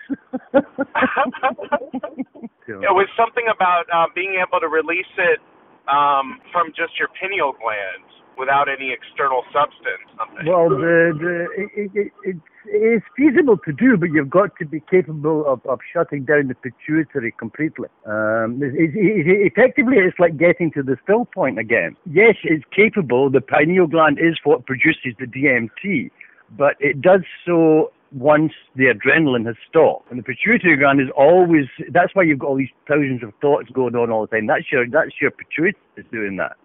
so. 2.69 2.85
It 2.85 2.93
was 2.93 3.09
something 3.16 3.49
about 3.49 3.89
uh, 3.89 4.07
being 4.14 4.37
able 4.37 4.61
to 4.61 4.69
release 4.69 5.09
it 5.16 5.41
um, 5.89 6.45
from 6.53 6.69
just 6.77 7.01
your 7.01 7.09
pineal 7.16 7.57
gland 7.57 8.05
without 8.37 8.69
any 8.69 8.93
external 8.93 9.43
substance. 9.53 10.05
Something. 10.16 10.47
Well, 10.47 10.69
the, 10.69 11.16
the 11.19 11.35
it, 11.57 11.91
it, 11.95 12.12
it, 12.23 12.37
it's 12.66 13.05
feasible 13.16 13.59
to 13.64 13.73
do, 13.73 13.97
but 13.97 14.11
you've 14.12 14.31
got 14.31 14.51
to 14.61 14.66
be 14.66 14.81
capable 14.89 15.45
of, 15.47 15.64
of 15.66 15.81
shutting 15.93 16.25
down 16.25 16.49
the 16.49 16.55
pituitary 16.55 17.33
completely. 17.33 17.89
Um, 18.07 18.61
it, 18.62 18.95
it, 18.95 19.53
effectively, 19.53 19.97
it's 19.99 20.19
like 20.19 20.37
getting 20.37 20.71
to 20.73 20.83
the 20.83 20.97
still 21.03 21.25
point 21.25 21.59
again. 21.59 21.97
Yes, 22.07 22.37
it's 22.45 22.64
capable. 22.75 23.31
The 23.31 23.41
pineal 23.41 23.87
gland 23.87 24.19
is 24.19 24.39
what 24.45 24.66
produces 24.66 25.14
the 25.19 25.27
DMT, 25.27 26.11
but 26.57 26.77
it 26.79 27.01
does 27.03 27.23
so 27.45 27.91
once 28.12 28.52
the 28.76 28.84
adrenaline 28.88 29.46
has 29.46 29.56
stopped. 29.68 30.11
And 30.11 30.18
the 30.18 30.22
pituitary 30.22 30.76
gland 30.76 31.00
is 31.00 31.09
always 31.16 31.66
that's 31.92 32.14
why 32.14 32.22
you've 32.22 32.38
got 32.38 32.48
all 32.48 32.56
these 32.56 32.72
thousands 32.86 33.22
of 33.22 33.32
thoughts 33.40 33.68
going 33.72 33.94
on 33.94 34.11
all 34.11 34.22
the 34.22 34.32
time. 34.32 34.46
That's 34.46 34.70
your 34.72 34.88
that's 34.88 35.12
your 35.20 35.30
pituitary 35.30 35.76
is 35.96 36.06
doing 36.12 36.36
that. 36.36 36.56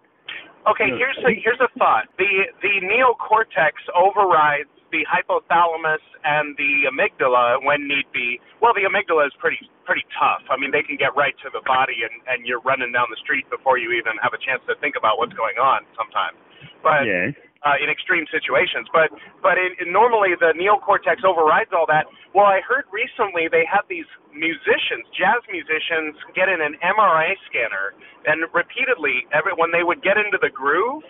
Okay, 0.64 0.88
here's 0.96 1.18
a 1.20 1.32
here's 1.36 1.60
a 1.60 1.68
thought. 1.78 2.08
The 2.16 2.48
the 2.64 2.80
neocortex 2.80 3.76
overrides 3.92 4.72
the 4.88 5.04
hypothalamus 5.04 6.00
and 6.24 6.56
the 6.56 6.88
amygdala 6.88 7.60
when 7.66 7.84
need 7.88 8.06
be. 8.14 8.40
Well, 8.62 8.72
the 8.72 8.88
amygdala 8.88 9.26
is 9.26 9.34
pretty 9.36 9.60
pretty 9.84 10.08
tough. 10.16 10.40
I 10.48 10.56
mean, 10.56 10.72
they 10.72 10.80
can 10.80 10.96
get 10.96 11.12
right 11.12 11.36
to 11.44 11.52
the 11.52 11.60
body 11.68 12.00
and 12.08 12.16
and 12.24 12.48
you're 12.48 12.64
running 12.64 12.92
down 12.92 13.12
the 13.12 13.20
street 13.20 13.44
before 13.52 13.76
you 13.76 13.92
even 13.92 14.16
have 14.24 14.32
a 14.32 14.40
chance 14.40 14.64
to 14.64 14.74
think 14.80 14.96
about 14.96 15.20
what's 15.20 15.36
going 15.36 15.60
on 15.60 15.84
sometimes. 15.92 16.40
But 16.80 17.04
yes 17.04 17.36
uh, 17.64 17.80
in 17.80 17.88
extreme 17.88 18.28
situations. 18.28 18.86
But 18.92 19.10
but 19.40 19.56
in, 19.56 19.72
in 19.80 19.92
normally 19.92 20.36
the 20.38 20.52
neocortex 20.54 21.24
overrides 21.24 21.72
all 21.72 21.88
that. 21.88 22.06
Well, 22.36 22.46
I 22.46 22.60
heard 22.60 22.84
recently 22.92 23.48
they 23.48 23.64
had 23.64 23.88
these 23.88 24.08
musicians, 24.36 25.08
jazz 25.16 25.40
musicians, 25.48 26.14
get 26.36 26.52
in 26.52 26.60
an 26.60 26.76
MRI 26.84 27.34
scanner, 27.48 27.96
and 28.28 28.44
repeatedly, 28.52 29.24
every 29.32 29.56
when 29.56 29.72
they 29.72 29.82
would 29.82 30.04
get 30.04 30.20
into 30.20 30.38
the 30.38 30.52
groove. 30.52 31.02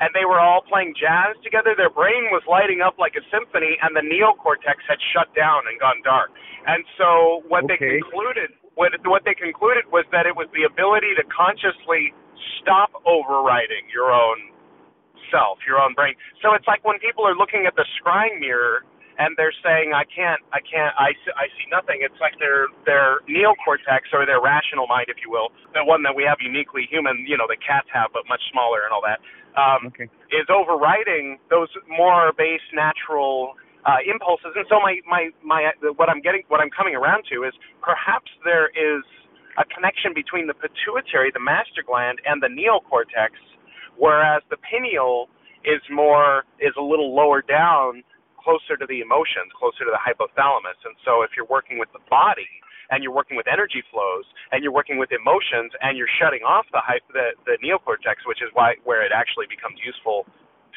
And 0.00 0.08
they 0.16 0.24
were 0.24 0.40
all 0.40 0.64
playing 0.64 0.96
jazz 0.96 1.36
together. 1.44 1.76
Their 1.76 1.92
brain 1.92 2.32
was 2.32 2.40
lighting 2.48 2.80
up 2.80 2.96
like 2.96 3.20
a 3.20 3.24
symphony, 3.28 3.76
and 3.84 3.92
the 3.92 4.00
neocortex 4.00 4.80
had 4.88 4.96
shut 5.12 5.28
down 5.36 5.68
and 5.68 5.76
gone 5.76 6.00
dark. 6.00 6.32
And 6.64 6.88
so, 6.96 7.44
what 7.52 7.68
okay. 7.68 7.76
they 7.76 8.00
concluded, 8.00 8.48
what 8.80 8.96
what 9.04 9.28
they 9.28 9.36
concluded 9.36 9.84
was 9.92 10.08
that 10.08 10.24
it 10.24 10.32
was 10.32 10.48
the 10.56 10.64
ability 10.64 11.12
to 11.20 11.24
consciously 11.28 12.16
stop 12.56 12.96
overriding 13.04 13.84
your 13.92 14.08
own 14.08 14.49
self, 15.30 15.58
your 15.66 15.78
own 15.78 15.94
brain. 15.94 16.14
So 16.42 16.54
it's 16.54 16.66
like 16.66 16.84
when 16.84 16.98
people 16.98 17.26
are 17.26 17.34
looking 17.34 17.64
at 17.66 17.74
the 17.74 17.86
scrying 17.98 18.40
mirror 18.40 18.84
and 19.18 19.36
they're 19.36 19.54
saying, 19.62 19.92
"I 19.92 20.04
can't, 20.08 20.40
I 20.52 20.60
can't, 20.64 20.94
I 20.96 21.12
see, 21.12 21.32
I 21.36 21.46
see 21.58 21.68
nothing." 21.70 22.00
It's 22.00 22.18
like 22.20 22.38
their 22.38 22.68
their 22.86 23.20
neocortex 23.28 24.12
or 24.12 24.24
their 24.24 24.40
rational 24.40 24.86
mind, 24.86 25.12
if 25.12 25.20
you 25.22 25.30
will, 25.30 25.52
the 25.74 25.84
one 25.84 26.02
that 26.04 26.14
we 26.16 26.24
have 26.24 26.38
uniquely 26.40 26.88
human, 26.88 27.24
you 27.28 27.36
know, 27.36 27.46
the 27.46 27.60
cats 27.60 27.88
have, 27.92 28.10
but 28.12 28.24
much 28.28 28.40
smaller 28.50 28.80
and 28.82 28.92
all 28.96 29.04
that, 29.04 29.20
um, 29.60 29.92
okay. 29.92 30.08
is 30.32 30.48
overriding 30.48 31.38
those 31.50 31.68
more 31.88 32.32
base 32.32 32.64
natural 32.72 33.60
uh, 33.84 34.00
impulses. 34.04 34.56
And 34.56 34.64
so 34.68 34.80
my 34.80 35.00
my 35.04 35.28
my 35.44 35.68
what 35.96 36.08
I'm 36.08 36.20
getting, 36.20 36.42
what 36.48 36.60
I'm 36.60 36.70
coming 36.70 36.94
around 36.94 37.24
to 37.32 37.44
is 37.44 37.52
perhaps 37.82 38.32
there 38.44 38.68
is 38.72 39.04
a 39.58 39.64
connection 39.68 40.14
between 40.14 40.46
the 40.46 40.54
pituitary, 40.54 41.30
the 41.32 41.42
master 41.42 41.82
gland, 41.84 42.20
and 42.24 42.40
the 42.40 42.48
neocortex 42.48 43.36
whereas 44.00 44.42
the 44.50 44.58
pineal 44.64 45.28
is 45.64 45.82
more 45.92 46.44
is 46.60 46.72
a 46.80 46.82
little 46.82 47.14
lower 47.14 47.42
down 47.44 48.02
closer 48.40 48.80
to 48.80 48.86
the 48.88 49.04
emotions 49.04 49.52
closer 49.54 49.84
to 49.84 49.92
the 49.92 50.00
hypothalamus. 50.00 50.80
And 50.88 50.96
so 51.04 51.22
if 51.22 51.36
you're 51.36 51.50
working 51.50 51.78
with 51.78 51.92
the 51.92 52.02
body 52.10 52.48
and 52.90 53.04
you're 53.04 53.14
working 53.14 53.36
with 53.36 53.46
energy 53.46 53.84
flows 53.92 54.24
and 54.52 54.64
you're 54.64 54.74
working 54.74 54.98
with 54.98 55.12
emotions 55.12 55.72
and 55.84 55.98
you're 56.00 56.10
shutting 56.20 56.42
off 56.42 56.66
the 56.72 56.80
the, 57.12 57.36
the 57.46 57.56
neocortex 57.60 58.24
which 58.26 58.40
is 58.42 58.50
why 58.56 58.80
where 58.88 59.04
it 59.04 59.12
actually 59.14 59.46
becomes 59.52 59.78
useful 59.84 60.26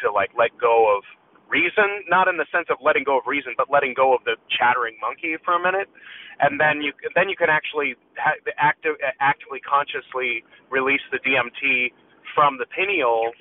to 0.03 0.11
like 0.11 0.31
let 0.37 0.51
go 0.59 0.91
of 0.91 1.03
reason 1.49 2.03
not 2.09 2.27
in 2.27 2.37
the 2.37 2.47
sense 2.51 2.67
of 2.69 2.77
letting 2.83 3.03
go 3.07 3.17
of 3.19 3.25
reason 3.27 3.55
but 3.57 3.71
letting 3.71 3.95
go 3.95 4.13
of 4.13 4.21
the 4.27 4.35
chattering 4.51 4.99
monkey 5.01 5.39
for 5.47 5.55
a 5.55 5.63
minute. 5.63 5.87
And 6.43 6.59
then 6.59 6.83
you 6.83 6.91
then 7.15 7.29
you 7.31 7.37
can 7.39 7.49
actually 7.49 7.95
ha- 8.19 8.39
active, 8.59 8.99
actively 9.23 9.61
consciously 9.63 10.43
release 10.69 11.03
the 11.15 11.19
DMT 11.23 11.93
from 12.35 12.57
the 12.57 12.65
pineal 12.65 13.31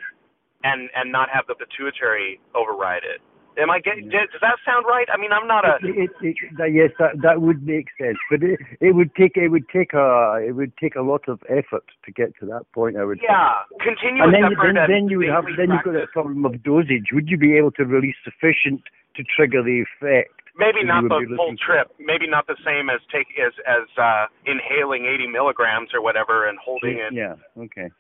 and 0.64 0.88
and 0.94 1.10
not 1.10 1.28
have 1.30 1.46
the 1.48 1.54
pituitary 1.54 2.40
override 2.54 3.02
it. 3.04 3.20
Am 3.58 3.68
I 3.68 3.80
getting? 3.80 4.08
Does 4.08 4.40
that 4.40 4.56
sound 4.64 4.86
right? 4.88 5.06
I 5.12 5.20
mean, 5.20 5.30
I'm 5.30 5.46
not 5.46 5.68
a. 5.68 5.76
It, 5.84 6.08
it, 6.22 6.36
it, 6.40 6.72
yes, 6.72 6.88
that 6.98 7.20
that 7.20 7.42
would 7.42 7.66
make 7.66 7.88
sense, 8.00 8.16
but 8.30 8.42
it 8.42 8.58
it 8.80 8.94
would 8.94 9.14
take 9.14 9.36
it 9.36 9.48
would 9.48 9.68
take 9.68 9.92
a 9.92 10.40
it 10.40 10.52
would 10.52 10.72
take 10.78 10.96
a 10.96 11.02
lot 11.02 11.28
of 11.28 11.40
effort 11.50 11.84
to 12.04 12.12
get 12.12 12.32
to 12.40 12.46
that 12.46 12.64
point. 12.72 12.96
I 12.96 13.04
would. 13.04 13.20
Yeah, 13.20 13.52
continuous 13.76 14.24
and 14.24 14.32
then, 14.32 14.44
effort. 14.48 14.72
Then, 14.72 14.88
then 14.88 15.08
you 15.12 15.18
would 15.18 15.28
have 15.28 15.44
then 15.58 15.68
you've 15.68 15.84
got 15.84 15.92
that 15.92 16.12
problem 16.12 16.46
of 16.46 16.62
dosage. 16.62 17.12
Would 17.12 17.28
you 17.28 17.36
be 17.36 17.56
able 17.58 17.72
to 17.72 17.84
release 17.84 18.16
sufficient 18.24 18.80
to 19.16 19.22
trigger 19.22 19.62
the 19.62 19.84
effect? 19.84 20.32
Maybe 20.56 20.84
not 20.84 21.04
the 21.04 21.24
full 21.36 21.52
trip. 21.60 21.92
Maybe 22.00 22.28
not 22.28 22.46
the 22.46 22.56
same 22.64 22.88
as 22.88 23.00
take 23.12 23.28
as 23.36 23.52
as 23.68 23.84
uh, 24.00 24.32
inhaling 24.48 25.04
80 25.04 25.28
milligrams 25.28 25.92
or 25.92 26.00
whatever 26.00 26.48
and 26.48 26.58
holding 26.58 26.96
it. 26.96 27.12
Yeah. 27.12 27.36
Okay. 27.56 27.92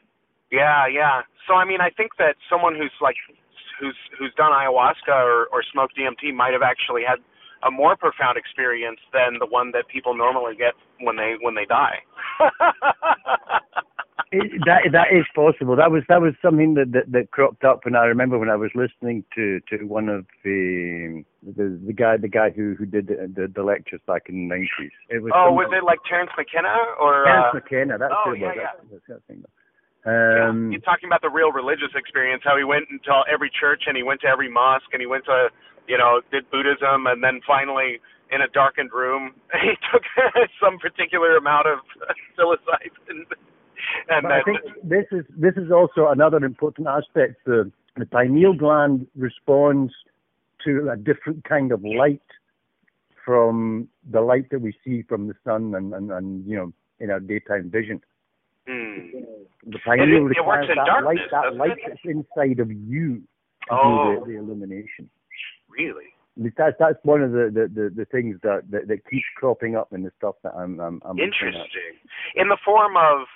Yeah, 0.52 0.86
yeah. 0.86 1.22
So 1.48 1.54
I 1.54 1.64
mean, 1.64 1.80
I 1.80 1.90
think 1.90 2.12
that 2.18 2.36
someone 2.48 2.76
who's 2.76 2.92
like 3.00 3.16
who's 3.80 3.96
who's 4.18 4.32
done 4.36 4.52
ayahuasca 4.52 5.08
or, 5.08 5.46
or 5.46 5.64
smoked 5.72 5.96
DMT 5.96 6.34
might 6.34 6.52
have 6.52 6.62
actually 6.62 7.02
had 7.08 7.18
a 7.66 7.70
more 7.70 7.96
profound 7.96 8.36
experience 8.36 9.00
than 9.12 9.38
the 9.38 9.46
one 9.46 9.72
that 9.72 9.88
people 9.88 10.14
normally 10.14 10.54
get 10.54 10.74
when 11.00 11.16
they 11.16 11.34
when 11.40 11.54
they 11.54 11.64
die. 11.64 11.98
it, 14.32 14.60
that 14.66 14.92
that 14.92 15.08
is 15.10 15.24
possible. 15.34 15.74
That 15.74 15.90
was 15.90 16.02
that 16.08 16.20
was 16.20 16.34
something 16.42 16.74
that, 16.74 16.92
that 16.92 17.10
that 17.12 17.30
cropped 17.30 17.64
up, 17.64 17.86
and 17.86 17.96
I 17.96 18.04
remember 18.04 18.38
when 18.38 18.50
I 18.50 18.56
was 18.56 18.70
listening 18.74 19.24
to 19.34 19.60
to 19.70 19.84
one 19.84 20.08
of 20.08 20.26
the 20.44 21.24
the 21.42 21.80
the 21.86 21.92
guy 21.92 22.18
the 22.18 22.28
guy 22.28 22.50
who 22.50 22.74
who 22.78 22.84
did 22.84 23.06
the 23.06 23.32
the, 23.34 23.48
the 23.48 23.62
lectures 23.62 24.00
back 24.06 24.28
in 24.28 24.34
the 24.34 24.54
nineties. 24.54 24.92
It 25.08 25.22
was 25.22 25.32
oh, 25.34 25.52
was 25.52 25.72
it 25.72 25.84
like 25.84 26.00
Terence 26.08 26.30
McKenna 26.36 26.76
or 27.00 27.24
Terence 27.24 27.46
uh, 27.48 27.54
McKenna? 27.54 27.98
That's 27.98 28.12
oh. 28.14 28.32
Yeah, 28.32 28.52
yeah. 28.54 28.62
That's, 28.90 29.02
that's, 29.08 29.22
that's, 29.28 29.61
um, 30.04 30.72
yeah, 30.72 30.76
he's 30.76 30.84
talking 30.84 31.08
about 31.08 31.22
the 31.22 31.30
real 31.30 31.52
religious 31.52 31.94
experience, 31.94 32.42
how 32.44 32.56
he 32.56 32.64
went 32.64 32.86
into 32.90 33.12
every 33.32 33.50
church 33.50 33.84
and 33.86 33.96
he 33.96 34.02
went 34.02 34.20
to 34.22 34.26
every 34.26 34.50
mosque 34.50 34.90
and 34.92 35.00
he 35.00 35.06
went 35.06 35.24
to, 35.26 35.48
you 35.86 35.96
know, 35.96 36.20
did 36.30 36.50
Buddhism 36.50 37.06
and 37.06 37.22
then 37.22 37.40
finally 37.46 38.00
in 38.32 38.40
a 38.40 38.48
darkened 38.48 38.90
room 38.92 39.34
he 39.62 39.74
took 39.92 40.02
some 40.62 40.78
particular 40.78 41.36
amount 41.36 41.66
of 41.66 41.78
psilocybin. 42.38 43.24
And 44.08 44.26
I 44.26 44.42
think 44.42 44.58
this 44.82 45.06
is 45.12 45.24
this 45.36 45.54
is 45.56 45.70
also 45.70 46.08
another 46.08 46.38
important 46.38 46.86
aspect. 46.86 47.44
The 47.44 47.70
the 47.96 48.06
pineal 48.06 48.54
gland 48.54 49.06
responds 49.16 49.92
to 50.64 50.88
a 50.90 50.96
different 50.96 51.44
kind 51.44 51.72
of 51.72 51.84
light 51.84 52.22
from 53.24 53.88
the 54.10 54.20
light 54.20 54.50
that 54.50 54.60
we 54.60 54.74
see 54.84 55.02
from 55.02 55.28
the 55.28 55.34
sun 55.44 55.74
and, 55.74 55.92
and, 55.92 56.10
and 56.10 56.46
you 56.46 56.56
know 56.56 56.72
in 57.00 57.10
our 57.10 57.20
daytime 57.20 57.70
vision. 57.70 58.00
Mm. 58.68 59.24
The 59.66 59.78
pineal 59.84 60.08
it, 60.08 60.36
it 60.36 60.38
requires 60.38 60.68
that 60.68 60.86
darkness, 60.86 61.20
light, 61.32 61.50
that 61.50 61.56
light 61.56 61.78
that's 61.86 62.00
inside 62.04 62.60
of 62.60 62.70
you 62.70 63.22
to 63.68 63.74
oh. 63.74 64.14
do 64.14 64.20
the, 64.20 64.32
the 64.32 64.38
illumination. 64.38 65.10
Really? 65.68 66.04
That's 66.36 66.76
that's 66.78 66.98
one 67.02 67.22
of 67.22 67.32
the, 67.32 67.50
the, 67.52 67.68
the, 67.68 67.90
the 67.94 68.04
things 68.06 68.38
that, 68.42 68.62
that, 68.70 68.88
that 68.88 69.08
keeps 69.10 69.24
cropping 69.36 69.76
up 69.76 69.92
in 69.92 70.02
the 70.02 70.10
stuff 70.16 70.36
that 70.42 70.54
I'm 70.56 70.80
I'm, 70.80 71.02
I'm 71.04 71.18
interesting 71.18 71.98
in 72.36 72.48
the 72.48 72.56
form 72.64 72.96
of 72.96 73.26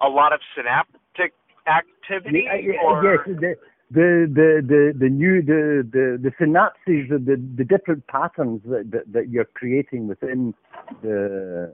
a 0.00 0.08
lot 0.08 0.32
of 0.32 0.40
synaptic 0.54 1.32
activity. 1.66 2.44
Yeah, 2.46 2.74
or? 2.84 3.02
Yes, 3.02 3.18
the, 3.26 3.54
the 3.90 4.26
the 4.32 4.62
the 4.66 4.98
the 4.98 5.08
new 5.08 5.42
the 5.42 5.88
the 5.90 6.18
the 6.22 6.30
synapses 6.40 7.08
the 7.08 7.36
the 7.56 7.64
different 7.64 8.06
patterns 8.06 8.60
that, 8.66 8.90
that 8.92 9.12
that 9.12 9.28
you're 9.28 9.48
creating 9.54 10.06
within 10.06 10.54
the 11.02 11.72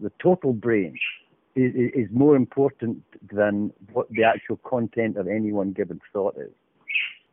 the 0.00 0.10
total 0.22 0.52
brain 0.52 0.94
is, 1.56 1.72
is 1.94 2.08
more 2.12 2.36
important 2.36 3.02
than 3.32 3.72
what 3.92 4.08
the 4.10 4.22
actual 4.22 4.58
content 4.58 5.16
of 5.16 5.26
any 5.26 5.52
one 5.52 5.72
given 5.72 6.00
thought 6.12 6.36
is. 6.36 6.52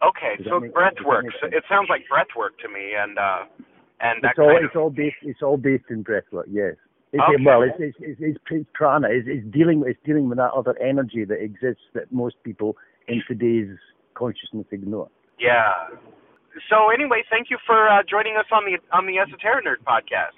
Okay, 0.01 0.41
so 0.49 0.59
breath 0.59 0.99
work. 1.05 1.25
So 1.39 1.47
it 1.47 1.63
sounds 1.69 1.87
like 1.89 2.07
breath 2.09 2.27
work 2.35 2.57
to 2.59 2.67
me, 2.67 2.91
and 2.97 3.17
uh, 3.17 3.45
and 4.01 4.19
it's 4.23 4.39
all 4.39 4.57
it's 4.61 4.75
all 4.75 4.89
based 4.89 5.15
it's 5.21 5.41
all 5.41 5.57
based 5.57 5.85
in 5.89 6.01
breath 6.03 6.25
work. 6.31 6.47
Yes. 6.49 6.75
It's, 7.13 7.21
okay. 7.21 7.43
Well, 7.45 7.61
it's 7.61 7.77
it's, 7.79 7.97
it's, 7.99 8.39
it's 8.49 8.67
prana. 8.73 9.07
It's, 9.11 9.27
it's 9.29 9.45
dealing 9.53 9.83
it's 9.85 9.99
dealing 10.03 10.27
with 10.27 10.39
that 10.39 10.51
other 10.51 10.75
energy 10.81 11.23
that 11.25 11.41
exists 11.41 11.83
that 11.93 12.11
most 12.11 12.35
people 12.43 12.75
in 13.07 13.21
today's 13.27 13.77
consciousness 14.15 14.65
ignore. 14.71 15.09
Yeah. 15.39 15.71
So 16.69 16.89
anyway, 16.89 17.23
thank 17.29 17.49
you 17.49 17.57
for 17.65 17.89
uh, 17.89 18.03
joining 18.09 18.35
us 18.35 18.45
on 18.51 18.65
the 18.65 18.77
on 18.95 19.05
the 19.05 19.19
Esoteric 19.19 19.65
Nerd 19.65 19.83
podcast. 19.87 20.35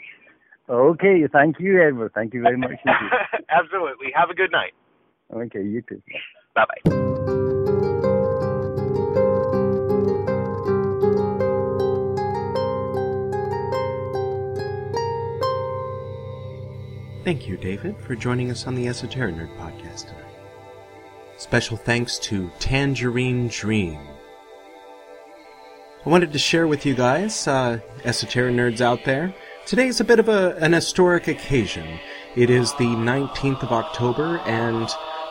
Okay, 0.70 1.24
thank 1.32 1.60
you, 1.60 1.82
Edward. 1.82 2.12
Thank 2.16 2.34
you 2.34 2.42
very 2.42 2.58
much. 2.58 2.72
Absolutely. 3.50 4.08
Have 4.16 4.30
a 4.30 4.34
good 4.34 4.52
night. 4.52 4.74
Okay, 5.34 5.64
you 5.64 5.82
too. 5.82 6.02
Bye 6.56 6.66
bye. 6.66 6.92
Thank 17.24 17.48
you, 17.48 17.58
David, 17.58 17.98
for 18.00 18.16
joining 18.16 18.52
us 18.52 18.68
on 18.68 18.76
the 18.76 18.88
Esoteric 18.88 19.36
Nerd 19.36 19.56
podcast 19.58 20.08
tonight. 20.08 20.22
Special 21.38 21.76
thanks 21.76 22.20
to 22.20 22.52
Tangerine 22.60 23.48
Dream. 23.48 24.00
I 26.06 26.10
wanted 26.10 26.32
to 26.34 26.40
share 26.40 26.68
with 26.68 26.86
you 26.86 26.94
guys, 26.94 27.48
uh, 27.48 27.80
esoteric 28.04 28.54
nerds 28.54 28.80
out 28.80 29.04
there, 29.06 29.34
today 29.66 29.88
is 29.88 30.00
a 30.00 30.04
bit 30.04 30.20
of 30.20 30.30
a, 30.30 30.56
an 30.58 30.74
historic 30.74 31.28
occasion. 31.28 32.00
It 32.36 32.50
is 32.50 32.72
the 32.74 32.86
19th 32.86 33.64
of 33.64 33.72
October, 33.72 34.38
and 34.46 34.88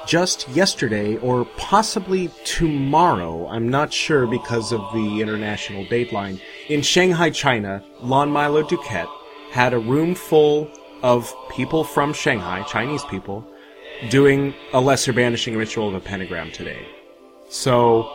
just 0.06 0.48
yesterday, 0.48 1.16
or 1.18 1.44
possibly 1.56 2.30
tomorrow, 2.44 3.46
I'm 3.48 3.68
not 3.68 3.92
sure 3.92 4.26
because 4.26 4.72
of 4.72 4.80
the 4.92 5.20
international 5.20 5.84
dateline, 5.86 6.40
in 6.68 6.82
Shanghai, 6.82 7.30
China, 7.30 7.84
Lon 8.00 8.30
Milo 8.30 8.64
DuQuette 8.64 9.08
had 9.50 9.72
a 9.72 9.78
room 9.78 10.14
full 10.14 10.68
of 11.02 11.32
people 11.50 11.84
from 11.84 12.12
Shanghai, 12.12 12.62
Chinese 12.64 13.04
people, 13.04 13.46
doing 14.10 14.52
a 14.72 14.80
lesser 14.80 15.12
banishing 15.12 15.56
ritual 15.56 15.88
of 15.88 15.94
a 15.94 16.00
pentagram 16.00 16.50
today. 16.50 16.84
So, 17.48 18.10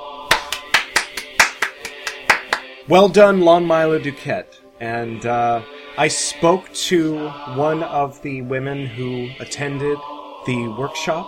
well 2.90 3.08
done, 3.08 3.42
Lon 3.42 3.66
Milo 3.66 4.00
DuQuette. 4.00 4.58
And 4.82 5.26
uh, 5.26 5.62
I 5.98 6.08
spoke 6.08 6.72
to 6.74 7.30
one 7.56 7.84
of 7.84 8.22
the 8.22 8.42
women 8.44 8.86
who 8.86 9.30
attended 9.40 9.98
the 10.46 10.68
workshop, 10.78 11.28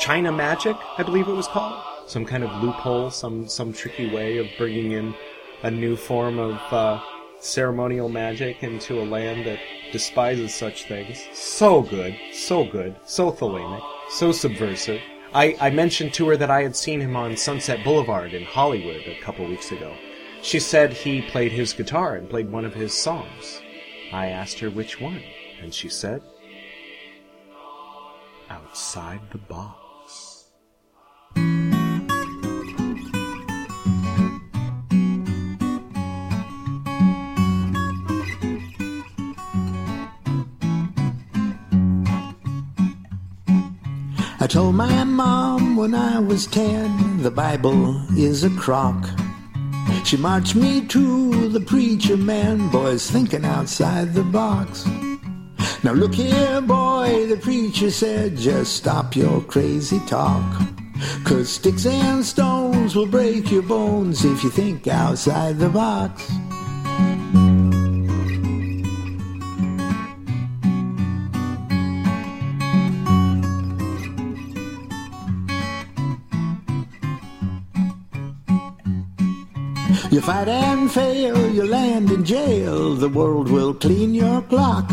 China 0.00 0.32
Magic, 0.32 0.76
I 0.98 1.02
believe 1.02 1.28
it 1.28 1.32
was 1.32 1.46
called. 1.46 1.82
Some 2.06 2.24
kind 2.24 2.42
of 2.44 2.62
loophole, 2.62 3.10
some 3.10 3.48
some 3.48 3.72
tricky 3.72 4.12
way 4.12 4.38
of 4.38 4.46
bringing 4.58 4.92
in 4.92 5.14
a 5.62 5.70
new 5.70 5.96
form 5.96 6.38
of 6.38 6.60
uh, 6.72 7.00
ceremonial 7.40 8.08
magic 8.08 8.62
into 8.62 9.00
a 9.00 9.04
land 9.04 9.46
that 9.46 9.58
despises 9.92 10.54
such 10.54 10.84
things. 10.88 11.24
So 11.32 11.82
good, 11.82 12.16
so 12.32 12.64
good, 12.64 12.96
so 13.04 13.30
Thelemic, 13.30 13.82
so 14.10 14.32
subversive. 14.32 15.00
I, 15.32 15.56
I 15.60 15.70
mentioned 15.70 16.14
to 16.14 16.28
her 16.28 16.36
that 16.36 16.50
I 16.50 16.62
had 16.62 16.76
seen 16.76 17.00
him 17.00 17.16
on 17.16 17.36
Sunset 17.36 17.84
Boulevard 17.84 18.32
in 18.34 18.44
Hollywood 18.44 19.02
a 19.06 19.20
couple 19.20 19.46
weeks 19.46 19.70
ago. 19.72 19.94
She 20.42 20.60
said 20.60 20.92
he 20.92 21.22
played 21.22 21.52
his 21.52 21.72
guitar 21.72 22.16
and 22.16 22.30
played 22.30 22.50
one 22.50 22.64
of 22.64 22.74
his 22.74 22.94
songs. 22.94 23.60
I 24.12 24.28
asked 24.28 24.58
her 24.60 24.70
which 24.70 25.00
one, 25.00 25.22
and 25.60 25.74
she 25.74 25.88
said, 25.88 26.22
Outside 28.48 29.20
the 29.32 29.38
Box. 29.38 30.44
I 44.38 44.46
told 44.48 44.76
my 44.76 45.02
mom 45.02 45.76
when 45.76 45.94
I 45.94 46.20
was 46.20 46.46
ten 46.46 47.22
the 47.22 47.30
Bible 47.32 48.00
is 48.16 48.44
a 48.44 48.50
crock. 48.50 49.04
She 50.06 50.16
marched 50.16 50.54
me 50.54 50.86
to 50.86 51.48
the 51.48 51.58
preacher 51.58 52.16
man, 52.16 52.70
boys 52.70 53.10
thinking 53.10 53.44
outside 53.44 54.14
the 54.14 54.22
box. 54.22 54.86
Now 55.82 55.94
look 55.94 56.14
here, 56.14 56.60
boy, 56.60 57.26
the 57.26 57.36
preacher 57.36 57.90
said, 57.90 58.36
just 58.36 58.76
stop 58.76 59.16
your 59.16 59.40
crazy 59.40 59.98
talk. 60.06 60.62
Cause 61.24 61.48
sticks 61.48 61.86
and 61.86 62.24
stones 62.24 62.94
will 62.94 63.06
break 63.06 63.50
your 63.50 63.62
bones 63.62 64.24
if 64.24 64.44
you 64.44 64.50
think 64.50 64.86
outside 64.86 65.58
the 65.58 65.70
box. 65.70 66.30
You 80.16 80.22
fight 80.22 80.48
and 80.48 80.90
fail, 80.90 81.36
you 81.52 81.66
land 81.66 82.10
in 82.10 82.24
jail, 82.24 82.94
the 82.94 83.06
world 83.06 83.50
will 83.50 83.74
clean 83.74 84.14
your 84.14 84.40
clock. 84.40 84.90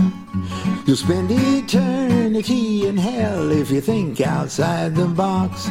You'll 0.86 0.98
spend 0.98 1.32
eternity 1.32 2.88
in 2.88 2.98
hell 2.98 3.50
if 3.50 3.72
you 3.72 3.80
think 3.80 4.20
outside 4.20 4.96
the 4.96 5.08
box. 5.08 5.70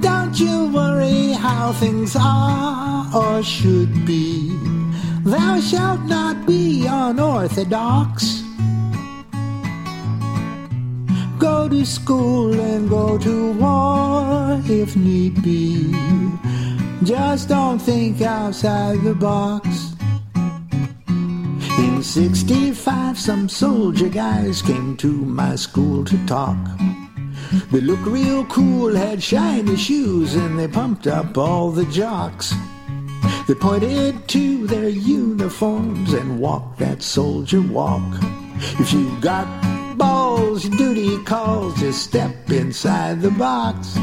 Don't 0.00 0.34
you 0.40 0.72
worry 0.74 1.30
how 1.30 1.70
things 1.74 2.16
are 2.18 3.06
or 3.14 3.44
should 3.44 4.04
be. 4.04 4.58
Thou 5.22 5.60
shalt 5.60 6.00
not 6.00 6.48
be 6.48 6.84
unorthodox. 6.84 8.42
Go 11.38 11.68
to 11.68 11.86
school 11.86 12.58
and 12.58 12.90
go 12.90 13.18
to 13.18 13.52
war 13.52 14.60
if 14.64 14.96
need 14.96 15.40
be. 15.44 15.94
Just 17.08 17.48
don't 17.48 17.78
think 17.78 18.20
outside 18.20 19.00
the 19.00 19.14
box. 19.14 19.94
In 21.78 22.02
65, 22.02 23.18
some 23.18 23.48
soldier 23.48 24.10
guys 24.10 24.60
came 24.60 24.94
to 24.98 25.08
my 25.08 25.56
school 25.56 26.04
to 26.04 26.26
talk. 26.26 26.58
They 27.72 27.80
looked 27.80 28.06
real 28.06 28.44
cool, 28.44 28.94
had 28.94 29.22
shiny 29.22 29.74
shoes, 29.76 30.34
and 30.34 30.58
they 30.58 30.68
pumped 30.68 31.06
up 31.06 31.38
all 31.38 31.70
the 31.70 31.86
jocks. 31.86 32.52
They 33.46 33.54
pointed 33.54 34.28
to 34.28 34.66
their 34.66 34.90
uniforms 34.90 36.12
and 36.12 36.38
walked 36.38 36.78
that 36.80 37.02
soldier 37.02 37.62
walk. 37.62 38.18
If 38.78 38.92
you've 38.92 39.22
got 39.22 39.48
balls, 39.96 40.66
your 40.66 40.76
duty 40.76 41.24
calls, 41.24 41.80
just 41.80 42.02
step 42.02 42.50
inside 42.50 43.22
the 43.22 43.30
box. 43.30 43.96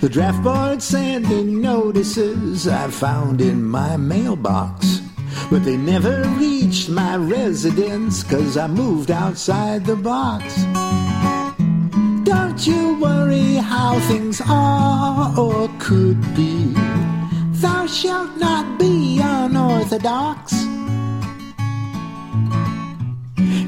The 0.00 0.08
draft 0.08 0.44
board 0.44 0.80
sending 0.80 1.60
notices 1.60 2.68
I 2.68 2.88
found 2.88 3.40
in 3.40 3.64
my 3.64 3.96
mailbox. 3.96 5.00
But 5.50 5.64
they 5.64 5.76
never 5.76 6.22
reached 6.38 6.88
my 6.88 7.16
residence 7.16 8.22
cause 8.22 8.56
I 8.56 8.68
moved 8.68 9.10
outside 9.10 9.84
the 9.84 9.96
box. 9.96 10.54
Don't 12.22 12.64
you 12.64 13.00
worry 13.00 13.54
how 13.54 13.98
things 14.06 14.40
are 14.46 15.36
or 15.36 15.68
could 15.80 16.20
be. 16.36 16.72
Thou 17.60 17.86
shalt 17.88 18.36
not 18.36 18.78
be 18.78 19.20
unorthodox. 19.20 20.52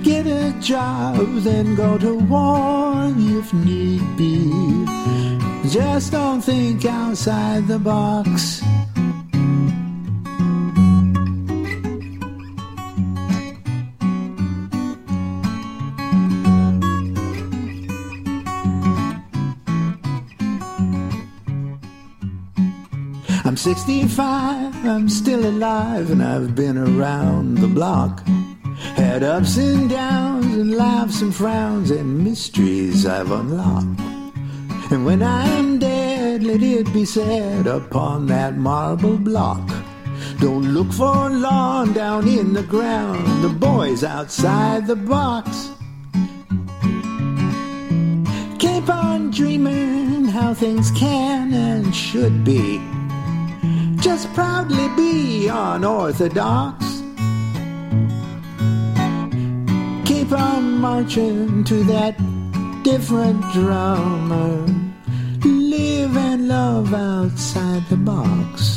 Get 0.04 0.28
a 0.28 0.54
job, 0.60 1.16
then 1.42 1.74
go 1.74 1.98
to 1.98 2.14
war 2.14 3.12
if 3.16 3.52
need 3.52 4.16
be. 4.16 5.19
Just 5.70 6.10
don't 6.10 6.40
think 6.40 6.84
outside 6.84 7.68
the 7.68 7.78
box. 7.78 8.60
I'm 23.44 23.56
65, 23.56 24.84
I'm 24.84 25.08
still 25.08 25.46
alive, 25.46 26.10
and 26.10 26.20
I've 26.20 26.56
been 26.56 26.78
around 26.78 27.58
the 27.58 27.68
block. 27.68 28.26
Had 28.96 29.22
ups 29.22 29.56
and 29.56 29.88
downs, 29.88 30.46
and 30.46 30.74
laughs 30.74 31.22
and 31.22 31.32
frowns, 31.32 31.92
and 31.92 32.24
mysteries 32.24 33.06
I've 33.06 33.30
unlocked. 33.30 34.19
And 34.90 35.04
when 35.06 35.22
I'm 35.22 35.78
dead, 35.78 36.42
let 36.42 36.62
it 36.62 36.92
be 36.92 37.04
said 37.04 37.66
upon 37.68 38.26
that 38.26 38.56
marble 38.56 39.16
block. 39.16 39.68
Don't 40.40 40.74
look 40.74 40.92
for 40.92 41.30
long 41.30 41.92
down 41.92 42.26
in 42.26 42.52
the 42.52 42.62
ground, 42.62 43.44
the 43.44 43.48
boys 43.48 44.02
outside 44.02 44.86
the 44.86 44.96
box. 44.96 45.70
Keep 48.58 48.88
on 48.88 49.30
dreaming 49.30 50.24
how 50.24 50.54
things 50.54 50.90
can 50.90 51.52
and 51.54 51.94
should 51.94 52.42
be. 52.44 52.80
Just 54.00 54.32
proudly 54.34 54.88
be 54.96 55.48
unorthodox. 55.48 57.02
Keep 60.04 60.32
on 60.32 60.78
marching 60.80 61.64
to 61.64 61.84
that 61.84 62.16
different 62.82 63.40
drummer. 63.52 64.79
Live 65.80 66.14
and 66.14 66.46
love 66.46 66.92
outside 66.92 67.82
the 67.88 67.96
box. 67.96 68.76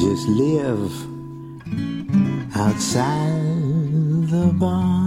Just 0.00 0.28
live 0.28 0.94
outside 2.54 3.42
the 4.30 4.52
box. 4.56 5.03